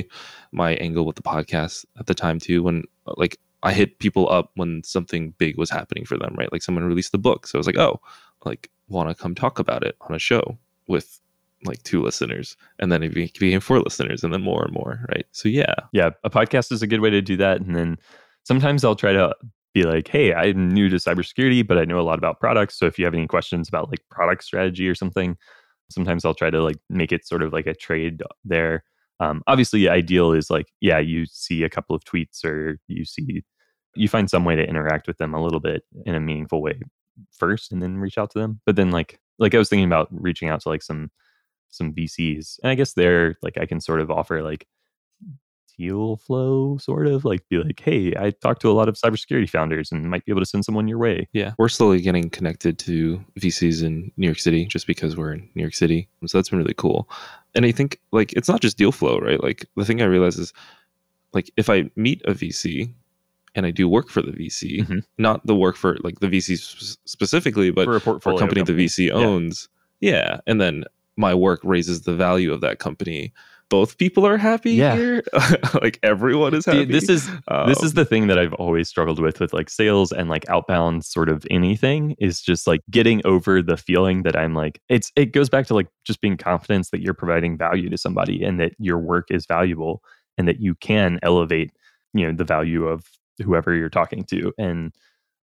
my 0.51 0.71
angle 0.85 1.05
with 1.05 1.15
the 1.15 1.21
podcast 1.35 1.85
at 1.99 2.07
the 2.07 2.13
time 2.13 2.39
too, 2.39 2.59
when 2.65 2.77
uh, 3.07 3.13
like 3.23 3.37
I 3.63 3.71
hit 3.71 3.99
people 3.99 4.25
up 4.37 4.51
when 4.59 4.83
something 4.83 5.33
big 5.37 5.53
was 5.57 5.69
happening 5.69 6.03
for 6.09 6.17
them, 6.17 6.35
right? 6.39 6.51
Like 6.51 6.63
someone 6.63 6.83
released 6.91 7.13
the 7.13 7.25
book. 7.27 7.47
So 7.47 7.53
I 7.57 7.59
was 7.61 7.67
like, 7.71 7.77
oh, 7.85 8.01
like 8.43 8.69
wanna 8.89 9.15
come 9.15 9.33
talk 9.35 9.59
about 9.59 9.83
it 9.87 9.95
on 10.01 10.13
a 10.15 10.19
show 10.19 10.43
with 10.89 11.21
like 11.63 11.81
two 11.83 12.01
listeners. 12.03 12.57
And 12.79 12.91
then 12.91 13.01
it 13.03 13.13
became 13.13 13.61
four 13.61 13.79
listeners 13.79 14.23
and 14.25 14.33
then 14.33 14.43
more 14.43 14.63
and 14.65 14.73
more, 14.73 14.93
right? 15.13 15.25
So 15.31 15.47
yeah. 15.47 15.75
yeah, 15.93 16.09
a 16.25 16.29
podcast 16.29 16.71
is 16.73 16.81
a 16.81 16.87
good 16.91 16.99
way 17.01 17.11
to 17.11 17.21
do 17.21 17.37
that. 17.37 17.61
And 17.61 17.73
then 17.79 17.97
sometimes 18.43 18.83
I'll 18.83 18.95
try 19.05 19.13
to 19.13 19.33
be 19.81 19.87
like, 19.87 20.07
hey, 20.07 20.33
I'm 20.33 20.69
new 20.69 20.89
to 20.89 20.95
cybersecurity, 20.95 21.65
but 21.65 21.77
I 21.77 21.85
know 21.85 21.99
a 21.99 22.01
lot 22.01 22.17
about 22.17 22.39
products. 22.39 22.77
So 22.77 22.85
if 22.85 22.97
you 22.97 23.05
have 23.05 23.13
any 23.13 23.27
questions 23.27 23.67
about 23.67 23.89
like 23.89 23.99
product 24.09 24.43
strategy 24.43 24.87
or 24.87 24.95
something, 24.95 25.37
sometimes 25.89 26.25
I'll 26.25 26.33
try 26.33 26.49
to 26.49 26.61
like 26.61 26.77
make 26.89 27.11
it 27.11 27.27
sort 27.27 27.43
of 27.43 27.53
like 27.53 27.67
a 27.67 27.73
trade 27.73 28.21
there. 28.43 28.83
Um, 29.19 29.41
obviously, 29.47 29.89
ideal 29.89 30.31
is 30.31 30.49
like, 30.49 30.67
yeah, 30.81 30.99
you 30.99 31.25
see 31.25 31.63
a 31.63 31.69
couple 31.69 31.95
of 31.95 32.03
tweets 32.03 32.43
or 32.43 32.79
you 32.87 33.05
see, 33.05 33.43
you 33.95 34.07
find 34.07 34.29
some 34.29 34.45
way 34.45 34.55
to 34.55 34.67
interact 34.67 35.07
with 35.07 35.17
them 35.17 35.33
a 35.33 35.43
little 35.43 35.59
bit 35.59 35.83
in 36.05 36.15
a 36.15 36.19
meaningful 36.19 36.61
way 36.61 36.79
first 37.31 37.71
and 37.71 37.81
then 37.81 37.97
reach 37.97 38.17
out 38.17 38.31
to 38.31 38.39
them. 38.39 38.59
But 38.65 38.75
then 38.75 38.91
like, 38.91 39.19
like 39.39 39.55
I 39.55 39.57
was 39.57 39.69
thinking 39.69 39.87
about 39.87 40.07
reaching 40.11 40.49
out 40.49 40.61
to 40.61 40.69
like 40.69 40.83
some, 40.83 41.09
some 41.69 41.93
VCs. 41.93 42.59
And 42.63 42.71
I 42.71 42.75
guess 42.75 42.93
there, 42.93 43.35
like 43.41 43.57
I 43.57 43.65
can 43.65 43.81
sort 43.81 44.01
of 44.01 44.11
offer 44.11 44.43
like 44.43 44.67
deal 45.77 46.17
flow, 46.17 46.77
sort 46.77 47.07
of 47.07 47.23
like 47.25 47.47
be 47.49 47.57
like, 47.57 47.79
hey, 47.79 48.13
I 48.17 48.31
talked 48.31 48.61
to 48.61 48.69
a 48.71 48.73
lot 48.73 48.89
of 48.89 48.95
cybersecurity 48.95 49.49
founders 49.49 49.91
and 49.91 50.09
might 50.09 50.25
be 50.25 50.31
able 50.31 50.41
to 50.41 50.45
send 50.45 50.65
someone 50.65 50.87
your 50.87 50.97
way. 50.97 51.27
Yeah. 51.33 51.53
We're 51.57 51.69
slowly 51.69 52.01
getting 52.01 52.29
connected 52.29 52.79
to 52.79 53.23
VCs 53.39 53.83
in 53.83 54.11
New 54.17 54.27
York 54.27 54.39
City 54.39 54.65
just 54.65 54.87
because 54.87 55.15
we're 55.15 55.33
in 55.33 55.49
New 55.55 55.61
York 55.61 55.75
City. 55.75 56.07
So 56.25 56.37
that's 56.37 56.49
been 56.49 56.59
really 56.59 56.73
cool. 56.73 57.09
And 57.55 57.65
I 57.65 57.71
think 57.71 57.99
like 58.11 58.33
it's 58.33 58.49
not 58.49 58.61
just 58.61 58.77
deal 58.77 58.91
flow, 58.91 59.19
right? 59.19 59.41
Like 59.41 59.65
the 59.75 59.85
thing 59.85 60.01
I 60.01 60.05
realize 60.05 60.37
is 60.37 60.51
like 61.33 61.51
if 61.57 61.69
I 61.69 61.89
meet 61.95 62.21
a 62.25 62.31
VC 62.33 62.91
and 63.55 63.65
I 63.65 63.71
do 63.71 63.87
work 63.89 64.09
for 64.09 64.21
the 64.21 64.31
VC, 64.31 64.85
Mhm. 64.85 65.03
not 65.17 65.45
the 65.45 65.55
work 65.55 65.75
for 65.75 65.97
like 66.03 66.19
the 66.19 66.27
VC 66.27 66.57
sp- 66.57 66.97
specifically, 67.05 67.71
but 67.71 67.85
for 67.85 67.95
a 67.95 67.99
for 67.99 68.11
portfolio 68.13 68.37
a 68.37 68.39
company, 68.39 68.61
the 68.63 68.73
VC 68.73 69.07
Yeah. 69.07 69.13
owns. 69.13 69.69
Yeah. 69.99 70.39
And 70.47 70.61
then 70.61 70.83
my 71.17 71.33
work 71.33 71.59
raises 71.63 72.01
the 72.01 72.13
value 72.15 72.53
of 72.53 72.61
that 72.61 72.77
company. 72.79 73.33
Both 73.69 73.97
people 73.97 74.25
are 74.25 74.37
happy 74.37 74.71
Yeah. 74.73 74.95
here. 74.95 75.23
like 75.81 75.99
everyone 76.03 76.53
is 76.53 76.65
happy. 76.65 76.85
This 76.85 77.09
is 77.09 77.27
this 77.27 77.39
Um, 77.47 77.69
is 77.69 77.93
the 77.93 78.05
thing 78.05 78.27
that 78.27 78.39
I've 78.39 78.53
always 78.53 78.87
struggled 78.87 79.19
with 79.19 79.39
with 79.39 79.51
like 79.53 79.69
sales 79.69 80.11
and 80.13 80.29
like 80.29 80.47
outbound 80.49 81.03
sort 81.03 81.27
of 81.27 81.45
anything 81.51 82.15
is 82.19 82.41
just 82.41 82.65
like 82.67 82.81
getting 82.89 83.21
over 83.25 83.61
the 83.61 83.75
feeling 83.77 84.23
that 84.23 84.37
I'm 84.37 84.53
like 84.53 84.81
it's 84.87 85.11
it 85.17 85.33
goes 85.33 85.49
back 85.49 85.67
to 85.67 85.73
like 85.73 85.87
just 86.05 86.21
being 86.21 86.37
confidence 86.37 86.91
that 86.91 87.01
you're 87.01 87.13
providing 87.13 87.57
value 87.57 87.89
to 87.89 87.97
somebody 87.97 88.43
and 88.43 88.59
that 88.59 88.73
your 88.79 88.99
work 88.99 89.27
is 89.31 89.45
valuable 89.45 90.01
and 90.37 90.47
that 90.47 90.61
you 90.61 90.73
can 90.75 91.19
elevate 91.21 91.71
you 92.13 92.25
know 92.25 92.31
the 92.33 92.45
value 92.45 92.85
of 92.87 93.03
whoever 93.43 93.73
you're 93.75 93.89
talking 93.89 94.23
to 94.25 94.53
and 94.57 94.93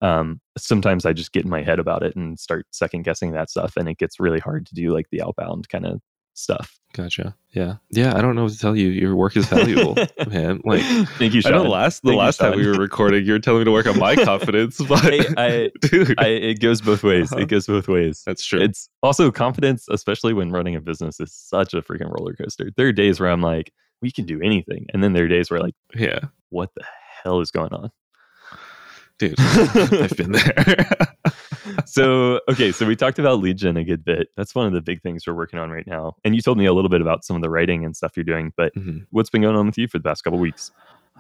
um 0.02 0.40
sometimes 0.58 1.06
I 1.06 1.12
just 1.14 1.34
get 1.34 1.44
in 1.44 1.50
my 1.50 1.62
head 1.62 1.80
about 1.80 2.04
it 2.04 2.16
and 2.16 2.40
start 2.40 2.68
second 2.72 3.04
guessing 3.04 3.32
that 3.34 3.50
stuff 3.50 3.76
and 3.76 3.90
it 3.90 3.98
gets 3.98 4.20
really 4.20 4.40
hard 4.40 4.66
to 4.68 4.74
do 4.76 4.94
like 4.94 5.08
the 5.12 5.22
outbound 5.22 5.68
kind 5.70 5.86
of 5.86 6.02
stuff. 6.34 6.80
Gotcha. 6.94 7.36
Yeah. 7.54 7.76
Yeah. 7.90 8.16
I 8.16 8.22
don't 8.22 8.36
know 8.36 8.44
what 8.44 8.52
to 8.54 8.60
tell 8.60 8.76
you. 8.76 8.90
Your 8.90 9.16
work 9.16 9.36
is 9.36 9.48
valuable, 9.48 9.96
man. 10.28 10.62
Like 10.64 10.82
thank 11.18 11.34
you, 11.34 11.42
I 11.46 11.50
know 11.50 11.64
last 11.64 12.04
the 12.04 12.10
Thank 12.10 12.18
you, 12.18 12.24
last 12.24 12.38
time 12.38 12.56
we 12.56 12.68
were 12.68 12.74
recording, 12.74 13.26
you 13.26 13.34
were 13.34 13.40
telling 13.40 13.62
me 13.62 13.66
to 13.66 13.72
work 13.72 13.88
on 13.88 13.98
my 13.98 14.16
confidence, 14.24 14.80
but 14.88 15.00
Hey, 15.02 15.26
I- 15.38 15.72
dude, 15.82 16.20
I, 16.20 16.28
it 16.28 16.60
goes 16.60 16.82
both 16.82 17.04
ways. 17.04 17.32
Uh-huh. 17.32 17.42
It 17.42 17.48
goes 17.48 17.66
both 17.66 17.88
ways. 17.88 18.22
that's 18.26 18.46
true. 18.46 18.62
It's 18.62 18.90
also 19.02 19.32
confidence, 19.32 19.88
especially 19.90 20.34
when 20.34 20.52
running 20.52 20.76
a 20.76 20.82
business, 20.82 21.20
is 21.20 21.34
such 21.34 21.74
a 21.74 21.82
freaking 21.82 22.12
roller 22.16 22.34
coaster. 22.34 22.70
There 22.78 22.88
are 22.88 22.92
days 22.94 23.20
where 23.20 23.32
I'm 23.32 23.42
like, 23.42 23.72
we 24.04 24.12
can 24.12 24.26
do 24.26 24.40
anything, 24.42 24.86
and 24.94 25.04
then 25.04 25.14
there 25.14 25.26
are 25.26 25.30
days 25.30 25.50
where 25.50 25.60
like, 25.62 25.76
yeah, 25.96 26.20
what 26.50 26.70
the 26.76 26.84
hell 27.24 27.40
is 27.42 27.50
going 27.50 27.74
on? 27.74 27.90
Dude, 29.20 29.36
I've 29.40 30.16
been 30.18 30.32
there. 30.34 30.88
so 31.86 32.40
okay, 32.50 32.72
so 32.72 32.86
we 32.86 32.96
talked 32.96 33.20
about 33.20 33.40
lead 33.40 33.58
gen 33.58 33.78
a 33.78 33.84
good 33.84 34.04
bit. 34.04 34.28
That's 34.38 34.54
one 34.56 34.68
of 34.68 34.74
the 34.74 34.82
big 34.82 35.02
things 35.02 35.26
we're 35.28 35.34
working 35.34 35.60
on 35.60 35.70
right 35.72 35.88
now. 35.88 36.16
And 36.24 36.36
you 36.36 36.42
told 36.42 36.58
me 36.58 36.66
a 36.66 36.74
little 36.74 36.90
bit 36.90 37.02
about 37.02 37.24
some 37.24 37.36
of 37.36 37.42
the 37.42 37.50
writing 37.50 37.86
and 37.86 37.96
stuff 37.96 38.14
you're 38.16 38.24
doing, 38.24 38.52
but 38.58 38.74
Mhm. 38.76 39.06
what's 39.12 39.30
been 39.30 39.42
going 39.42 39.56
on 39.56 39.66
with 39.66 39.78
you 39.78 39.88
for 39.88 39.98
the 39.98 40.04
past 40.04 40.24
couple 40.24 40.40
weeks? 40.40 40.72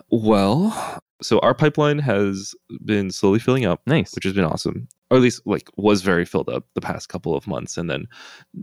Well, 0.09 0.99
so 1.21 1.39
our 1.39 1.53
pipeline 1.53 1.99
has 1.99 2.55
been 2.83 3.11
slowly 3.11 3.39
filling 3.39 3.65
up, 3.65 3.81
Nice. 3.85 4.13
which 4.15 4.23
has 4.23 4.33
been 4.33 4.43
awesome. 4.45 4.87
Or 5.11 5.17
at 5.17 5.23
least 5.23 5.41
like 5.45 5.69
was 5.77 6.01
very 6.01 6.25
filled 6.25 6.49
up 6.49 6.65
the 6.73 6.81
past 6.81 7.09
couple 7.09 7.35
of 7.35 7.45
months 7.47 7.77
and 7.77 7.89
then 7.89 8.07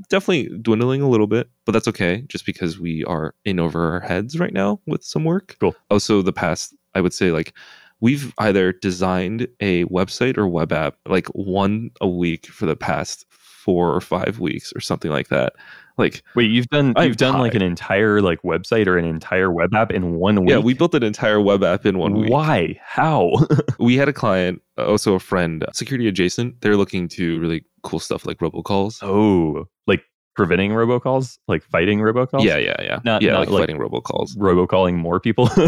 definitely 0.09 0.49
dwindling 0.61 1.03
a 1.03 1.09
little 1.09 1.29
bit, 1.29 1.49
but 1.64 1.73
that's 1.73 1.87
okay 1.88 2.25
just 2.29 2.45
because 2.45 2.81
we 2.81 3.05
are 3.05 3.35
in 3.45 3.61
over 3.61 3.93
our 3.93 4.01
heads 4.01 4.38
right 4.40 4.53
now 4.53 4.81
with 4.87 5.05
some 5.05 5.25
work. 5.25 5.57
Cool. 5.61 5.75
Also 5.90 6.23
the 6.23 6.33
past 6.33 6.75
I 6.95 7.01
would 7.01 7.14
say 7.14 7.31
like 7.31 7.55
we've 8.01 8.33
either 8.39 8.73
designed 8.73 9.47
a 9.61 9.85
website 9.87 10.39
or 10.39 10.49
web 10.49 10.73
app 10.73 10.97
like 11.07 11.27
one 11.29 11.91
a 12.01 12.09
week 12.09 12.47
for 12.47 12.67
the 12.67 12.77
past 12.77 13.27
4 13.31 13.95
or 13.95 14.01
5 14.01 14.39
weeks 14.41 14.73
or 14.75 14.81
something 14.81 15.11
like 15.11 15.29
that. 15.29 15.53
Like 15.99 16.23
Wait, 16.35 16.51
you've 16.51 16.69
done 16.69 16.95
I'm 16.97 17.09
you've 17.09 17.19
done 17.19 17.39
like 17.39 17.55
an 17.55 17.61
entire 17.61 18.23
like 18.23 18.41
website 18.43 18.87
or 18.87 18.97
an 18.97 19.05
entire 19.05 19.53
web 19.53 19.75
app 19.75 19.93
in 19.93 20.15
one 20.15 20.41
week. 20.41 20.51
yeah, 20.51 20.59
we 20.59 20.73
built 20.73 20.95
an 20.95 21.03
entire 21.03 21.41
web 21.41 21.63
app 21.63 21.85
in 21.85 21.99
one 21.99 22.15
week. 22.15 22.31
Why? 22.31 22.81
How? 22.83 23.33
we 23.79 23.97
had 23.97 24.09
a 24.09 24.13
client, 24.13 24.63
uh, 24.79 24.87
also 24.87 25.15
a 25.15 25.21
friend, 25.21 25.63
security 25.75 26.09
adjacent. 26.09 26.63
They're 26.63 26.77
looking 26.77 27.07
to 27.09 27.39
really 27.39 27.65
cool 27.83 28.01
stuff 28.01 28.25
like 28.25 28.39
robocalls. 28.39 29.03
oh, 29.03 29.69
like 29.87 30.03
preventing 30.37 30.71
robocalls, 30.71 31.38
like 31.49 31.62
fighting 31.62 31.99
robocalls. 32.01 32.45
Yeah, 32.45 32.57
yeah, 32.57 32.77
yeah. 32.81 33.01
Not- 33.05 33.23
yeah, 33.23 33.33
not 33.33 33.40
like, 33.40 33.49
like- 33.51 33.61
fighting 33.62 33.79
robocalls. 33.79 34.37
robocalling 34.37 34.97
more 34.97 35.21
people. 35.21 35.49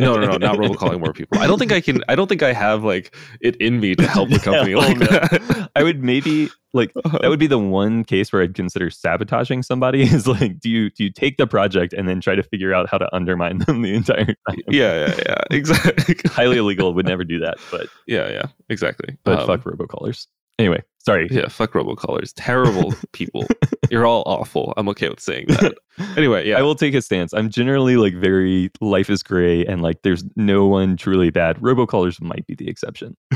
No, 0.00 0.16
no, 0.16 0.26
no, 0.26 0.36
not 0.36 0.56
robocalling 0.56 1.00
more 1.00 1.12
people. 1.14 1.38
I 1.38 1.46
don't 1.46 1.58
think 1.58 1.72
I 1.72 1.80
can. 1.80 2.02
I 2.08 2.14
don't 2.16 2.26
think 2.28 2.42
I 2.42 2.52
have 2.52 2.84
like 2.84 3.14
it 3.40 3.56
in 3.56 3.80
me 3.80 3.94
to 3.94 4.06
help 4.06 4.30
a 4.30 4.38
company 4.48 4.72
Hell 4.72 4.80
like 4.80 4.98
no. 4.98 5.06
that. 5.06 5.70
I 5.74 5.82
would 5.82 6.02
maybe 6.04 6.50
like 6.74 6.92
that 6.94 7.28
would 7.28 7.38
be 7.38 7.46
the 7.46 7.58
one 7.58 8.04
case 8.04 8.30
where 8.32 8.42
I'd 8.42 8.54
consider 8.54 8.90
sabotaging 8.90 9.62
somebody. 9.62 10.02
Is 10.16 10.26
like, 10.26 10.60
do 10.60 10.68
you 10.68 10.90
do 10.90 11.04
you 11.04 11.10
take 11.10 11.38
the 11.38 11.46
project 11.46 11.94
and 11.94 12.06
then 12.08 12.20
try 12.20 12.34
to 12.34 12.42
figure 12.42 12.74
out 12.74 12.88
how 12.90 12.98
to 12.98 13.12
undermine 13.14 13.58
them 13.58 13.80
the 13.82 13.94
entire 13.94 14.26
time? 14.26 14.58
yeah, 14.68 15.06
yeah, 15.08 15.14
yeah. 15.26 15.40
Exactly. 15.50 16.16
Highly 16.26 16.58
illegal. 16.58 16.92
Would 16.92 17.06
never 17.06 17.24
do 17.24 17.38
that. 17.40 17.56
But 17.70 17.86
yeah, 18.06 18.28
yeah. 18.30 18.46
Exactly. 18.68 19.16
but 19.24 19.40
Um, 19.40 19.46
fuck 19.46 19.60
robocallers. 19.62 20.26
Anyway, 20.58 20.82
sorry. 21.06 21.28
Yeah, 21.30 21.48
fuck 21.48 21.72
robocallers. 21.72 22.32
Terrible 22.36 22.92
people. 23.12 23.46
You're 23.90 24.04
all 24.04 24.24
awful. 24.26 24.74
I'm 24.76 24.88
okay 24.90 25.08
with 25.08 25.20
saying 25.20 25.46
that. 25.48 25.74
Anyway, 26.16 26.46
yeah. 26.48 26.58
I 26.58 26.62
will 26.62 26.74
take 26.74 26.94
a 26.94 27.00
stance. 27.00 27.32
I'm 27.32 27.48
generally 27.48 27.96
like 27.96 28.14
very 28.14 28.70
life 28.80 29.08
is 29.08 29.22
gray 29.22 29.64
and 29.64 29.80
like 29.80 30.02
there's 30.02 30.24
no 30.34 30.66
one 30.66 30.96
truly 30.96 31.30
bad. 31.30 31.56
Robocallers 31.58 32.20
might 32.20 32.46
be 32.46 32.54
the 32.54 32.68
exception. 32.68 33.16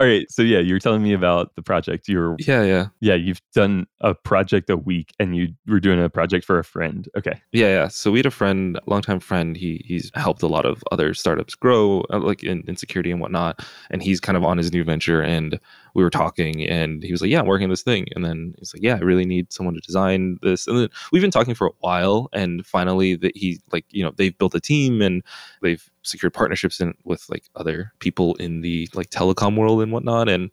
All 0.00 0.06
right. 0.06 0.30
So 0.30 0.42
yeah, 0.42 0.58
you're 0.58 0.78
telling 0.78 1.02
me 1.02 1.12
about 1.12 1.54
the 1.54 1.62
project. 1.62 2.08
You're 2.08 2.36
yeah, 2.38 2.62
yeah. 2.62 2.86
yeah, 3.00 3.14
you've 3.14 3.40
done 3.54 3.86
a 4.00 4.14
project 4.14 4.70
a 4.70 4.76
week 4.76 5.12
and 5.18 5.36
you 5.36 5.48
were 5.66 5.80
doing 5.80 6.02
a 6.02 6.08
project 6.08 6.44
for 6.44 6.58
a 6.58 6.64
friend. 6.64 7.08
Okay. 7.16 7.40
Yeah, 7.52 7.68
yeah. 7.68 7.88
So 7.88 8.10
we 8.10 8.18
had 8.18 8.26
a 8.26 8.30
friend, 8.30 8.78
longtime 8.86 9.20
friend. 9.20 9.56
He 9.56 9.82
he's 9.86 10.10
helped 10.14 10.42
a 10.42 10.48
lot 10.48 10.66
of 10.66 10.82
other 10.92 11.14
startups 11.14 11.54
grow, 11.54 12.04
uh, 12.12 12.18
like 12.18 12.42
in, 12.42 12.62
in 12.66 12.76
security 12.76 13.10
and 13.10 13.20
whatnot. 13.20 13.64
And 13.90 14.02
he's 14.02 14.20
kind 14.20 14.36
of 14.36 14.44
on 14.44 14.58
his 14.58 14.72
new 14.72 14.84
venture. 14.84 15.22
And 15.22 15.58
we 15.94 16.04
were 16.04 16.10
talking, 16.10 16.64
and 16.68 17.02
he 17.02 17.10
was 17.10 17.20
like, 17.20 17.30
"Yeah, 17.30 17.40
I'm 17.40 17.46
working 17.46 17.64
on 17.64 17.70
this 17.70 17.82
thing." 17.82 18.06
And 18.14 18.24
then 18.24 18.54
he's 18.58 18.72
like, 18.72 18.82
"Yeah, 18.82 18.94
I 18.94 19.00
really 19.00 19.24
need 19.24 19.52
someone 19.52 19.74
to 19.74 19.80
design 19.80 20.38
this." 20.42 20.66
And 20.66 20.78
then 20.78 20.88
we've 21.10 21.22
been 21.22 21.32
talking 21.32 21.54
for 21.54 21.66
a 21.66 21.72
while, 21.80 22.28
and 22.32 22.64
finally, 22.64 23.16
that 23.16 23.36
he 23.36 23.60
like 23.72 23.84
you 23.90 24.04
know 24.04 24.12
they've 24.16 24.36
built 24.38 24.54
a 24.54 24.60
team 24.60 25.02
and 25.02 25.24
they've 25.60 25.90
secured 26.02 26.32
partnerships 26.32 26.80
in, 26.80 26.94
with 27.04 27.24
like 27.28 27.44
other 27.56 27.92
people 27.98 28.34
in 28.36 28.60
the 28.60 28.88
like 28.94 29.10
telecom 29.10 29.56
world 29.56 29.77
and 29.80 29.92
whatnot, 29.92 30.28
and 30.28 30.50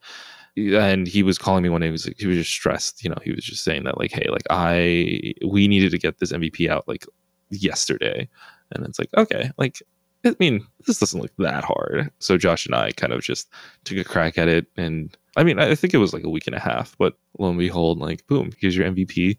and 0.58 1.08
he 1.08 1.24
was 1.24 1.38
calling 1.38 1.64
me 1.64 1.70
one 1.70 1.82
day. 1.82 1.88
He 1.88 1.92
was 1.92 2.10
he 2.18 2.28
was 2.28 2.38
just 2.38 2.52
stressed. 2.52 3.04
You 3.04 3.10
know, 3.10 3.18
he 3.24 3.32
was 3.32 3.44
just 3.44 3.64
saying 3.64 3.84
that 3.84 3.98
like, 3.98 4.12
hey, 4.12 4.28
like 4.30 4.46
I 4.50 5.34
we 5.46 5.68
needed 5.68 5.92
to 5.92 5.98
get 5.98 6.20
this 6.20 6.32
MVP 6.32 6.70
out 6.70 6.88
like 6.88 7.06
yesterday, 7.50 8.28
and 8.72 8.86
it's 8.86 9.00
like 9.00 9.10
okay, 9.18 9.52
like 9.58 9.82
I 10.26 10.36
mean, 10.40 10.66
this 10.88 11.00
doesn't 11.00 11.22
look 11.22 11.32
that 11.38 11.64
hard. 11.64 12.12
So 12.20 12.38
Josh 12.38 12.66
and 12.66 12.74
I 12.76 12.92
kind 12.92 13.14
of 13.14 13.22
just 13.22 13.50
took 13.84 13.98
a 13.98 14.04
crack 14.04 14.38
at 14.38 14.48
it, 14.48 14.68
and 14.78 15.16
I 15.38 15.44
mean, 15.44 15.60
I 15.60 15.76
think 15.76 15.94
it 15.94 15.98
was 15.98 16.14
like 16.14 16.24
a 16.24 16.30
week 16.30 16.48
and 16.48 16.56
a 16.56 16.60
half, 16.60 16.98
but 16.98 17.18
lo 17.38 17.50
and 17.50 17.60
behold, 17.60 18.00
like 18.00 18.26
boom, 18.28 18.52
here's 18.58 18.76
your 18.76 18.90
MVP. 18.90 19.38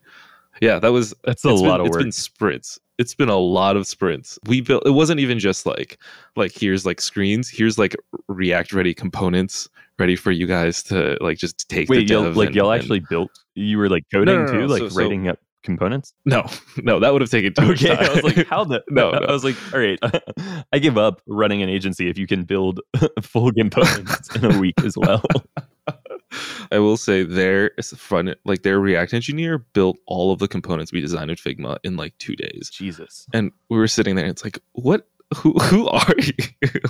Yeah, 0.61 0.79
that 0.79 0.92
was 0.92 1.14
That's 1.25 1.44
a 1.44 1.51
lot 1.51 1.79
been, 1.79 1.81
of 1.81 1.87
It's 1.87 1.96
work. 1.96 2.03
been 2.03 2.12
sprints. 2.12 2.79
It's 2.98 3.14
been 3.14 3.28
a 3.28 3.37
lot 3.37 3.76
of 3.76 3.87
sprints. 3.87 4.38
We 4.46 4.61
built. 4.62 4.85
It 4.87 4.90
wasn't 4.92 5.20
even 5.20 5.38
just 5.38 5.66
like 5.66 5.98
like 6.35 6.52
here's 6.52 6.87
like 6.87 7.00
screens. 7.00 7.48
Here's 7.50 7.78
like 7.78 7.94
React 8.28 8.72
ready 8.72 8.94
components 8.94 9.68
ready 9.98 10.16
for 10.16 10.30
you 10.30 10.46
guys 10.46 10.82
to 10.85 11.16
like 11.20 11.38
just 11.38 11.68
take. 11.68 11.88
Wait, 11.88 12.09
y'all, 12.09 12.30
like 12.32 12.48
and- 12.48 12.56
y'all 12.56 12.70
and- 12.70 12.80
actually 12.80 13.00
built 13.00 13.30
you 13.54 13.78
were 13.78 13.88
like 13.88 14.04
coding 14.12 14.35
no, 14.35 14.44
no, 14.46 14.52
too, 14.52 14.59
no. 14.61 14.66
like 14.66 14.80
So- 14.80 14.88
so- 14.90 15.00
writing 15.00 15.28
up 15.28 15.38
components? 15.62 16.12
no, 16.24 16.46
no, 16.82 17.00
that 17.00 17.12
would 17.12 17.20
have 17.22 17.30
taken 17.30 17.52
too 17.52 17.66
much 17.66 17.85
Okay. 17.85 17.96
time. 17.96 18.06
I 18.11 18.14
was 18.14 18.22
like, 18.37 18.46
how 18.46 18.64
the 18.64 18.82
No, 18.90 19.11
no. 19.11 19.18
I 19.18 19.32
was 19.32 19.42
like, 19.44 19.56
all 19.74 19.80
right, 19.80 19.98
I 20.72 20.78
give 20.78 20.96
up 20.96 21.20
running 21.26 21.61
an 21.62 21.68
agency 21.68 22.09
if 22.09 22.16
you 22.18 22.26
can 22.26 22.44
build 22.44 22.80
full 23.22 23.50
components 23.52 24.35
in 24.37 24.44
a 24.44 24.59
week 24.61 24.74
as 24.85 24.96
well. 24.96 25.22
I 26.72 26.79
will 26.79 26.96
say 26.96 27.22
their 27.22 27.70
front 27.96 28.31
like 28.44 28.62
their 28.62 28.81
React 28.81 29.14
engineer 29.14 29.59
built 29.59 29.99
all 30.07 30.33
of 30.33 30.38
the 30.38 30.49
components 30.49 30.92
we 30.92 31.01
designed 31.01 31.31
in 31.31 31.37
Figma 31.37 31.79
in 31.85 31.96
like 31.96 32.16
two 32.18 32.37
days. 32.37 32.70
Jesus. 32.72 33.27
And 33.33 33.53
we 33.68 33.79
were 33.79 33.88
sitting 33.88 34.16
there 34.16 34.25
and 34.25 34.33
it's 34.33 34.44
like, 34.44 34.59
what 34.72 35.09
who 35.35 35.53
who 35.55 35.88
are 35.88 36.14
you? 36.18 36.81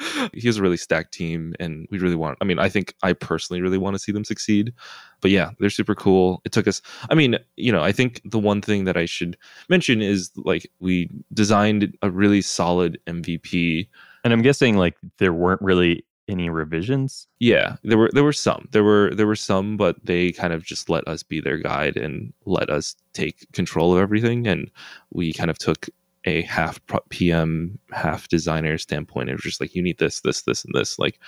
he 0.32 0.46
has 0.46 0.56
a 0.56 0.62
really 0.62 0.76
stacked 0.76 1.12
team 1.12 1.54
and 1.60 1.86
we 1.90 1.98
really 1.98 2.14
want 2.14 2.38
I 2.40 2.44
mean, 2.44 2.58
I 2.58 2.68
think 2.68 2.94
I 3.02 3.12
personally 3.12 3.60
really 3.60 3.78
want 3.78 3.94
to 3.94 3.98
see 3.98 4.12
them 4.12 4.24
succeed. 4.24 4.72
But 5.20 5.30
yeah, 5.30 5.50
they're 5.58 5.70
super 5.70 5.94
cool. 5.94 6.40
It 6.44 6.52
took 6.52 6.66
us 6.66 6.80
I 7.10 7.14
mean, 7.14 7.38
you 7.56 7.72
know, 7.72 7.82
I 7.82 7.92
think 7.92 8.20
the 8.24 8.38
one 8.38 8.62
thing 8.62 8.84
that 8.84 8.96
I 8.96 9.04
should 9.04 9.36
mention 9.68 10.00
is 10.00 10.30
like 10.36 10.70
we 10.80 11.10
designed 11.32 11.96
a 12.02 12.10
really 12.10 12.42
solid 12.42 12.98
MVP 13.06 13.88
And 14.24 14.32
I'm 14.32 14.42
guessing 14.42 14.76
like 14.76 14.96
there 15.18 15.32
weren't 15.32 15.62
really 15.62 16.04
any 16.30 16.48
revisions. 16.48 17.26
Yeah, 17.38 17.76
there 17.82 17.98
were 17.98 18.10
there 18.12 18.24
were 18.24 18.32
some. 18.32 18.68
There 18.72 18.84
were 18.84 19.12
there 19.14 19.26
were 19.26 19.36
some, 19.36 19.76
but 19.76 19.96
they 20.04 20.32
kind 20.32 20.52
of 20.52 20.64
just 20.64 20.88
let 20.88 21.06
us 21.08 21.22
be 21.22 21.40
their 21.40 21.58
guide 21.58 21.96
and 21.96 22.32
let 22.46 22.70
us 22.70 22.96
take 23.12 23.50
control 23.52 23.92
of 23.92 23.98
everything. 23.98 24.46
And 24.46 24.70
we 25.12 25.32
kind 25.32 25.50
of 25.50 25.58
took 25.58 25.88
a 26.24 26.42
half 26.42 26.80
PM, 27.08 27.78
half 27.92 28.28
designer 28.28 28.78
standpoint. 28.78 29.30
It 29.30 29.34
was 29.34 29.42
just 29.42 29.60
like 29.60 29.74
you 29.74 29.82
need 29.82 29.98
this, 29.98 30.20
this, 30.20 30.42
this, 30.42 30.64
and 30.64 30.74
this. 30.74 30.98
Like, 30.98 31.18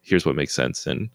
here's 0.00 0.24
what 0.24 0.34
makes 0.34 0.54
sense, 0.54 0.86
and 0.86 1.10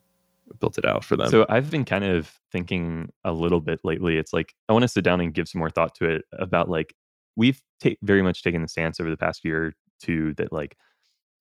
built 0.60 0.78
it 0.78 0.86
out 0.86 1.04
for 1.04 1.17
them. 1.17 1.30
So 1.30 1.45
I've 1.50 1.71
been 1.71 1.86
kind 1.86 2.04
of 2.04 2.39
thinking 2.52 3.12
a 3.24 3.32
little 3.32 3.62
bit 3.62 3.80
lately. 3.84 4.17
It's 4.17 4.34
like 4.34 4.56
I 4.69 4.74
want 4.74 4.84
to 4.84 4.88
sit 4.88 5.04
down 5.04 5.21
and 5.21 5.34
give 5.34 5.48
some 5.48 5.60
more 5.60 5.69
thought 5.69 5.95
to 5.95 6.06
it 6.06 6.26
about 6.34 6.69
like 6.69 6.95
we've 7.36 7.62
ta- 7.84 7.91
very 8.02 8.21
much 8.21 8.43
taken 8.43 8.62
the 8.62 8.67
stance 8.67 9.00
over 9.00 9.10
the 9.10 9.17
past 9.17 9.43
year 9.43 9.65
or 9.65 9.74
two 10.00 10.34
that 10.36 10.54
like 10.54 10.78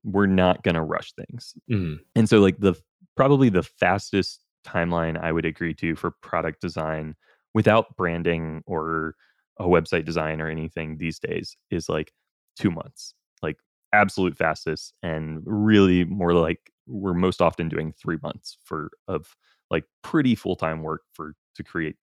we're 0.05 0.27
not 0.27 0.63
going 0.63 0.75
to 0.75 0.83
rush 0.83 1.13
things. 1.15 1.55
Mhm. 1.71 1.99
And 2.15 2.29
so 2.29 2.39
like 2.39 2.59
the 2.59 2.75
probably 3.17 3.49
the 3.49 3.63
fastest 3.63 4.41
timeline 4.67 5.19
I 5.21 5.33
would 5.33 5.45
agree 5.45 5.75
to 5.75 5.97
for 5.97 6.13
product 6.23 6.61
design 6.61 7.17
without 7.55 7.97
branding 7.97 8.63
or 8.67 9.15
a 9.59 9.65
website 9.65 10.05
design 10.05 10.41
or 10.41 10.49
anything 10.49 10.99
these 10.99 11.19
days 11.19 11.57
is 11.71 11.89
like 11.89 12.13
2 12.59 12.71
months. 12.71 13.15
Like 13.43 13.57
absolute 13.93 14.37
fastest 14.37 14.93
and 15.03 15.41
really 15.45 16.05
more 16.05 16.35
like 16.35 16.71
we're 16.87 17.15
most 17.15 17.41
often 17.41 17.69
doing 17.69 17.93
3 17.93 18.19
months 18.23 18.59
for 18.65 18.91
of 19.09 19.35
like 19.71 19.85
pretty 20.03 20.35
full-time 20.35 20.83
work 20.83 21.03
for 21.15 21.35
to 21.57 21.63
create 21.63 21.97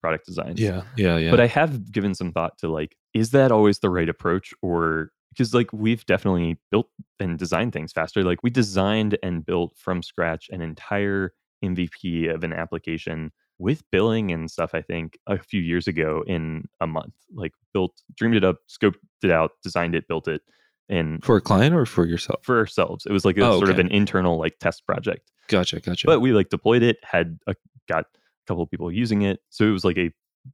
product 0.00 0.26
designs. 0.26 0.60
yeah, 0.60 0.82
yeah, 0.96 1.16
yeah. 1.16 1.30
But 1.30 1.40
I 1.40 1.46
have 1.48 1.90
given 1.90 2.14
some 2.14 2.30
thought 2.32 2.56
to 2.58 2.68
like, 2.68 2.96
is 3.14 3.30
that 3.30 3.50
always 3.50 3.80
the 3.80 3.90
right 3.90 4.08
approach? 4.08 4.52
Or 4.62 5.10
because 5.38 5.54
like 5.54 5.72
we've 5.72 6.04
definitely 6.06 6.58
built 6.72 6.88
and 7.20 7.38
designed 7.38 7.72
things 7.72 7.92
faster. 7.92 8.24
Like 8.24 8.42
we 8.42 8.50
designed 8.50 9.16
and 9.22 9.46
built 9.46 9.74
from 9.76 10.02
scratch 10.02 10.48
an 10.50 10.60
entire 10.60 11.32
MVP 11.64 12.34
of 12.34 12.42
an 12.42 12.52
application 12.52 13.30
with 13.60 13.82
billing 13.92 14.30
and 14.32 14.50
stuff, 14.50 14.74
I 14.74 14.82
think, 14.82 15.16
a 15.28 15.38
few 15.38 15.60
years 15.60 15.86
ago 15.86 16.24
in 16.26 16.64
a 16.80 16.86
month. 16.88 17.14
Like 17.32 17.52
built, 17.72 18.02
dreamed 18.16 18.34
it 18.36 18.44
up, 18.44 18.56
scoped 18.68 18.96
it 19.22 19.30
out, 19.30 19.52
designed 19.62 19.94
it, 19.94 20.08
built 20.08 20.26
it. 20.28 20.42
And 20.88 21.24
for 21.24 21.36
a 21.36 21.40
client 21.40 21.74
or 21.74 21.86
for 21.86 22.04
yourself? 22.06 22.40
for 22.42 22.58
ourselves, 22.58 23.06
it 23.06 23.12
was 23.12 23.24
like 23.24 23.36
a 23.38 23.44
Oh, 23.44 23.58
sort 23.58 23.70
of 23.70 23.78
an 23.78 23.88
internal 23.88 24.38
like 24.38 24.58
test 24.58 24.84
project 24.86 25.30
Gotcha, 25.48 25.80
gotcha. 25.80 26.06
but 26.06 26.20
we 26.20 26.32
like 26.32 26.48
deployed 26.48 26.82
it 26.82 26.96
had 27.02 27.38
a, 27.46 27.54
got 27.88 28.04
a 28.04 28.46
couple 28.46 28.62
of 28.62 28.70
people 28.70 28.90
using 28.90 29.22
it 29.22 29.40
so 29.50 29.66
it 29.66 29.70
was 29.70 29.84
like 29.84 29.98
a 29.98 30.10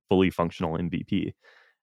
fully 0.08 0.30
functional 0.30 0.76
mvp 0.76 1.32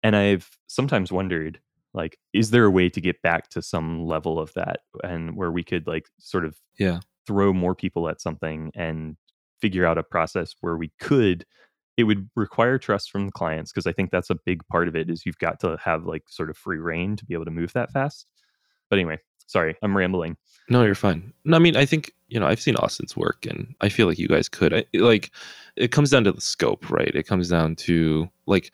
and 0.04 0.14
i've 0.14 0.48
sometimes 0.68 1.10
wondered 1.10 1.58
like 1.96 2.16
is 2.32 2.50
there 2.50 2.64
a 2.66 2.70
way 2.70 2.88
to 2.88 3.00
get 3.00 3.20
back 3.22 3.48
to 3.50 3.60
some 3.62 4.06
level 4.06 4.38
of 4.38 4.52
that 4.54 4.80
and 5.02 5.36
where 5.36 5.50
we 5.50 5.64
could 5.64 5.86
like 5.88 6.06
sort 6.20 6.44
of 6.44 6.56
Yeah. 6.78 7.00
throw 7.26 7.52
more 7.52 7.74
people 7.74 8.08
at 8.08 8.20
something 8.20 8.70
and 8.74 9.16
figure 9.60 9.84
out 9.86 9.98
a 9.98 10.02
process 10.04 10.54
where 10.60 10.76
we 10.76 10.92
could 11.00 11.44
it 11.96 12.04
would 12.04 12.28
require 12.36 12.78
trust 12.78 13.10
from 13.10 13.26
the 13.26 13.32
clients 13.32 13.72
because 13.72 13.86
i 13.86 13.92
think 13.92 14.10
that's 14.10 14.30
a 14.30 14.34
big 14.44 14.60
part 14.68 14.86
of 14.86 14.94
it 14.94 15.08
is 15.10 15.24
you've 15.26 15.38
got 15.38 15.58
to 15.60 15.76
have 15.82 16.04
like 16.04 16.22
sort 16.28 16.50
of 16.50 16.56
free 16.56 16.78
reign 16.78 17.16
to 17.16 17.24
be 17.24 17.34
able 17.34 17.44
to 17.46 17.50
move 17.50 17.72
that 17.72 17.90
fast 17.90 18.26
but 18.90 18.98
anyway 18.98 19.18
sorry 19.46 19.74
i'm 19.82 19.96
rambling 19.96 20.36
No, 20.68 20.82
you're 20.82 20.96
fine. 20.96 21.32
No, 21.44 21.56
I 21.56 21.60
mean, 21.60 21.76
I 21.76 21.86
think 21.86 22.10
you 22.28 22.40
know 22.40 22.46
I've 22.48 22.60
seen 22.60 22.74
Austin's 22.76 23.16
work, 23.16 23.46
and 23.46 23.72
I 23.80 23.88
feel 23.88 24.08
like 24.08 24.18
you 24.18 24.26
guys 24.26 24.48
could. 24.48 24.74
I, 24.74 24.84
like, 24.94 25.30
it 25.76 25.92
comes 25.92 26.10
down 26.10 26.24
to 26.24 26.32
the 26.32 26.40
scope, 26.40 26.90
right? 26.90 27.14
It 27.14 27.22
comes 27.28 27.48
down 27.48 27.76
to 27.86 28.28
like, 28.46 28.72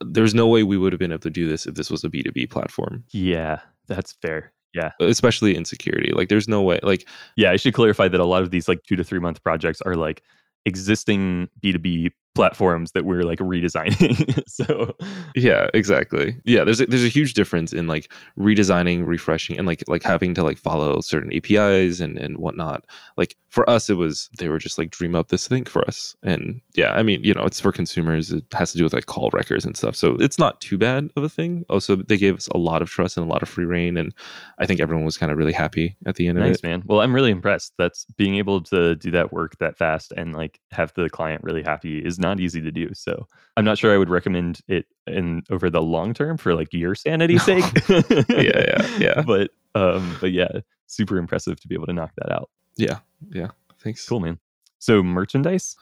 there's 0.00 0.34
no 0.34 0.46
way 0.46 0.62
we 0.62 0.78
would 0.78 0.92
have 0.92 1.00
been 1.00 1.12
able 1.12 1.20
to 1.20 1.30
do 1.30 1.48
this 1.48 1.66
if 1.66 1.74
this 1.74 1.90
was 1.90 2.04
a 2.04 2.08
B 2.08 2.22
two 2.22 2.32
B 2.32 2.46
platform, 2.46 3.04
yeah 3.12 3.60
that's 3.88 4.12
fair 4.12 4.52
yeah 4.72 4.92
especially 5.00 5.56
in 5.56 5.64
security. 5.64 6.12
Like, 6.12 6.28
there's 6.28 6.48
no 6.48 6.62
way. 6.62 6.78
Like, 6.82 7.08
Yeah, 7.36 7.50
I 7.50 7.56
should 7.56 7.74
clarify 7.74 8.08
that 8.08 8.20
a 8.20 8.24
lot 8.24 8.42
of 8.42 8.50
these 8.50 8.68
like 8.68 8.82
two 8.84 8.96
to 8.96 9.04
three 9.04 9.18
month 9.18 9.42
projects 9.42 9.80
are 9.82 9.96
like 9.96 10.22
existing 10.64 11.48
B2B 11.62 12.12
platforms 12.34 12.92
that 12.92 13.04
we're 13.04 13.22
like 13.22 13.38
redesigning. 13.38 14.42
so 14.48 14.94
yeah, 15.34 15.68
exactly. 15.74 16.36
Yeah, 16.44 16.64
there's 16.64 16.80
a, 16.80 16.86
there's 16.86 17.04
a 17.04 17.08
huge 17.08 17.34
difference 17.34 17.72
in 17.72 17.86
like 17.86 18.12
redesigning, 18.38 19.06
refreshing, 19.06 19.58
and 19.58 19.66
like 19.66 19.82
like 19.88 20.02
having 20.02 20.34
to 20.34 20.42
like 20.42 20.58
follow 20.58 21.00
certain 21.00 21.32
APIs 21.32 22.00
and 22.00 22.18
and 22.18 22.38
whatnot. 22.38 22.84
Like 23.16 23.36
for 23.48 23.68
us, 23.68 23.90
it 23.90 23.94
was 23.94 24.30
they 24.38 24.48
were 24.48 24.58
just 24.58 24.78
like 24.78 24.90
dream 24.90 25.14
up 25.14 25.28
this 25.28 25.48
thing 25.48 25.64
for 25.64 25.86
us, 25.86 26.14
and 26.22 26.60
yeah, 26.74 26.92
I 26.92 27.02
mean, 27.02 27.22
you 27.24 27.34
know, 27.34 27.44
it's 27.44 27.60
for 27.60 27.72
consumers. 27.72 28.30
It 28.30 28.44
has 28.52 28.72
to 28.72 28.78
do 28.78 28.84
with 28.84 28.92
like 28.92 29.06
call 29.06 29.30
records 29.32 29.64
and 29.64 29.76
stuff, 29.76 29.96
so 29.96 30.16
it's 30.20 30.38
not 30.38 30.60
too 30.60 30.78
bad 30.78 31.10
of 31.16 31.24
a 31.24 31.28
thing. 31.28 31.64
Also, 31.68 31.96
they 31.96 32.16
gave 32.16 32.36
us 32.36 32.48
a 32.48 32.58
lot 32.58 32.82
of 32.82 32.88
trust 32.88 33.16
and 33.16 33.26
a 33.26 33.32
lot 33.32 33.42
of 33.42 33.48
free 33.48 33.64
reign, 33.64 33.96
and 33.96 34.14
I 34.58 34.66
think 34.66 34.80
everyone 34.80 35.04
was 35.04 35.18
kind 35.18 35.32
of 35.32 35.38
really 35.38 35.52
happy 35.52 35.96
at 36.06 36.14
the 36.14 36.28
end 36.28 36.38
of 36.38 36.44
nice, 36.44 36.56
it. 36.56 36.62
man. 36.62 36.82
Well, 36.86 37.00
I'm 37.00 37.14
really 37.14 37.30
impressed. 37.30 37.72
That's 37.76 38.04
being 38.16 38.36
able 38.36 38.62
to 38.64 38.94
do 38.94 39.10
that 39.10 39.32
work 39.32 39.58
that 39.58 39.76
fast 39.76 40.12
and 40.16 40.32
like 40.32 40.60
have 40.70 40.92
the 40.94 41.10
client 41.10 41.42
really 41.42 41.62
happy 41.62 41.98
is 41.98 42.19
not 42.20 42.40
easy 42.40 42.60
to 42.60 42.70
do. 42.70 42.92
So 42.94 43.26
I'm 43.56 43.64
not 43.64 43.78
sure 43.78 43.92
I 43.92 43.98
would 43.98 44.10
recommend 44.10 44.60
it 44.68 44.86
in 45.06 45.42
over 45.50 45.70
the 45.70 45.82
long 45.82 46.14
term 46.14 46.36
for 46.36 46.54
like 46.54 46.72
your 46.72 46.94
sanity's 46.94 47.42
sake. 47.42 47.64
Yeah, 48.28 48.64
yeah, 48.68 48.98
yeah. 48.98 49.22
But 49.26 49.50
um, 49.74 50.16
but 50.20 50.32
yeah, 50.32 50.60
super 50.86 51.16
impressive 51.16 51.60
to 51.60 51.68
be 51.68 51.74
able 51.74 51.86
to 51.86 51.92
knock 51.92 52.12
that 52.16 52.32
out. 52.32 52.50
Yeah, 52.76 52.98
yeah. 53.30 53.48
Thanks. 53.82 54.06
Cool, 54.08 54.20
man. 54.20 54.38
So 54.78 55.02
merchandise. 55.02 55.76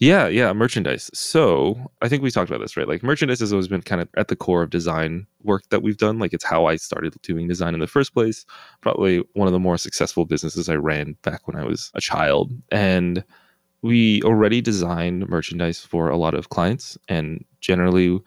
Yeah, 0.00 0.28
yeah, 0.28 0.50
merchandise. 0.54 1.10
So 1.12 1.90
I 2.00 2.08
think 2.08 2.22
we 2.22 2.30
talked 2.30 2.48
about 2.48 2.62
this, 2.62 2.74
right? 2.74 2.88
Like 2.88 3.02
merchandise 3.02 3.40
has 3.40 3.52
always 3.52 3.68
been 3.68 3.82
kind 3.82 4.00
of 4.00 4.08
at 4.16 4.28
the 4.28 4.36
core 4.36 4.62
of 4.62 4.70
design 4.70 5.26
work 5.42 5.62
that 5.68 5.82
we've 5.82 5.98
done. 5.98 6.18
Like 6.18 6.32
it's 6.32 6.42
how 6.44 6.64
I 6.64 6.76
started 6.76 7.14
doing 7.20 7.48
design 7.48 7.74
in 7.74 7.80
the 7.80 7.86
first 7.86 8.14
place. 8.14 8.46
Probably 8.80 9.22
one 9.34 9.46
of 9.46 9.52
the 9.52 9.58
more 9.58 9.76
successful 9.76 10.24
businesses 10.24 10.70
I 10.70 10.76
ran 10.76 11.16
back 11.22 11.46
when 11.46 11.56
I 11.56 11.66
was 11.66 11.90
a 11.94 12.00
child. 12.00 12.50
And 12.72 13.22
we 13.82 14.22
already 14.22 14.60
designed 14.60 15.28
merchandise 15.28 15.80
for 15.80 16.08
a 16.08 16.16
lot 16.16 16.34
of 16.34 16.48
clients 16.50 16.98
and 17.08 17.44
generally 17.60 18.20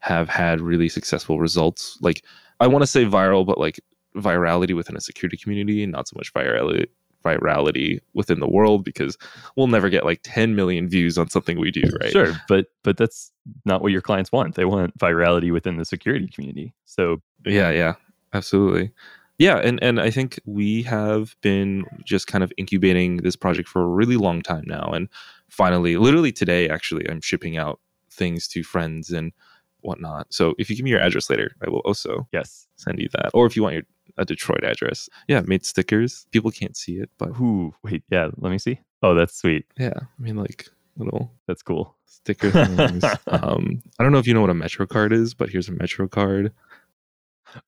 have 0.00 0.28
had 0.28 0.60
really 0.60 0.88
successful 0.88 1.38
results. 1.38 1.98
Like 2.00 2.24
I 2.60 2.66
want 2.66 2.82
to 2.82 2.86
say 2.86 3.04
viral, 3.04 3.46
but 3.46 3.58
like 3.58 3.80
virality 4.16 4.74
within 4.74 4.96
a 4.96 5.00
security 5.00 5.36
community 5.36 5.82
and 5.82 5.92
not 5.92 6.08
so 6.08 6.14
much 6.16 6.32
virality 6.32 6.86
virality 7.24 8.00
within 8.14 8.38
the 8.38 8.48
world 8.48 8.84
because 8.84 9.18
we'll 9.56 9.66
never 9.66 9.88
get 9.88 10.04
like 10.04 10.20
10 10.22 10.54
million 10.54 10.88
views 10.88 11.18
on 11.18 11.28
something 11.28 11.58
we 11.58 11.72
do, 11.72 11.82
right? 12.00 12.12
Sure, 12.12 12.32
but 12.48 12.66
but 12.84 12.96
that's 12.96 13.32
not 13.64 13.82
what 13.82 13.92
your 13.92 14.00
clients 14.00 14.30
want. 14.30 14.54
They 14.54 14.64
want 14.64 14.96
virality 14.98 15.52
within 15.52 15.76
the 15.76 15.84
security 15.84 16.28
community. 16.28 16.72
So 16.84 17.20
Yeah, 17.44 17.70
yeah. 17.70 17.94
Absolutely. 18.32 18.92
Yeah, 19.38 19.56
and 19.56 19.82
and 19.82 20.00
I 20.00 20.10
think 20.10 20.40
we 20.46 20.82
have 20.84 21.36
been 21.42 21.84
just 22.04 22.26
kind 22.26 22.42
of 22.42 22.52
incubating 22.56 23.18
this 23.18 23.36
project 23.36 23.68
for 23.68 23.82
a 23.82 23.88
really 23.88 24.16
long 24.16 24.42
time 24.42 24.64
now 24.66 24.90
and 24.92 25.08
finally 25.48 25.96
literally 25.96 26.32
today 26.32 26.68
actually 26.68 27.08
I'm 27.08 27.20
shipping 27.20 27.56
out 27.56 27.78
things 28.10 28.48
to 28.48 28.62
friends 28.62 29.10
and 29.10 29.32
whatnot. 29.80 30.32
So 30.32 30.54
if 30.58 30.68
you 30.70 30.76
give 30.76 30.84
me 30.84 30.90
your 30.90 31.00
address 31.00 31.30
later, 31.30 31.52
I 31.64 31.70
will 31.70 31.80
also 31.80 32.26
yes. 32.32 32.66
send 32.76 32.98
you 32.98 33.08
that. 33.12 33.30
Or 33.34 33.46
if 33.46 33.56
you 33.56 33.62
want 33.62 33.74
your 33.74 33.84
a 34.18 34.24
Detroit 34.24 34.64
address. 34.64 35.08
Yeah, 35.28 35.42
made 35.46 35.64
stickers. 35.64 36.26
People 36.30 36.50
can't 36.50 36.76
see 36.76 36.94
it, 36.94 37.10
but 37.18 37.30
Ooh, 37.40 37.74
wait, 37.82 38.02
yeah, 38.10 38.30
let 38.38 38.50
me 38.50 38.58
see. 38.58 38.80
Oh, 39.02 39.14
that's 39.14 39.36
sweet. 39.36 39.66
yeah, 39.78 39.92
I 39.94 40.22
mean 40.22 40.36
like 40.36 40.68
little 40.96 41.30
That's 41.46 41.62
cool. 41.62 41.94
sticker 42.06 42.50
things. 42.50 43.04
um, 43.26 43.82
I 43.98 44.02
don't 44.02 44.12
know 44.12 44.18
if 44.18 44.26
you 44.26 44.34
know 44.34 44.40
what 44.40 44.50
a 44.50 44.54
Metro 44.54 44.86
card 44.86 45.12
is, 45.12 45.34
but 45.34 45.50
here's 45.50 45.68
a 45.68 45.72
Metro 45.72 46.08
card. 46.08 46.52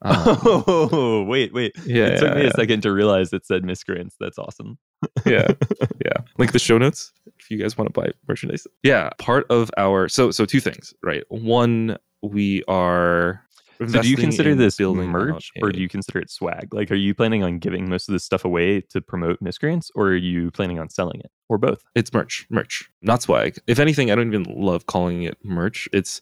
Um, 0.02 0.38
oh, 0.44 1.24
wait, 1.26 1.52
wait. 1.52 1.72
yeah, 1.86 2.06
it 2.06 2.18
took 2.18 2.28
yeah, 2.30 2.34
me 2.34 2.42
yeah. 2.42 2.48
a 2.48 2.52
second 2.52 2.82
to 2.82 2.92
realize 2.92 3.32
it 3.32 3.46
said 3.46 3.64
miscreants. 3.64 4.16
That's 4.20 4.38
awesome. 4.38 4.78
yeah 5.26 5.46
yeah 6.04 6.22
link 6.38 6.52
the 6.52 6.58
show 6.58 6.78
notes 6.78 7.12
if 7.38 7.50
you 7.50 7.58
guys 7.58 7.78
want 7.78 7.92
to 7.92 8.00
buy 8.00 8.10
merchandise 8.26 8.66
yeah 8.82 9.10
part 9.18 9.46
of 9.48 9.70
our 9.76 10.08
so 10.08 10.30
so 10.30 10.44
two 10.44 10.60
things 10.60 10.92
right 11.04 11.22
one 11.28 11.96
we 12.22 12.64
are 12.66 13.44
So 13.78 14.02
do 14.02 14.08
you 14.08 14.16
consider 14.16 14.56
this 14.56 14.76
building 14.76 15.08
merch 15.10 15.52
or 15.62 15.70
do 15.70 15.80
you 15.80 15.88
consider 15.88 16.18
it 16.18 16.30
swag? 16.30 16.74
Like, 16.74 16.90
are 16.90 16.96
you 16.96 17.14
planning 17.14 17.44
on 17.44 17.60
giving 17.60 17.88
most 17.88 18.08
of 18.08 18.12
this 18.12 18.24
stuff 18.24 18.44
away 18.44 18.80
to 18.90 19.00
promote 19.00 19.40
miscreants 19.40 19.88
or 19.94 20.08
are 20.08 20.16
you 20.16 20.50
planning 20.50 20.80
on 20.80 20.88
selling 20.88 21.20
it 21.20 21.30
or 21.48 21.58
both? 21.58 21.84
it's 21.94 22.12
merch 22.12 22.46
merch 22.50 22.90
not 23.02 23.22
swag 23.22 23.58
if 23.68 23.78
anything 23.78 24.10
i 24.10 24.14
don't 24.16 24.26
even 24.26 24.42
love 24.44 24.86
calling 24.86 25.22
it 25.22 25.38
merch 25.44 25.88
it's 25.92 26.20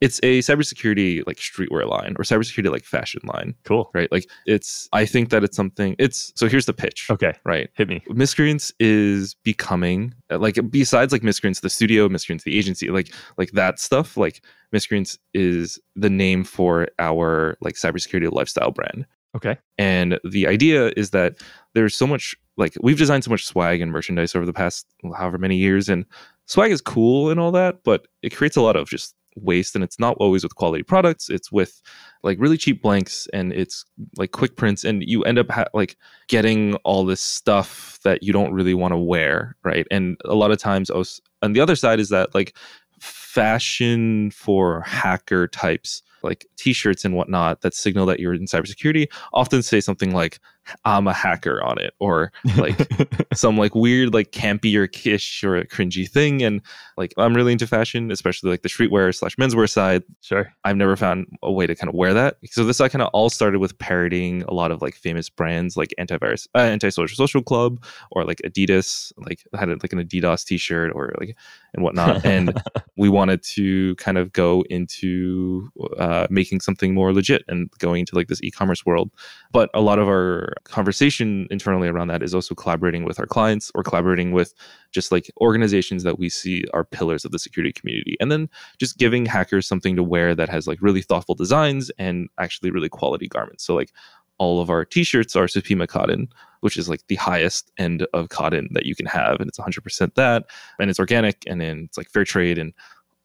it's 0.00 0.18
a 0.22 0.40
cybersecurity 0.40 1.22
like 1.26 1.36
streetwear 1.38 1.88
line 1.88 2.14
or 2.18 2.24
cybersecurity 2.24 2.70
like 2.70 2.84
fashion 2.84 3.20
line 3.24 3.54
Cool. 3.64 3.90
right 3.94 4.10
like 4.12 4.28
it's 4.46 4.88
i 4.92 5.06
think 5.06 5.30
that 5.30 5.42
it's 5.44 5.56
something 5.56 5.96
it's 5.98 6.32
so 6.36 6.48
here's 6.48 6.66
the 6.66 6.72
pitch 6.72 7.08
Okay. 7.10 7.32
right 7.44 7.68
Hit 7.74 7.88
me. 7.88 8.02
miscreants 8.10 8.72
is 8.80 9.34
becoming 9.44 10.14
uh, 10.30 10.38
like 10.38 10.58
besides 10.70 11.12
like 11.12 11.22
miscreants 11.22 11.60
the 11.60 11.70
studio 11.70 12.08
miscreants 12.08 12.44
the 12.44 12.56
agency 12.58 12.88
like 12.88 13.12
like 13.38 13.52
that 13.52 13.78
stuff 13.78 14.16
like 14.16 14.42
miscreants 14.72 15.18
is 15.34 15.78
the 15.94 16.10
name 16.10 16.44
for 16.44 16.88
our 16.98 17.56
like 17.60 17.74
cybersecurity 17.74 18.30
lifestyle 18.32 18.70
brand 18.70 19.06
Okay. 19.34 19.58
and 19.76 20.18
the 20.24 20.46
idea 20.46 20.92
is 20.96 21.10
that 21.10 21.36
there's 21.74 21.94
so 21.94 22.06
much 22.06 22.34
like 22.56 22.74
we've 22.80 22.96
designed 22.96 23.22
so 23.22 23.30
much 23.30 23.44
swag 23.44 23.82
and 23.82 23.92
merchandise 23.92 24.34
over 24.34 24.46
the 24.46 24.52
past 24.52 24.86
however 25.14 25.36
many 25.36 25.56
years 25.56 25.90
and 25.90 26.06
swag 26.46 26.70
is 26.70 26.80
cool 26.80 27.28
and 27.28 27.38
all 27.38 27.52
that 27.52 27.80
but 27.84 28.06
it 28.22 28.34
creates 28.34 28.56
a 28.56 28.62
lot 28.62 28.76
of 28.76 28.88
just 28.88 29.14
waste 29.36 29.74
and 29.74 29.84
it's 29.84 29.98
not 29.98 30.16
always 30.18 30.42
with 30.42 30.54
quality 30.54 30.82
products 30.82 31.28
it's 31.28 31.52
with 31.52 31.82
like 32.22 32.38
really 32.40 32.56
cheap 32.56 32.82
blanks 32.82 33.28
and 33.32 33.52
it's 33.52 33.84
like 34.16 34.32
quick 34.32 34.56
prints 34.56 34.84
and 34.84 35.02
you 35.04 35.22
end 35.24 35.38
up 35.38 35.50
ha- 35.50 35.66
like 35.72 35.96
getting 36.28 36.74
all 36.76 37.04
this 37.04 37.20
stuff 37.20 37.98
that 38.02 38.22
you 38.22 38.32
don't 38.32 38.52
really 38.52 38.74
want 38.74 38.92
to 38.92 38.98
wear 38.98 39.56
right? 39.62 39.86
And 39.90 40.16
a 40.24 40.34
lot 40.34 40.50
of 40.50 40.58
times 40.58 40.90
os- 40.90 41.20
on 41.42 41.52
the 41.52 41.60
other 41.60 41.76
side 41.76 42.00
is 42.00 42.08
that 42.10 42.34
like 42.34 42.56
fashion 43.00 44.30
for 44.30 44.80
hacker 44.82 45.46
types 45.46 46.02
like 46.22 46.46
t-shirts 46.56 47.04
and 47.04 47.14
whatnot 47.14 47.60
that 47.60 47.74
signal 47.74 48.06
that 48.06 48.18
you're 48.18 48.34
in 48.34 48.46
cybersecurity 48.46 49.06
often 49.32 49.62
say 49.62 49.80
something 49.80 50.12
like 50.12 50.40
i'm 50.84 51.06
a 51.06 51.12
hacker 51.12 51.62
on 51.62 51.78
it 51.78 51.94
or 51.98 52.32
like 52.56 52.76
some 53.34 53.56
like 53.56 53.74
weird 53.74 54.12
like 54.12 54.32
campy 54.32 54.74
or 54.76 54.86
kish 54.86 55.42
or 55.44 55.62
cringy 55.64 56.08
thing 56.08 56.42
and 56.42 56.60
like 56.96 57.12
i'm 57.18 57.34
really 57.34 57.52
into 57.52 57.66
fashion 57.66 58.10
especially 58.10 58.50
like 58.50 58.62
the 58.62 58.68
streetwear 58.68 59.14
slash 59.14 59.36
menswear 59.36 59.68
side 59.68 60.02
sure. 60.20 60.52
I've 60.64 60.76
never 60.76 60.96
found 60.96 61.26
a 61.42 61.52
way 61.52 61.66
to 61.66 61.74
kind 61.74 61.88
of 61.88 61.94
wear 61.94 62.12
that. 62.14 62.38
So 62.46 62.64
this 62.64 62.80
I 62.80 62.88
kind 62.88 63.02
of 63.02 63.08
all 63.12 63.30
started 63.30 63.60
with 63.60 63.78
parodying 63.78 64.42
a 64.44 64.52
lot 64.52 64.70
of 64.70 64.82
like 64.82 64.94
famous 64.94 65.28
brands 65.28 65.76
like 65.76 65.94
antivirus, 65.98 66.48
uh, 66.54 66.58
anti-social 66.58 67.16
social 67.16 67.42
club, 67.42 67.82
or 68.10 68.24
like 68.24 68.40
Adidas. 68.44 69.12
Like 69.16 69.44
had 69.54 69.68
like 69.68 69.92
an 69.92 70.02
Adidas 70.02 70.44
T-shirt 70.44 70.92
or 70.94 71.14
like 71.18 71.36
and 71.74 71.84
whatnot. 71.84 72.24
And 72.24 72.60
we 72.96 73.08
wanted 73.08 73.42
to 73.44 73.94
kind 73.96 74.18
of 74.18 74.32
go 74.32 74.64
into 74.70 75.70
uh, 75.98 76.26
making 76.30 76.60
something 76.60 76.94
more 76.94 77.12
legit 77.12 77.44
and 77.48 77.70
going 77.78 78.00
into 78.00 78.16
like 78.16 78.28
this 78.28 78.42
e-commerce 78.42 78.84
world. 78.84 79.10
But 79.52 79.70
a 79.74 79.80
lot 79.80 79.98
of 79.98 80.08
our 80.08 80.52
conversation 80.64 81.46
internally 81.50 81.88
around 81.88 82.08
that 82.08 82.22
is 82.22 82.34
also 82.34 82.54
collaborating 82.54 83.04
with 83.04 83.18
our 83.18 83.26
clients 83.26 83.70
or 83.74 83.82
collaborating 83.82 84.32
with 84.32 84.54
just 84.92 85.12
like 85.12 85.30
organizations 85.40 86.02
that 86.02 86.18
we 86.18 86.28
see 86.28 86.64
are 86.72 86.84
pillars 86.84 87.24
of 87.24 87.32
the 87.32 87.38
security 87.38 87.72
community, 87.72 88.16
and 88.20 88.30
then 88.30 88.48
just 88.78 88.98
giving 88.98 89.26
hackers 89.26 89.66
something 89.66 89.96
to 89.96 90.02
wear 90.02 90.34
that 90.34 90.48
has 90.48 90.66
like 90.66 90.80
really 90.82 91.02
thoughtful 91.02 91.34
designs 91.34 91.90
and 91.98 92.28
actually 92.38 92.70
really 92.70 92.88
quality 92.88 93.28
garments. 93.28 93.64
So 93.64 93.74
like 93.74 93.92
all 94.38 94.60
of 94.60 94.68
our 94.68 94.84
t-shirts 94.84 95.34
are 95.34 95.46
Supima 95.46 95.88
cotton, 95.88 96.28
which 96.60 96.76
is 96.76 96.88
like 96.88 97.06
the 97.06 97.14
highest 97.16 97.70
end 97.78 98.06
of 98.12 98.28
cotton 98.28 98.68
that 98.72 98.84
you 98.84 98.94
can 98.94 99.06
have, 99.06 99.40
and 99.40 99.48
it's 99.48 99.58
100% 99.58 100.14
that, 100.14 100.44
and 100.78 100.90
it's 100.90 100.98
organic, 100.98 101.42
and 101.46 101.60
then 101.60 101.84
it's 101.86 101.96
like 101.96 102.10
fair 102.10 102.24
trade 102.24 102.58
and 102.58 102.72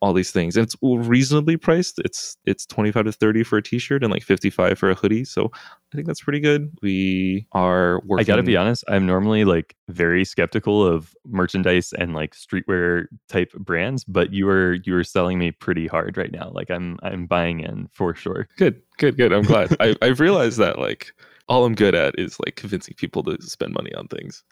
all 0.01 0.13
these 0.13 0.31
things, 0.31 0.57
and 0.57 0.63
it's 0.63 0.75
reasonably 0.81 1.57
priced. 1.57 1.99
It's 1.99 2.35
it's 2.45 2.65
25 2.65 3.05
to 3.05 3.11
30 3.11 3.43
for 3.43 3.57
a 3.57 3.61
t-shirt 3.61 4.03
and 4.03 4.11
like 4.11 4.23
55 4.23 4.77
for 4.77 4.89
a 4.89 4.95
hoodie. 4.95 5.23
So 5.23 5.51
I 5.53 5.95
think 5.95 6.07
that's 6.07 6.21
pretty 6.21 6.39
good. 6.39 6.71
We 6.81 7.47
are 7.51 8.01
working. 8.05 8.23
I 8.23 8.27
gotta 8.27 8.43
be 8.43 8.57
honest, 8.57 8.83
I'm 8.87 9.05
normally 9.05 9.45
like 9.45 9.75
very 9.89 10.25
skeptical 10.25 10.85
of 10.85 11.15
merchandise 11.27 11.93
and 11.93 12.13
like 12.13 12.35
streetwear 12.35 13.05
type 13.29 13.51
brands, 13.53 14.03
but 14.03 14.33
you 14.33 14.49
are 14.49 14.73
you 14.85 14.95
are 14.95 15.03
selling 15.03 15.37
me 15.37 15.51
pretty 15.51 15.87
hard 15.87 16.17
right 16.17 16.31
now. 16.31 16.49
Like 16.51 16.71
I'm 16.71 16.97
I'm 17.03 17.27
buying 17.27 17.59
in 17.59 17.87
for 17.93 18.15
sure. 18.15 18.47
Good, 18.57 18.81
good, 18.97 19.17
good. 19.17 19.31
I'm 19.31 19.43
glad. 19.43 19.75
I, 19.79 19.95
I've 20.01 20.19
realized 20.19 20.57
that 20.57 20.79
like 20.79 21.13
all 21.47 21.65
I'm 21.65 21.75
good 21.75 21.93
at 21.93 22.17
is 22.17 22.39
like 22.43 22.55
convincing 22.55 22.95
people 22.95 23.23
to 23.23 23.37
spend 23.41 23.73
money 23.73 23.93
on 23.93 24.07
things. 24.07 24.43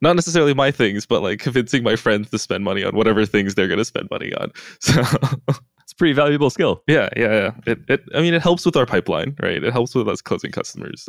Not 0.00 0.14
necessarily 0.16 0.54
my 0.54 0.70
things, 0.70 1.06
but 1.06 1.22
like 1.22 1.40
convincing 1.40 1.82
my 1.82 1.96
friends 1.96 2.30
to 2.30 2.38
spend 2.38 2.64
money 2.64 2.84
on 2.84 2.94
whatever 2.94 3.26
things 3.26 3.54
they're 3.54 3.66
going 3.66 3.78
to 3.78 3.84
spend 3.84 4.08
money 4.10 4.32
on. 4.34 4.52
So 4.80 5.02
It's 5.82 5.94
a 5.94 5.96
pretty 5.96 6.12
valuable 6.12 6.50
skill. 6.50 6.82
yeah, 6.86 7.08
yeah, 7.16 7.32
yeah. 7.32 7.50
It, 7.66 7.78
it, 7.88 8.00
I 8.14 8.20
mean, 8.20 8.34
it 8.34 8.42
helps 8.42 8.66
with 8.66 8.76
our 8.76 8.84
pipeline, 8.84 9.34
right? 9.42 9.64
It 9.64 9.72
helps 9.72 9.94
with 9.94 10.06
us 10.06 10.20
closing 10.20 10.50
customers. 10.52 11.08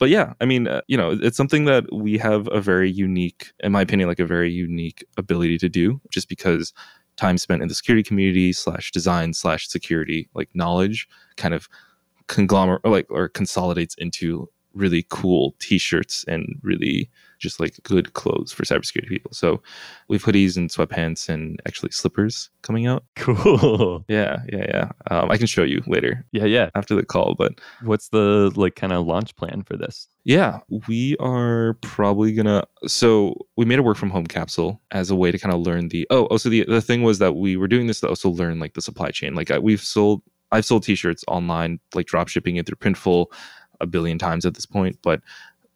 But 0.00 0.08
yeah, 0.08 0.32
I 0.40 0.46
mean, 0.46 0.66
uh, 0.66 0.80
you 0.88 0.96
know, 0.96 1.16
it's 1.22 1.36
something 1.36 1.64
that 1.66 1.84
we 1.92 2.18
have 2.18 2.48
a 2.50 2.60
very 2.60 2.90
unique, 2.90 3.52
in 3.60 3.70
my 3.70 3.82
opinion, 3.82 4.08
like 4.08 4.18
a 4.18 4.26
very 4.26 4.50
unique 4.50 5.04
ability 5.16 5.58
to 5.58 5.68
do, 5.68 6.00
just 6.10 6.28
because 6.28 6.72
time 7.16 7.38
spent 7.38 7.62
in 7.62 7.68
the 7.68 7.74
security 7.74 8.02
community 8.02 8.52
slash 8.52 8.90
design 8.90 9.32
slash 9.32 9.68
security 9.68 10.28
like 10.34 10.48
knowledge 10.54 11.08
kind 11.36 11.54
of 11.54 11.68
conglomerate 12.26 12.80
or 12.84 12.90
like 12.90 13.06
or 13.10 13.28
consolidates 13.28 13.94
into 13.98 14.48
really 14.74 15.06
cool 15.08 15.54
t-shirts 15.58 16.24
and 16.28 16.58
really 16.62 17.08
just 17.38 17.60
like 17.60 17.74
good 17.82 18.12
clothes 18.14 18.52
for 18.52 18.64
cybersecurity 18.64 19.08
people. 19.08 19.30
So 19.32 19.62
we 20.08 20.16
have 20.16 20.22
hoodies 20.24 20.56
and 20.56 20.70
sweatpants 20.70 21.28
and 21.28 21.60
actually 21.66 21.90
slippers 21.92 22.50
coming 22.62 22.86
out. 22.86 23.04
Cool. 23.16 24.04
Yeah, 24.08 24.38
yeah, 24.52 24.66
yeah. 24.68 24.90
Um, 25.10 25.30
I 25.30 25.36
can 25.36 25.46
show 25.46 25.62
you 25.62 25.82
later 25.86 26.24
Yeah, 26.32 26.44
yeah. 26.44 26.70
after 26.74 26.94
the 26.94 27.04
call, 27.04 27.34
but 27.36 27.52
What's 27.82 28.08
the 28.08 28.52
like 28.56 28.74
kind 28.76 28.92
of 28.92 29.06
launch 29.06 29.34
plan 29.36 29.62
for 29.62 29.76
this? 29.76 30.08
yeah, 30.24 30.58
we 30.88 31.16
are 31.18 31.74
probably 31.82 32.32
gonna. 32.32 32.64
So 32.86 33.34
we 33.56 33.64
made 33.64 33.78
a 33.78 33.82
work 33.82 33.96
from 33.96 34.10
home 34.10 34.26
capsule 34.26 34.80
as 34.90 35.10
a 35.10 35.14
way 35.16 35.30
to 35.30 35.38
kind 35.38 35.54
of 35.54 35.60
learn 35.60 35.88
the. 35.88 36.06
Oh, 36.10 36.24
also 36.26 36.48
the 36.48 36.64
the 36.66 36.80
thing 36.82 37.02
was 37.02 37.18
that 37.20 37.34
we 37.36 37.56
were 37.56 37.68
doing 37.68 37.86
this 37.86 38.00
to 38.00 38.08
also 38.08 38.30
learn 38.30 38.58
like 38.58 38.74
the 38.74 38.82
supply 38.82 39.10
chain. 39.10 39.34
Like 39.34 39.50
I, 39.52 39.58
we've 39.60 39.80
sold, 39.82 40.22
I've 40.52 40.64
sold 40.64 40.82
T-shirts 40.84 41.22
online, 41.28 41.78
like 41.94 42.06
drop 42.06 42.26
shipping 42.28 42.56
it 42.56 42.66
through 42.66 42.76
Printful 42.76 43.26
a 43.80 43.86
billion 43.86 44.18
times 44.18 44.44
at 44.46 44.54
this 44.54 44.66
point, 44.66 44.98
but 45.02 45.20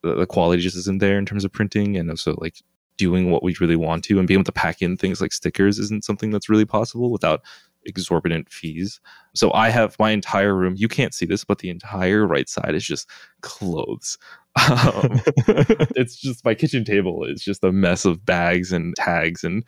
the, 0.03 0.27
quality 0.27 0.63
just 0.63 0.77
isn't 0.77 0.99
there 1.01 1.19
in 1.19 1.27
terms 1.27 1.45
of 1.45 1.53
printing 1.53 1.97
and 1.97 2.11
also 2.11 2.37
like 2.41 2.57
doing 2.97 3.31
what 3.31 3.43
we 3.43 3.57
really 3.61 3.77
want 3.77 4.05
to 4.05 4.19
and 4.19 4.29
being 4.29 4.37
able 4.37 4.45
to 4.45 4.53
pack 4.53 4.83
in 4.83 4.97
things 4.97 5.21
like 5.21 5.33
stickers 5.33 5.79
isn't 5.79 6.05
something 6.05 6.31
that's 6.31 6.51
really 6.51 6.67
possible 6.67 7.11
without 7.11 7.43
exorbitant 7.87 8.51
fees. 8.51 9.01
So 9.35 9.53
I 9.53 9.71
have 9.71 9.97
my 9.99 10.11
entire 10.11 10.55
room. 10.55 10.75
You 10.77 10.89
can't 10.89 11.15
see 11.15 11.27
this, 11.27 11.45
but 11.45 11.59
the 11.59 11.71
entire 11.71 12.27
right 12.27 12.49
side 12.49 12.75
is 12.75 12.85
just 12.85 13.09
clothes. 13.43 14.19
Um, 14.59 15.21
it's 15.95 16.17
just 16.17 16.45
my 16.45 16.57
kitchen 16.57 16.85
table 16.85 17.25
is 17.25 17.41
just 17.41 17.63
a 17.63 17.71
mess 17.71 18.05
of 18.05 18.27
bags 18.27 18.73
and 18.73 18.97
tags 18.97 19.45
and 19.45 19.65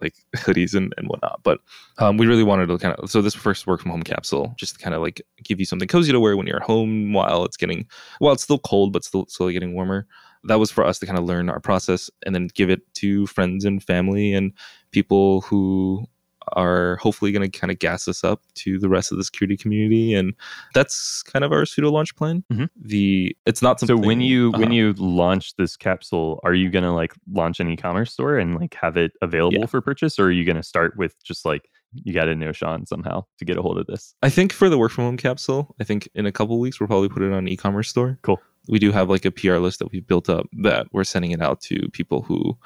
like 0.00 0.14
hoodies 0.36 0.74
and, 0.74 0.94
and 0.96 1.08
whatnot. 1.08 1.40
But 1.42 1.60
um, 1.98 2.16
we 2.16 2.26
really 2.26 2.44
wanted 2.44 2.66
to 2.66 2.78
kind 2.78 2.94
of 2.94 3.10
so 3.10 3.22
this 3.22 3.34
first 3.34 3.66
work 3.66 3.80
from 3.80 3.90
home 3.90 4.02
capsule 4.02 4.54
just 4.56 4.74
to 4.74 4.80
kind 4.82 4.94
of 4.94 5.02
like 5.02 5.22
give 5.42 5.58
you 5.60 5.66
something 5.66 5.88
cozy 5.88 6.12
to 6.12 6.20
wear 6.20 6.36
when 6.36 6.46
you're 6.46 6.56
at 6.56 6.62
home 6.62 7.12
while 7.12 7.44
it's 7.44 7.56
getting 7.56 7.86
while 8.18 8.32
it's 8.32 8.42
still 8.42 8.58
cold 8.58 8.92
but 8.92 9.04
still 9.04 9.26
still 9.28 9.50
getting 9.50 9.74
warmer. 9.74 10.06
that 10.44 10.58
was 10.58 10.70
for 10.70 10.84
us 10.84 10.98
to 10.98 11.06
kind 11.06 11.18
of 11.18 11.24
learn 11.24 11.50
our 11.50 11.60
process 11.60 12.10
and 12.24 12.34
then 12.34 12.48
give 12.54 12.70
it 12.70 12.82
to 12.94 13.26
friends 13.26 13.64
and 13.64 13.82
family 13.82 14.32
and 14.32 14.52
people 14.90 15.42
who 15.42 16.06
are 16.54 16.96
hopefully 16.96 17.32
going 17.32 17.48
to 17.48 17.58
kind 17.58 17.70
of 17.70 17.78
gas 17.78 18.06
us 18.08 18.22
up 18.24 18.42
to 18.54 18.78
the 18.78 18.88
rest 18.88 19.12
of 19.12 19.18
the 19.18 19.24
security 19.24 19.56
community 19.56 20.14
and 20.14 20.34
that's 20.74 21.22
kind 21.22 21.44
of 21.44 21.52
our 21.52 21.64
pseudo 21.66 21.90
launch 21.90 22.14
plan 22.16 22.42
Mhm. 22.52 22.68
the 22.80 23.36
it's 23.46 23.62
not 23.62 23.80
So 23.80 23.86
something 23.86 24.06
when 24.06 24.20
you 24.20 24.50
when 24.52 24.64
uh-huh. 24.64 24.72
you 24.72 24.92
launch 24.94 25.56
this 25.56 25.76
capsule, 25.76 26.40
are 26.44 26.54
you 26.54 26.70
gonna 26.70 26.94
like 26.94 27.14
launch 27.32 27.60
an 27.60 27.68
e-commerce 27.70 28.12
store 28.12 28.38
and 28.38 28.56
like 28.58 28.74
have 28.74 28.96
it 28.96 29.12
available 29.22 29.58
Yeah. 29.60 29.66
for 29.66 29.80
purchase, 29.80 30.18
or 30.18 30.26
are 30.26 30.30
you 30.30 30.44
gonna 30.44 30.62
start 30.62 30.96
with 30.96 31.22
just 31.24 31.44
like 31.44 31.68
you 32.04 32.14
got 32.14 32.26
to 32.26 32.36
know 32.36 32.52
Sean 32.52 32.86
somehow 32.86 33.24
to 33.38 33.44
get 33.44 33.56
a 33.56 33.62
hold 33.62 33.76
of 33.76 33.86
this? 33.86 34.14
I 34.22 34.30
think 34.30 34.52
for 34.52 34.68
the 34.68 34.78
work 34.78 34.92
from 34.92 35.04
home 35.04 35.16
capsule, 35.16 35.74
I 35.80 35.84
think 35.84 36.08
in 36.14 36.24
a 36.24 36.30
couple 36.30 36.58
weeks 36.60 36.78
we'll 36.78 36.86
probably 36.86 37.08
put 37.08 37.22
it 37.22 37.32
on 37.32 37.38
an 37.38 37.48
e-commerce 37.48 37.88
store. 37.88 38.16
Cool. 38.22 38.40
We 38.68 38.78
do 38.78 38.92
have 38.92 39.10
like 39.10 39.24
a 39.24 39.32
PR 39.32 39.56
list 39.56 39.80
that 39.80 39.90
we've 39.90 40.06
built 40.06 40.28
up 40.28 40.46
that 40.62 40.86
we're 40.92 41.02
sending 41.02 41.32
it 41.32 41.42
out 41.42 41.60
to 41.62 41.88
people 41.92 42.22
who 42.22 42.56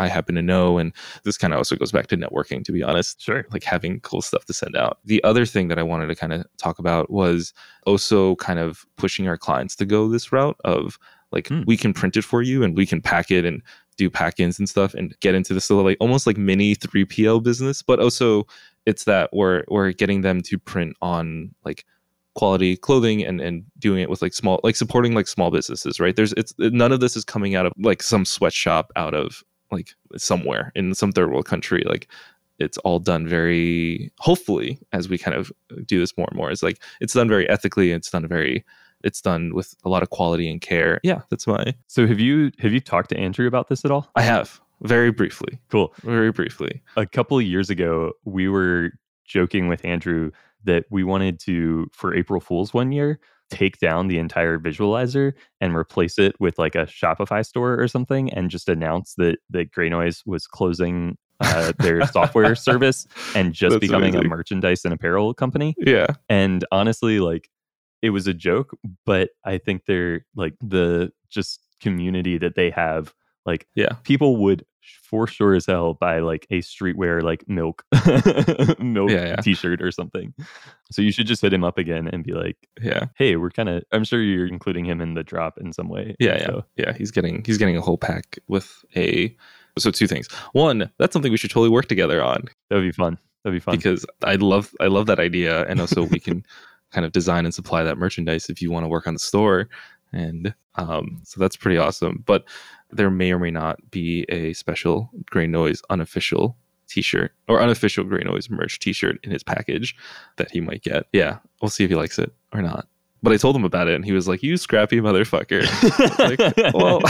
I 0.00 0.08
happen 0.08 0.34
to 0.34 0.42
know, 0.42 0.78
and 0.78 0.92
this 1.24 1.36
kind 1.38 1.52
of 1.52 1.58
also 1.58 1.76
goes 1.76 1.92
back 1.92 2.06
to 2.08 2.16
networking. 2.16 2.64
To 2.64 2.72
be 2.72 2.82
honest, 2.82 3.20
Sure. 3.22 3.44
like 3.52 3.62
having 3.64 4.00
cool 4.00 4.22
stuff 4.22 4.44
to 4.46 4.52
send 4.52 4.76
out. 4.76 4.98
The 5.04 5.22
other 5.24 5.46
thing 5.46 5.68
that 5.68 5.78
I 5.78 5.82
wanted 5.82 6.08
to 6.08 6.14
kind 6.16 6.32
of 6.32 6.44
talk 6.56 6.78
about 6.78 7.10
was 7.10 7.52
also 7.86 8.34
kind 8.36 8.58
of 8.58 8.84
pushing 8.96 9.28
our 9.28 9.36
clients 9.38 9.76
to 9.76 9.84
go 9.86 10.08
this 10.08 10.32
route 10.32 10.56
of 10.64 10.98
like 11.32 11.48
Hmm. 11.48 11.62
we 11.66 11.76
can 11.76 11.92
print 11.92 12.16
it 12.16 12.24
for 12.24 12.42
you 12.42 12.62
and 12.64 12.76
we 12.76 12.86
can 12.86 13.00
pack 13.00 13.30
it 13.30 13.44
and 13.44 13.62
do 13.96 14.10
pack-ins 14.10 14.58
and 14.58 14.68
stuff 14.68 14.94
and 14.94 15.14
get 15.20 15.34
into 15.34 15.52
this 15.54 15.68
little 15.70 15.84
like 15.84 15.98
almost 16.00 16.26
like 16.26 16.38
mini 16.38 16.74
3PL 16.74 17.42
business, 17.42 17.82
but 17.82 18.00
also 18.00 18.46
it's 18.86 19.04
that 19.04 19.28
we're 19.32 19.62
we're 19.68 19.92
getting 19.92 20.22
them 20.22 20.40
to 20.40 20.58
print 20.58 20.96
on 21.02 21.54
like 21.64 21.84
quality 22.34 22.76
clothing 22.76 23.22
and 23.24 23.40
and 23.40 23.64
doing 23.78 24.00
it 24.00 24.08
with 24.08 24.22
like 24.22 24.32
small 24.32 24.58
like 24.64 24.76
supporting 24.76 25.14
like 25.14 25.26
small 25.26 25.50
businesses 25.50 25.98
right 25.98 26.14
there's 26.14 26.32
it's 26.34 26.54
none 26.58 26.92
of 26.92 27.00
this 27.00 27.16
is 27.16 27.24
coming 27.24 27.56
out 27.56 27.66
of 27.66 27.72
like 27.78 28.02
some 28.02 28.24
sweatshop 28.24 28.90
out 28.96 29.14
of 29.14 29.42
like 29.70 29.94
somewhere 30.16 30.72
in 30.74 30.94
some 30.94 31.12
third 31.12 31.30
world 31.30 31.46
country 31.46 31.82
like 31.86 32.08
it's 32.58 32.78
all 32.78 32.98
done 32.98 33.26
very 33.26 34.12
hopefully 34.18 34.78
as 34.92 35.08
we 35.08 35.16
kind 35.16 35.36
of 35.36 35.50
do 35.86 35.98
this 35.98 36.16
more 36.16 36.26
and 36.30 36.36
more 36.36 36.50
it's 36.50 36.62
like 36.62 36.82
it's 37.00 37.14
done 37.14 37.28
very 37.28 37.48
ethically 37.48 37.92
it's 37.92 38.10
done 38.10 38.26
very 38.26 38.64
it's 39.02 39.20
done 39.22 39.54
with 39.54 39.74
a 39.84 39.88
lot 39.88 40.02
of 40.02 40.10
quality 40.10 40.50
and 40.50 40.60
care 40.60 41.00
yeah 41.02 41.20
that's 41.30 41.46
my 41.46 41.74
So 41.86 42.06
have 42.06 42.20
you 42.20 42.50
have 42.58 42.72
you 42.72 42.80
talked 42.80 43.08
to 43.10 43.16
Andrew 43.18 43.46
about 43.46 43.68
this 43.68 43.84
at 43.84 43.90
all? 43.90 44.10
i 44.14 44.22
have 44.22 44.60
very 44.82 45.10
briefly 45.10 45.58
Cool. 45.70 45.92
very 46.02 46.32
briefly 46.32 46.82
a 46.96 47.06
couple 47.06 47.38
of 47.38 47.44
years 47.44 47.70
ago, 47.70 48.12
we 48.24 48.48
were 48.48 48.92
joking 49.24 49.68
with 49.68 49.84
Andrew 49.84 50.30
that 50.64 50.84
we 50.90 51.04
wanted 51.04 51.38
to, 51.40 51.88
for 51.92 52.14
April 52.14 52.40
Fool's 52.40 52.74
one 52.74 52.90
year, 52.92 53.18
take 53.50 53.78
down 53.78 54.08
the 54.08 54.18
entire 54.18 54.58
visualizer 54.58 55.32
and 55.60 55.74
replace 55.74 56.18
it 56.18 56.34
with 56.40 56.58
like 56.58 56.74
a 56.74 56.86
Shopify 56.86 57.44
store 57.44 57.80
or 57.80 57.88
something 57.88 58.32
and 58.32 58.50
just 58.50 58.68
announce 58.68 59.14
that, 59.14 59.38
that 59.50 59.72
GreyNoise 59.72 60.22
was 60.24 60.46
closing 60.46 61.16
uh, 61.40 61.72
their 61.78 62.06
software 62.06 62.54
service 62.54 63.06
and 63.34 63.52
just 63.52 63.74
That's 63.74 63.80
becoming 63.80 64.14
a 64.14 64.22
merchandise 64.22 64.84
and 64.84 64.94
apparel 64.94 65.34
company. 65.34 65.74
yeah. 65.78 66.06
And 66.28 66.64
honestly, 66.70 67.20
like 67.20 67.50
it 68.02 68.10
was 68.10 68.26
a 68.26 68.34
joke, 68.34 68.76
but 69.04 69.30
I 69.44 69.58
think 69.58 69.84
they're 69.86 70.24
like 70.34 70.54
the 70.60 71.12
just 71.28 71.60
community 71.80 72.38
that 72.38 72.54
they 72.54 72.70
have, 72.70 73.14
like 73.46 73.66
yeah. 73.74 73.94
people 74.04 74.36
would 74.38 74.64
for 75.02 75.26
sure 75.26 75.54
as 75.54 75.66
hell 75.66 75.94
buy 75.94 76.18
like 76.20 76.46
a 76.50 76.58
streetwear 76.60 77.22
like 77.22 77.48
milk 77.48 77.84
milk 78.80 79.10
Yeah, 79.10 79.26
yeah. 79.26 79.36
t-shirt 79.36 79.82
or 79.82 79.90
something 79.90 80.34
so 80.90 81.02
you 81.02 81.12
should 81.12 81.26
just 81.26 81.42
hit 81.42 81.52
him 81.52 81.64
up 81.64 81.78
again 81.78 82.08
and 82.12 82.24
be 82.24 82.32
like 82.32 82.56
yeah 82.80 83.06
hey 83.16 83.36
we're 83.36 83.50
kind 83.50 83.68
of 83.68 83.82
i'm 83.92 84.04
sure 84.04 84.22
you're 84.22 84.46
including 84.46 84.84
him 84.84 85.00
in 85.00 85.14
the 85.14 85.22
drop 85.22 85.58
in 85.58 85.72
some 85.72 85.88
way 85.88 86.16
Yeah, 86.18 86.38
yeah, 86.38 86.60
yeah. 86.76 86.92
He's 86.94 87.10
getting 87.10 87.42
he's 87.44 87.58
getting 87.58 87.76
a 87.76 87.80
whole 87.80 87.98
pack 87.98 88.38
with 88.48 88.84
a. 88.96 89.34
So 89.78 89.90
two 89.92 90.08
things. 90.08 90.26
One, 90.52 90.90
that's 90.98 91.12
something 91.12 91.30
we 91.30 91.38
should 91.38 91.50
totally 91.50 91.70
work 91.70 91.86
together 91.86 92.22
on 92.22 92.48
that 92.68 92.74
would 92.76 92.82
be 92.82 92.90
fun 92.92 93.16
that'd 93.44 93.54
be 93.56 93.60
fun 93.60 93.76
because 93.76 94.04
I 94.24 94.34
love 94.34 94.74
I 94.80 94.86
love 94.88 95.06
that 95.06 95.20
idea, 95.20 95.64
and 95.66 95.80
also 95.80 96.02
we 96.02 96.18
can 96.18 96.44
kind 96.90 97.06
of 97.06 97.12
design 97.12 97.44
and 97.44 97.54
supply 97.54 97.84
that 97.84 97.96
merchandise 97.96 98.50
if 98.50 98.60
you 98.60 98.70
want 98.72 98.84
to 98.84 98.88
work 98.88 99.06
on 99.06 99.14
the 99.14 99.20
store, 99.20 99.68
and 100.12 100.52
um, 100.74 101.20
so 101.24 101.38
that's 101.40 101.56
pretty 101.56 101.78
awesome. 101.78 102.22
But 102.26 102.44
there 102.92 103.10
may 103.10 103.32
or 103.32 103.38
may 103.38 103.50
not 103.50 103.78
be 103.90 104.24
a 104.28 104.52
special 104.54 105.10
GreyNoise 105.32 105.80
unofficial 105.90 106.56
T-shirt 106.88 107.32
or 107.48 107.60
unofficial 107.60 108.04
GreyNoise 108.04 108.50
merch 108.50 108.78
T-shirt 108.80 109.18
in 109.22 109.30
his 109.30 109.44
package 109.44 109.94
that 110.36 110.50
he 110.50 110.60
might 110.60 110.82
get. 110.82 111.06
Yeah, 111.12 111.38
we'll 111.62 111.68
see 111.70 111.84
if 111.84 111.90
he 111.90 111.96
likes 111.96 112.18
it 112.18 112.32
or 112.52 112.62
not. 112.62 112.88
But 113.22 113.32
I 113.32 113.36
told 113.36 113.54
him 113.54 113.64
about 113.64 113.86
it, 113.86 113.94
and 113.94 114.04
he 114.04 114.12
was 114.12 114.26
like, 114.26 114.42
"You 114.42 114.56
scrappy 114.56 114.98
motherfucker." 114.98 115.62
like, 116.18 116.74
well, 116.74 117.00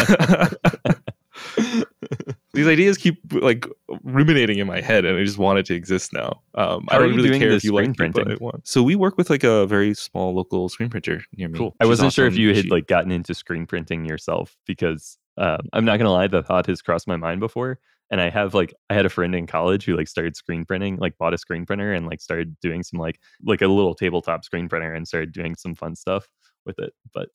these 2.53 2.67
ideas 2.67 2.99
keep 2.99 3.21
like 3.33 3.65
ruminating 4.03 4.59
in 4.59 4.67
my 4.67 4.81
head, 4.81 5.05
and 5.05 5.17
I 5.17 5.25
just 5.25 5.39
want 5.39 5.61
it 5.61 5.67
to 5.67 5.75
exist 5.75 6.13
now. 6.13 6.41
Um, 6.57 6.87
I 6.89 6.99
don't 6.99 7.15
really 7.15 7.39
care 7.39 7.53
if 7.53 7.63
you 7.63 7.73
like 7.73 7.95
screen 7.95 8.11
it, 8.11 8.15
but 8.15 8.25
printing? 8.25 8.61
So 8.65 8.83
we 8.83 8.97
work 8.97 9.17
with 9.17 9.31
like 9.31 9.45
a 9.45 9.67
very 9.67 9.95
small 9.95 10.35
local 10.35 10.69
screen 10.69 10.91
printer 10.91 11.23
near 11.37 11.49
me. 11.49 11.59
cool 11.59 11.77
i 11.81 11.87
wasn't 11.87 12.13
sure 12.13 12.27
if 12.27 12.37
you 12.37 12.49
had 12.55 12.65
She- 12.65 12.71
like 12.71 12.89
gotten 12.89 13.13
into 13.13 13.33
screen 13.35 13.67
printing 13.67 14.05
yourself 14.05 14.57
because 14.67 15.17
um, 15.41 15.61
i'm 15.73 15.85
not 15.85 15.99
gonna 15.99 16.13
lie 16.13 16.29
the 16.29 16.43
thought 16.43 16.67
has 16.67 16.83
crossed 16.83 17.09
my 17.09 17.17
mind 17.17 17.41
before 17.41 17.79
and 18.11 18.21
i 18.21 18.31
have 18.31 18.55
like 18.55 18.73
i 18.89 18.95
had 18.95 19.07
a 19.07 19.11
friend 19.11 19.35
in 19.35 19.47
college 19.47 19.85
who 19.85 19.97
like 19.97 20.09
started 20.09 20.37
screen 20.37 20.65
printing 20.65 20.97
like 20.97 21.19
bought 21.19 21.35
a 21.35 21.39
screen 21.39 21.67
printer 21.67 21.93
and 21.93 22.07
like 22.07 22.21
started 22.21 22.59
doing 22.61 22.83
some 22.83 23.01
like 23.01 23.19
like 23.45 23.63
a 23.63 23.67
little 23.67 23.95
tabletop 23.95 24.45
screen 24.45 24.69
printer 24.69 24.95
and 24.95 25.09
started 25.09 25.33
doing 25.33 25.57
some 25.57 25.75
fun 25.75 25.97
stuff 25.97 26.29
with 26.65 26.79
it 26.79 26.93
but 27.13 27.29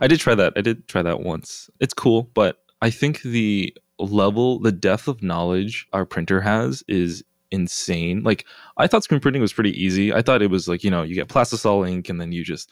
I 0.00 0.06
did 0.06 0.20
try 0.20 0.34
that. 0.34 0.52
I 0.56 0.60
did 0.60 0.88
try 0.88 1.02
that 1.02 1.20
once. 1.20 1.70
It's 1.80 1.94
cool, 1.94 2.30
but 2.34 2.58
I 2.82 2.90
think 2.90 3.22
the 3.22 3.74
level, 3.98 4.58
the 4.58 4.72
depth 4.72 5.08
of 5.08 5.22
knowledge 5.22 5.86
our 5.92 6.04
printer 6.04 6.40
has 6.40 6.82
is 6.88 7.24
insane. 7.50 8.22
Like 8.22 8.44
I 8.76 8.86
thought 8.86 9.04
screen 9.04 9.20
printing 9.20 9.42
was 9.42 9.52
pretty 9.52 9.72
easy. 9.82 10.12
I 10.12 10.22
thought 10.22 10.42
it 10.42 10.50
was 10.50 10.68
like, 10.68 10.84
you 10.84 10.90
know, 10.90 11.02
you 11.02 11.14
get 11.14 11.28
plastisol 11.28 11.88
ink 11.88 12.08
and 12.08 12.20
then 12.20 12.32
you 12.32 12.44
just 12.44 12.70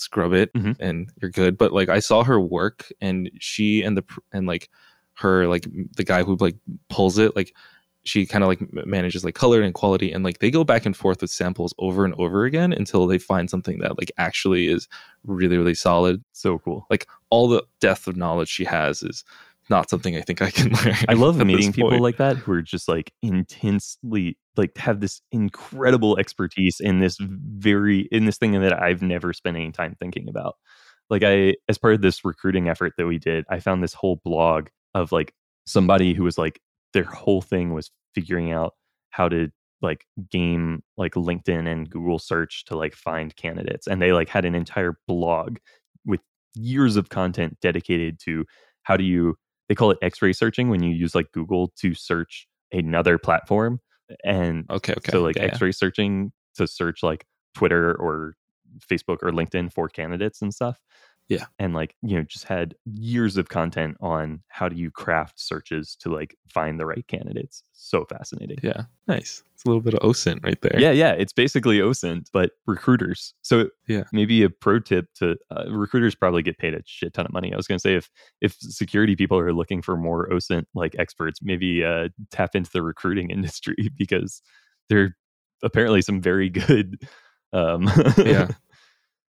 scrub 0.00 0.32
it 0.32 0.52
Mhm. 0.54 0.76
and 0.80 1.10
you're 1.20 1.30
good. 1.30 1.56
But 1.58 1.72
like 1.72 1.88
I 1.88 1.98
saw 2.00 2.24
her 2.24 2.40
work 2.40 2.90
and 3.00 3.30
she 3.38 3.82
and 3.82 3.96
the 3.96 4.04
and 4.32 4.46
like 4.46 4.68
her 5.14 5.46
like 5.46 5.66
the 5.96 6.04
guy 6.04 6.22
who 6.22 6.36
like 6.36 6.56
pulls 6.88 7.18
it 7.18 7.36
like 7.36 7.54
she 8.04 8.24
kind 8.24 8.42
of 8.42 8.48
like 8.48 8.60
manages 8.86 9.24
like 9.26 9.34
color 9.34 9.60
and 9.60 9.74
quality 9.74 10.10
and 10.10 10.24
like 10.24 10.38
they 10.38 10.50
go 10.50 10.64
back 10.64 10.86
and 10.86 10.96
forth 10.96 11.20
with 11.20 11.30
samples 11.30 11.74
over 11.78 12.06
and 12.06 12.14
over 12.14 12.46
again 12.46 12.72
until 12.72 13.06
they 13.06 13.18
find 13.18 13.50
something 13.50 13.78
that 13.80 13.98
like 13.98 14.10
actually 14.16 14.68
is 14.68 14.88
really 15.24 15.58
really 15.58 15.74
solid 15.74 16.24
so 16.32 16.58
cool 16.60 16.86
like 16.88 17.06
all 17.28 17.46
the 17.46 17.62
depth 17.80 18.06
of 18.06 18.16
knowledge 18.16 18.48
she 18.48 18.64
has 18.64 19.02
is 19.02 19.22
not 19.70 19.88
something 19.88 20.16
I 20.16 20.20
think 20.20 20.42
I 20.42 20.50
can 20.50 20.72
learn. 20.84 20.94
I 21.08 21.14
love 21.14 21.44
meeting 21.44 21.72
people 21.72 21.98
like 22.00 22.16
that 22.18 22.36
who 22.36 22.52
are 22.52 22.62
just 22.62 22.88
like 22.88 23.12
intensely 23.22 24.36
like 24.56 24.76
have 24.76 25.00
this 25.00 25.22
incredible 25.32 26.18
expertise 26.18 26.80
in 26.80 27.00
this 27.00 27.16
very 27.20 28.08
in 28.12 28.26
this 28.26 28.36
thing 28.36 28.60
that 28.60 28.82
I've 28.82 29.02
never 29.02 29.32
spent 29.32 29.56
any 29.56 29.72
time 29.72 29.96
thinking 29.98 30.28
about. 30.28 30.56
Like 31.08 31.22
I 31.24 31.54
as 31.68 31.78
part 31.78 31.94
of 31.94 32.02
this 32.02 32.24
recruiting 32.24 32.68
effort 32.68 32.94
that 32.98 33.06
we 33.06 33.18
did, 33.18 33.44
I 33.48 33.60
found 33.60 33.82
this 33.82 33.94
whole 33.94 34.20
blog 34.24 34.68
of 34.94 35.12
like 35.12 35.32
somebody 35.66 36.14
who 36.14 36.24
was 36.24 36.36
like 36.36 36.60
their 36.92 37.04
whole 37.04 37.40
thing 37.40 37.72
was 37.72 37.90
figuring 38.14 38.52
out 38.52 38.74
how 39.10 39.28
to 39.28 39.50
like 39.82 40.04
game 40.30 40.82
like 40.96 41.12
LinkedIn 41.12 41.70
and 41.70 41.88
Google 41.88 42.18
search 42.18 42.64
to 42.66 42.76
like 42.76 42.94
find 42.94 43.34
candidates 43.36 43.86
and 43.86 44.02
they 44.02 44.12
like 44.12 44.28
had 44.28 44.44
an 44.44 44.54
entire 44.54 44.98
blog 45.06 45.56
with 46.04 46.20
years 46.54 46.96
of 46.96 47.08
content 47.08 47.56
dedicated 47.62 48.18
to 48.24 48.44
how 48.82 48.96
do 48.96 49.04
you 49.04 49.36
they 49.70 49.74
call 49.76 49.92
it 49.92 49.98
x-ray 50.02 50.32
searching 50.32 50.68
when 50.68 50.82
you 50.82 50.90
use 50.92 51.14
like 51.14 51.30
google 51.32 51.72
to 51.78 51.94
search 51.94 52.48
another 52.72 53.16
platform 53.18 53.78
and 54.24 54.66
Okay, 54.68 54.94
okay. 54.94 55.12
so 55.12 55.22
like 55.22 55.36
yeah, 55.36 55.44
yeah. 55.44 55.48
x-ray 55.52 55.70
searching 55.70 56.32
to 56.56 56.66
search 56.66 57.04
like 57.04 57.24
twitter 57.54 57.94
or 57.94 58.34
facebook 58.90 59.18
or 59.22 59.30
linkedin 59.30 59.72
for 59.72 59.88
candidates 59.88 60.42
and 60.42 60.52
stuff 60.52 60.76
Yeah. 61.30 61.46
and 61.58 61.72
like 61.74 61.94
you 62.02 62.16
know 62.18 62.22
just 62.24 62.44
had 62.44 62.74
years 62.84 63.36
of 63.38 63.48
content 63.48 63.96
on 64.00 64.42
how 64.48 64.68
do 64.68 64.76
you 64.76 64.90
craft 64.90 65.40
searches 65.40 65.96
to 66.00 66.12
like 66.12 66.36
find 66.52 66.78
the 66.78 66.84
right 66.84 67.06
candidates 67.08 67.62
so 67.72 68.04
fascinating 68.04 68.58
Yeah, 68.62 68.82
nice. 69.08 69.42
It's 69.54 69.64
a 69.64 69.68
little 69.68 69.80
bit 69.82 69.94
of 69.94 70.00
OSINT 70.00 70.44
right 70.44 70.60
there. 70.62 70.78
yeah, 70.80 70.90
yeah, 70.90 71.12
it's 71.12 71.32
basically 71.34 71.78
OSINT, 71.78 72.26
but 72.32 72.52
recruiters. 72.66 73.34
So 73.42 73.68
Yeah. 73.88 74.04
maybe 74.12 74.42
a 74.42 74.50
pro 74.50 74.80
tip 74.80 75.06
to 75.16 75.36
uh, 75.54 75.70
recruiters 75.70 76.14
probably 76.14 76.42
get 76.42 76.58
paid 76.58 76.74
a 76.74 76.80
shit 76.86 77.12
ton 77.14 77.26
of 77.26 77.32
money. 77.32 77.52
I 77.52 77.56
was 77.56 77.66
going 77.66 77.78
to 77.78 77.82
say 77.82 77.94
if 77.94 78.10
if 78.40 78.56
security 78.58 79.14
people 79.16 79.38
are 79.38 79.52
looking 79.52 79.82
for 79.82 79.96
more 79.96 80.28
OSINT 80.30 80.64
like 80.74 80.94
experts, 80.98 81.40
maybe 81.42 81.84
uh, 81.84 82.08
tap 82.30 82.54
into 82.54 82.70
the 82.72 82.82
recruiting 82.82 83.30
industry 83.36 83.76
because 83.96 84.42
they're 84.88 85.16
apparently 85.62 86.02
some 86.02 86.20
very 86.20 86.48
good. 86.48 87.02
Um, 87.52 87.90
Yeah. 88.18 88.48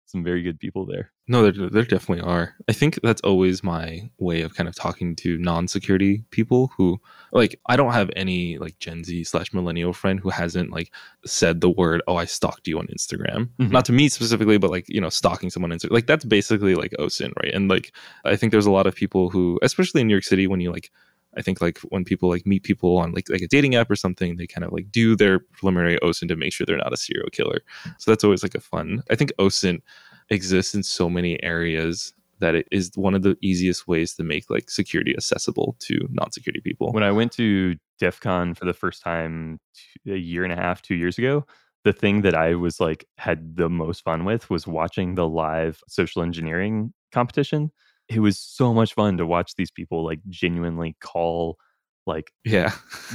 some 0.08 0.24
very 0.24 0.41
good 0.41 0.60
people 0.60 0.86
there. 0.86 1.12
No, 1.28 1.51
there, 1.51 1.70
there 1.70 1.84
definitely 1.84 2.24
are. 2.24 2.55
I 2.70 2.72
think 2.72 2.97
that's 3.03 3.20
always 3.22 3.62
my 3.62 4.10
way 4.18 4.41
of 4.41 4.55
kind 4.55 4.70
of 4.70 4.76
talking 4.76 5.14
to 5.18 5.38
non-security 5.38 6.24
people 6.32 6.72
who, 6.78 7.01
like, 7.34 7.60
I 7.68 7.76
don't 7.76 7.91
have 7.91 8.10
any 8.16 8.58
like 8.58 8.80
Gen 8.80 9.03
Z 9.03 9.26
slash 9.26 9.53
millennial 9.53 9.91
friend 9.91 10.20
who 10.22 10.30
hasn't 10.30 10.72
like 10.72 10.93
said 11.26 11.60
the 11.60 11.70
word, 11.70 12.01
"Oh, 12.08 12.16
I 12.16 12.24
stalked 12.26 12.68
you 12.68 12.80
on 12.80 12.88
Instagram." 12.88 13.49
Mhm. 13.60 13.72
Not 13.72 13.84
to 13.86 13.91
me 13.93 14.08
specifically, 14.08 14.58
but 14.58 14.72
like 14.72 14.86
you 14.88 15.01
know, 15.01 15.10
stalking 15.10 15.49
someone 15.49 15.72
on 15.74 15.78
Instagram. 15.78 15.91
Like 15.91 16.08
that's 16.08 16.26
basically 16.26 16.76
like 16.76 16.93
OSINT, 16.97 17.34
right? 17.43 17.53
And 17.53 17.70
like 17.70 17.91
I 18.24 18.38
think 18.38 18.51
there's 18.53 18.66
a 18.66 18.72
lot 18.72 18.88
of 18.88 18.95
people 18.95 19.30
who, 19.30 19.60
especially 19.62 20.01
in 20.01 20.08
New 20.08 20.14
York 20.14 20.24
City, 20.24 20.47
when 20.47 20.62
you 20.62 20.72
like. 20.72 20.89
I 21.38 21.42
think 21.42 21.62
like 21.62 21.80
when 21.90 22.04
people 22.04 22.30
like 22.30 22.46
meet 22.46 22.64
people 22.64 22.98
on 22.98 23.12
like 23.12 23.30
like 23.30 23.42
a 23.42 23.48
dating 23.48 23.76
app 23.76 23.90
or 23.92 23.96
something, 23.96 24.36
they 24.36 24.48
kind 24.48 24.66
of 24.66 24.72
like 24.72 24.92
do 24.92 25.16
their 25.16 25.40
preliminary 25.40 25.98
OSINT 26.02 26.30
to 26.30 26.36
make 26.36 26.54
sure 26.54 26.66
they're 26.66 26.78
not 26.78 26.94
a 26.94 26.98
serial 26.98 27.30
killer. 27.32 27.62
So 27.98 28.12
that's 28.12 28.24
always 28.24 28.44
like 28.44 28.56
a 28.56 28.60
fun. 28.60 29.04
I 29.10 29.16
think 29.16 29.32
OSINT 29.40 29.82
exists 30.30 30.76
in 30.76 30.84
so 30.84 31.10
many 31.10 31.42
areas 31.44 32.14
that 32.40 32.56
it 32.56 32.68
is 32.72 32.92
one 32.96 33.16
of 33.16 33.24
the 33.24 33.36
easiest 33.42 33.88
ways 33.88 34.14
to 34.16 34.24
make 34.24 34.50
like 34.50 34.70
security 34.70 35.14
accessible 35.16 35.76
to 35.80 36.08
non-security 36.12 36.62
people. 36.62 36.92
When 36.92 37.04
I 37.04 37.12
went 37.12 37.32
to 37.34 37.76
DEF 38.00 38.20
CON 38.20 38.54
for 38.54 38.66
the 38.66 38.74
first 38.74 39.02
time 39.02 39.60
a 40.06 40.16
year 40.16 40.44
and 40.44 40.54
a 40.54 40.56
half, 40.56 40.82
two 40.82 40.96
years 40.96 41.18
ago, 41.18 41.46
the 41.84 41.94
thing 41.94 42.22
that 42.22 42.36
I 42.36 42.54
was 42.56 42.80
like 42.80 43.08
had 43.18 43.56
the 43.56 43.70
most 43.70 44.04
fun 44.04 44.26
with 44.26 44.50
was 44.50 44.68
watching 44.68 45.16
the 45.16 45.28
live 45.28 45.82
social 45.88 46.22
engineering 46.22 46.94
competition. 47.12 47.72
It 48.10 48.20
was 48.20 48.39
so 48.39 48.74
much 48.74 48.93
fun 48.93 49.18
to 49.18 49.26
watch 49.26 49.55
these 49.55 49.72
people 49.72 50.05
like 50.05 50.20
genuinely 50.30 50.95
call 51.01 51.58
like 52.05 52.32
yeah. 52.45 52.74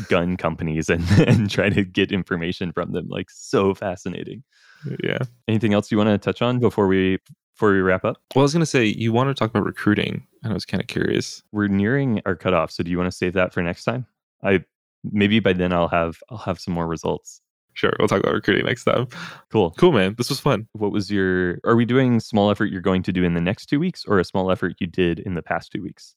gun 0.09 0.37
companies 0.37 0.89
and, 0.89 1.09
and 1.27 1.51
try 1.51 1.71
to 1.71 1.85
get 1.85 2.13
information 2.13 2.73
from 2.73 2.93
them. 2.93 3.09
Like 3.09 3.31
so 3.31 3.75
fascinating. 3.75 4.45
Uh, 4.87 4.97
yeah. 5.03 5.19
Anything 5.49 5.75
else 5.75 5.91
you 5.91 5.99
want 5.99 6.11
to 6.11 6.19
touch 6.19 6.43
on 6.43 6.59
before 6.59 6.87
we 6.87 7.19
before 7.55 7.73
we 7.73 7.81
wrap 7.81 8.05
up? 8.05 8.19
Well, 8.35 8.43
I 8.43 8.45
was 8.45 8.53
going 8.53 8.61
to 8.61 8.67
say 8.67 8.85
you 8.85 9.13
want 9.13 9.29
to 9.31 9.35
talk 9.35 9.51
about 9.51 9.65
recruiting, 9.65 10.27
and 10.43 10.53
I 10.53 10.55
was 10.55 10.65
kind 10.65 10.81
of 10.81 10.87
curious. 10.87 11.43
We're 11.53 11.69
nearing 11.69 12.21
our 12.27 12.37
cutoff, 12.37 12.71
so 12.71 12.83
do 12.83 12.91
you 12.91 12.99
want 12.99 13.11
to 13.11 13.17
save 13.17 13.35
that 13.35 13.53
for 13.53 13.63
next 13.63 13.85
time? 13.85 14.07
I 14.43 14.65
maybe 15.05 15.41
by 15.41 15.53
then 15.53 15.73
I'll 15.73 15.89
have 15.89 16.19
I'll 16.31 16.39
have 16.39 16.61
some 16.61 16.75
more 16.75 16.87
results. 16.87 17.41
Sure, 17.75 17.93
we'll 17.99 18.09
talk 18.09 18.21
about 18.21 18.35
recruiting 18.35 18.67
next 18.67 18.85
time. 18.85 19.09
Cool. 19.51 19.71
Cool, 19.79 19.93
man. 19.93 20.15
This 20.19 20.29
was 20.29 20.41
fun. 20.41 20.69
What 20.73 20.93
was 20.93 21.11
your 21.11 21.59
are 21.65 21.77
we 21.77 21.85
doing 21.85 22.21
small 22.21 22.51
effort 22.51 22.67
you're 22.67 22.81
going 22.81 23.03
to 23.05 23.13
do 23.13 23.25
in 23.25 23.35
the 23.35 23.41
next 23.41 23.67
2 23.67 23.81
weeks 23.81 24.05
or 24.07 24.19
a 24.19 24.25
small 24.25 24.51
effort 24.51 24.77
you 24.79 24.87
did 24.87 25.19
in 25.21 25.35
the 25.35 25.43
past 25.43 25.73
2 25.73 25.83
weeks? 25.83 26.15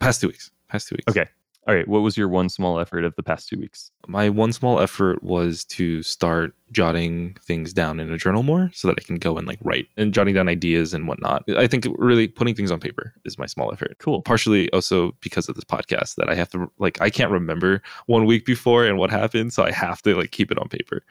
Past 0.00 0.20
two 0.20 0.28
weeks. 0.28 0.50
Past 0.68 0.88
two 0.88 0.94
weeks. 0.94 1.08
Okay. 1.08 1.28
All 1.66 1.74
right, 1.74 1.86
what 1.86 2.00
was 2.00 2.16
your 2.16 2.28
one 2.28 2.48
small 2.48 2.80
effort 2.80 3.04
of 3.04 3.14
the 3.16 3.22
past 3.22 3.48
2 3.50 3.58
weeks? 3.58 3.90
My 4.06 4.30
one 4.30 4.54
small 4.54 4.80
effort 4.80 5.22
was 5.22 5.66
to 5.66 6.02
start 6.02 6.54
jotting 6.72 7.36
things 7.42 7.74
down 7.74 8.00
in 8.00 8.10
a 8.10 8.16
journal 8.16 8.42
more 8.42 8.70
so 8.72 8.88
that 8.88 8.96
I 8.98 9.02
can 9.04 9.16
go 9.16 9.36
and 9.36 9.46
like 9.46 9.58
write 9.62 9.86
and 9.98 10.14
jotting 10.14 10.34
down 10.34 10.48
ideas 10.48 10.94
and 10.94 11.06
whatnot. 11.06 11.44
I 11.58 11.66
think 11.66 11.86
really 11.98 12.26
putting 12.26 12.54
things 12.54 12.70
on 12.70 12.80
paper 12.80 13.12
is 13.26 13.38
my 13.38 13.44
small 13.44 13.70
effort. 13.70 13.96
Cool. 13.98 14.22
partially 14.22 14.70
also 14.72 15.12
because 15.20 15.46
of 15.50 15.56
this 15.56 15.64
podcast 15.64 16.14
that 16.14 16.30
I 16.30 16.34
have 16.34 16.48
to 16.50 16.70
like 16.78 17.00
I 17.02 17.10
can't 17.10 17.30
remember 17.30 17.82
one 18.06 18.24
week 18.24 18.46
before 18.46 18.86
and 18.86 18.96
what 18.96 19.10
happened, 19.10 19.52
so 19.52 19.62
I 19.62 19.70
have 19.72 20.00
to 20.02 20.14
like 20.16 20.30
keep 20.30 20.50
it 20.50 20.58
on 20.58 20.68
paper. 20.68 21.02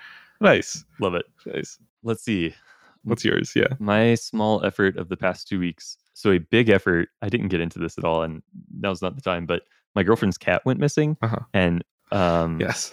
Nice, 0.41 0.83
Love 0.99 1.13
it. 1.13 1.25
nice. 1.45 1.77
Let's 2.01 2.23
see. 2.23 2.55
What's 3.03 3.23
yours? 3.23 3.53
Yeah. 3.55 3.67
My 3.79 4.15
small 4.15 4.65
effort 4.65 4.97
of 4.97 5.09
the 5.09 5.17
past 5.17 5.47
two 5.47 5.59
weeks. 5.59 5.97
So 6.13 6.31
a 6.31 6.39
big 6.39 6.69
effort. 6.69 7.09
I 7.21 7.29
didn't 7.29 7.49
get 7.49 7.61
into 7.61 7.77
this 7.79 7.97
at 7.99 8.03
all, 8.03 8.23
and 8.23 8.41
now's 8.75 9.03
not 9.03 9.15
the 9.15 9.21
time. 9.21 9.45
But 9.45 9.63
my 9.97 10.03
girlfriend's 10.03 10.37
cat 10.37 10.61
went 10.63 10.79
missing, 10.79 11.17
Uh-huh. 11.21 11.39
and 11.53 11.83
um, 12.11 12.61
Yes. 12.61 12.91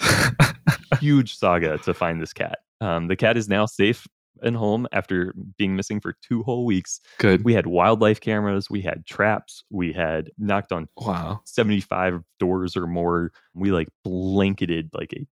huge 1.01 1.37
saga 1.37 1.79
to 1.79 1.95
find 1.95 2.21
this 2.21 2.33
cat. 2.33 2.59
Um, 2.81 3.07
the 3.09 3.17
cat 3.17 3.37
is 3.37 3.49
now 3.49 3.67
safe 3.67 4.07
and 4.43 4.57
home 4.57 4.87
after 4.93 5.33
being 5.59 5.77
missing 5.77 6.01
for 6.01 6.15
two 6.21 6.43
whole 6.43 6.65
weeks. 6.67 7.01
Good. 7.19 7.45
We 7.45 7.55
had 7.55 7.67
wildlife 7.67 8.21
cameras, 8.21 8.69
we 8.69 8.81
had 8.81 9.07
traps, 9.07 9.63
we 9.71 9.93
had 9.93 10.31
knocked 10.39 10.73
on 10.73 10.89
Wow. 10.97 11.43
75 11.45 12.21
doors 12.41 12.77
or 12.77 12.87
more. 12.87 13.31
We 13.55 13.71
like 13.71 13.89
blanketed 14.03 14.91
like 14.93 15.13
a 15.13 15.27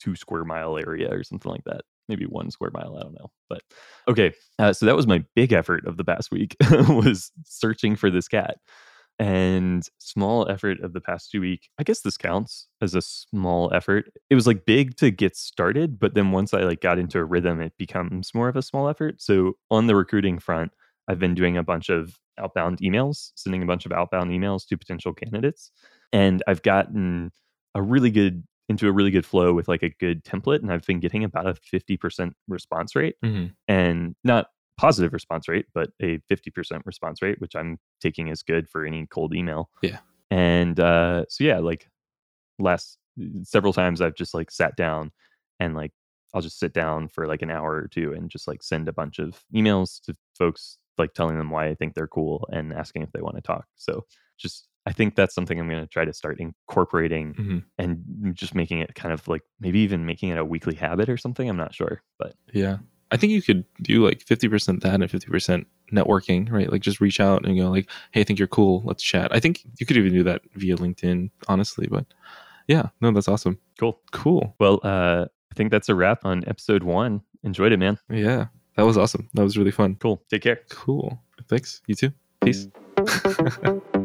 two 0.00 0.14
square 0.16 0.44
mile 0.44 0.76
area 0.76 1.08
or 1.10 1.22
something 1.24 1.50
like 1.50 1.64
that. 1.64 1.82
Maybe 2.08 2.26
one 2.26 2.50
square 2.50 2.70
mile. 2.74 2.98
I 2.98 3.02
don't 3.02 3.14
know. 3.14 3.30
But 3.48 3.62
okay. 4.08 4.34
Uh, 4.58 4.74
so 4.74 4.84
that 4.84 4.94
was 4.96 5.06
my 5.06 5.24
big 5.34 5.54
effort 5.54 5.86
of 5.86 5.96
the 5.96 6.04
past 6.04 6.30
week 6.30 6.54
was 6.70 7.32
searching 7.44 7.96
for 7.96 8.10
this 8.10 8.28
cat. 8.28 8.58
And 9.18 9.86
small 9.98 10.48
effort 10.50 10.80
of 10.80 10.92
the 10.92 11.00
past 11.00 11.30
two 11.30 11.40
week. 11.40 11.68
I 11.78 11.84
guess 11.84 12.00
this 12.00 12.16
counts 12.16 12.66
as 12.82 12.94
a 12.96 13.02
small 13.02 13.72
effort. 13.72 14.10
It 14.28 14.34
was 14.34 14.46
like 14.46 14.64
big 14.66 14.96
to 14.96 15.10
get 15.12 15.36
started, 15.36 16.00
but 16.00 16.14
then 16.14 16.32
once 16.32 16.52
I 16.52 16.62
like 16.62 16.80
got 16.80 16.98
into 16.98 17.18
a 17.20 17.24
rhythm, 17.24 17.60
it 17.60 17.74
becomes 17.78 18.34
more 18.34 18.48
of 18.48 18.56
a 18.56 18.62
small 18.62 18.88
effort. 18.88 19.22
So 19.22 19.54
on 19.70 19.86
the 19.86 19.94
recruiting 19.94 20.38
front, 20.40 20.72
I've 21.06 21.20
been 21.20 21.34
doing 21.34 21.56
a 21.56 21.62
bunch 21.62 21.90
of 21.90 22.18
outbound 22.38 22.78
emails, 22.80 23.30
sending 23.36 23.62
a 23.62 23.66
bunch 23.66 23.86
of 23.86 23.92
outbound 23.92 24.30
emails 24.32 24.66
to 24.66 24.76
potential 24.76 25.12
candidates. 25.12 25.70
And 26.12 26.42
I've 26.48 26.62
gotten 26.62 27.30
a 27.74 27.82
really 27.82 28.10
good 28.10 28.42
into 28.68 28.88
a 28.88 28.92
really 28.92 29.10
good 29.10 29.26
flow 29.26 29.52
with 29.52 29.68
like 29.68 29.82
a 29.82 29.90
good 30.00 30.24
template. 30.24 30.60
And 30.62 30.72
I've 30.72 30.86
been 30.86 30.98
getting 30.98 31.22
about 31.22 31.46
a 31.46 31.54
50% 31.54 32.32
response 32.48 32.96
rate 32.96 33.16
Mhm. 33.22 33.52
and 33.68 34.16
not 34.24 34.46
positive 34.76 35.12
response 35.12 35.48
rate, 35.48 35.66
but 35.74 35.90
a 36.02 36.18
50% 36.30 36.82
response 36.84 37.22
rate, 37.22 37.40
which 37.40 37.54
I'm 37.54 37.78
taking 38.00 38.30
as 38.30 38.42
good 38.42 38.68
for 38.68 38.84
any 38.84 39.06
cold 39.06 39.34
email. 39.34 39.70
Yeah. 39.82 39.98
And 40.30 40.78
uh, 40.80 41.24
so, 41.28 41.44
yeah, 41.44 41.58
like 41.58 41.88
last 42.58 42.98
several 43.44 43.72
times 43.72 44.00
I've 44.00 44.16
just 44.16 44.34
like 44.34 44.50
sat 44.50 44.76
down 44.76 45.12
and 45.60 45.74
like 45.74 45.92
I'll 46.34 46.40
just 46.42 46.58
sit 46.58 46.72
down 46.72 47.08
for 47.08 47.26
like 47.28 47.42
an 47.42 47.50
hour 47.50 47.72
or 47.74 47.86
two 47.88 48.12
and 48.12 48.28
just 48.28 48.48
like 48.48 48.62
send 48.62 48.88
a 48.88 48.92
bunch 48.92 49.18
of 49.20 49.44
emails 49.54 50.00
to 50.02 50.14
folks, 50.36 50.78
like 50.98 51.14
telling 51.14 51.38
them 51.38 51.50
why 51.50 51.68
I 51.68 51.74
think 51.74 51.94
they're 51.94 52.08
cool 52.08 52.48
and 52.52 52.72
asking 52.72 53.02
if 53.02 53.12
they 53.12 53.20
want 53.22 53.36
to 53.36 53.42
talk. 53.42 53.66
So, 53.76 54.04
just 54.38 54.66
I 54.86 54.92
think 54.92 55.14
that's 55.14 55.34
something 55.34 55.58
I'm 55.58 55.68
going 55.68 55.80
to 55.80 55.86
try 55.88 56.04
to 56.04 56.12
start 56.12 56.40
incorporating 56.40 57.34
Mhm. 57.34 57.64
and 57.78 58.34
just 58.34 58.54
making 58.54 58.80
it 58.80 58.94
kind 58.94 59.14
of 59.14 59.26
like 59.28 59.42
maybe 59.60 59.78
even 59.78 60.04
making 60.04 60.28
it 60.30 60.36
a 60.38 60.44
weekly 60.44 60.74
habit 60.74 61.08
or 61.08 61.16
something. 61.16 61.48
I'm 61.48 61.56
not 61.56 61.72
sure, 61.74 62.02
but 62.18 62.34
Yeah. 62.52 62.78
I 63.10 63.16
think 63.16 63.32
you 63.32 63.42
could 63.42 63.64
do 63.82 64.04
like 64.04 64.24
50% 64.24 64.80
that 64.80 64.94
and 64.94 65.04
50% 65.04 65.66
networking, 65.92 66.50
right? 66.50 66.70
Like 66.70 66.82
just 66.82 67.00
reach 67.00 67.20
out 67.20 67.44
and 67.44 67.58
go 67.58 67.70
like, 67.70 67.88
"Hey, 68.12 68.20
I 68.20 68.24
think 68.24 68.38
you're 68.38 68.48
cool. 68.48 68.82
Let's 68.84 69.02
chat." 69.02 69.34
I 69.34 69.40
think 69.40 69.64
you 69.78 69.86
could 69.86 69.96
even 69.96 70.12
do 70.12 70.22
that 70.24 70.42
via 70.54 70.76
LinkedIn, 70.76 71.30
honestly, 71.48 71.86
but 71.86 72.06
yeah, 72.66 72.88
no, 73.00 73.10
that's 73.12 73.28
awesome. 73.28 73.58
cool. 73.78 74.00
Cool. 74.12 74.54
Well, 74.58 74.80
uh, 74.82 75.26
I 75.26 75.54
think 75.54 75.70
that's 75.70 75.88
a 75.88 75.94
wrap 75.94 76.24
on 76.24 76.44
episode 76.46 76.82
one. 76.82 77.20
Enjoyed 77.42 77.72
it, 77.72 77.78
man. 77.78 77.98
Yeah. 78.10 78.46
That 78.76 78.84
was 78.84 78.98
awesome. 78.98 79.28
That 79.34 79.44
was 79.44 79.56
really 79.56 79.70
fun. 79.70 79.96
Cool. 80.00 80.22
Take 80.28 80.42
care. 80.42 80.60
Cool. 80.70 81.22
Thanks. 81.48 81.82
You 81.86 81.94
too. 81.94 82.12
Peace. 82.42 82.68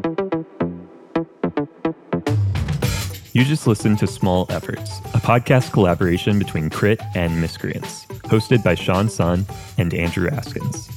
You 3.32 3.44
just 3.44 3.68
listened 3.68 4.00
to 4.00 4.08
Small 4.08 4.44
Efforts, 4.50 4.98
a 5.14 5.20
podcast 5.20 5.70
collaboration 5.70 6.36
between 6.36 6.68
Krit 6.68 7.00
and 7.14 7.40
Miscreants, 7.40 8.06
hosted 8.24 8.64
by 8.64 8.74
Sean 8.74 9.08
Sun 9.08 9.46
and 9.78 9.94
Andrew 9.94 10.28
Askins. 10.28 10.90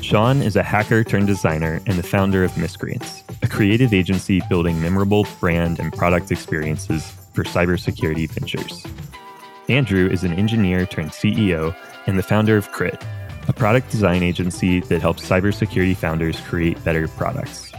Sean 0.00 0.42
is 0.42 0.54
a 0.54 0.62
hacker 0.62 1.02
turned 1.02 1.26
designer 1.26 1.80
and 1.86 1.98
the 1.98 2.02
founder 2.04 2.44
of 2.44 2.56
Miscreants, 2.56 3.24
a 3.42 3.48
creative 3.48 3.92
agency 3.92 4.40
building 4.48 4.80
memorable 4.80 5.26
brand 5.40 5.80
and 5.80 5.92
product 5.92 6.30
experiences 6.30 7.10
for 7.32 7.42
cybersecurity 7.42 8.30
ventures. 8.30 8.86
Andrew 9.68 10.08
is 10.08 10.22
an 10.22 10.34
engineer 10.34 10.86
turned 10.86 11.10
CEO 11.10 11.74
and 12.06 12.16
the 12.16 12.22
founder 12.22 12.56
of 12.56 12.70
Krit, 12.70 13.04
a 13.48 13.52
product 13.52 13.90
design 13.90 14.22
agency 14.22 14.78
that 14.82 15.00
helps 15.00 15.28
cybersecurity 15.28 15.96
founders 15.96 16.38
create 16.42 16.82
better 16.84 17.08
products. 17.08 17.71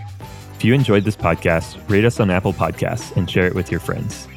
If 0.64 0.68
you 0.68 0.74
enjoyed 0.74 1.04
this 1.04 1.18
podcast, 1.18 1.78
rate 1.90 2.06
us 2.06 2.22
on 2.22 2.30
Apple 2.30 2.54
Podcasts 2.54 3.14
and 3.18 3.30
share 3.30 3.46
it 3.46 3.54
with 3.54 3.70
your 3.70 3.82
friends. 3.82 4.30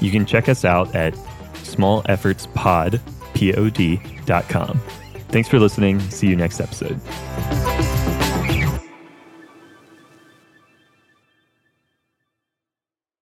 You 0.00 0.10
can 0.10 0.24
check 0.24 0.48
us 0.48 0.64
out 0.64 0.94
at 0.94 1.12
smalleffortspod, 1.56 3.00
P-O-D, 3.34 4.00
dot 4.24 4.48
com. 4.48 4.80
Thanks 5.28 5.50
for 5.50 5.58
listening. 5.58 6.00
See 6.00 6.26
you 6.26 6.36
next 6.36 6.58
episode. 6.58 6.98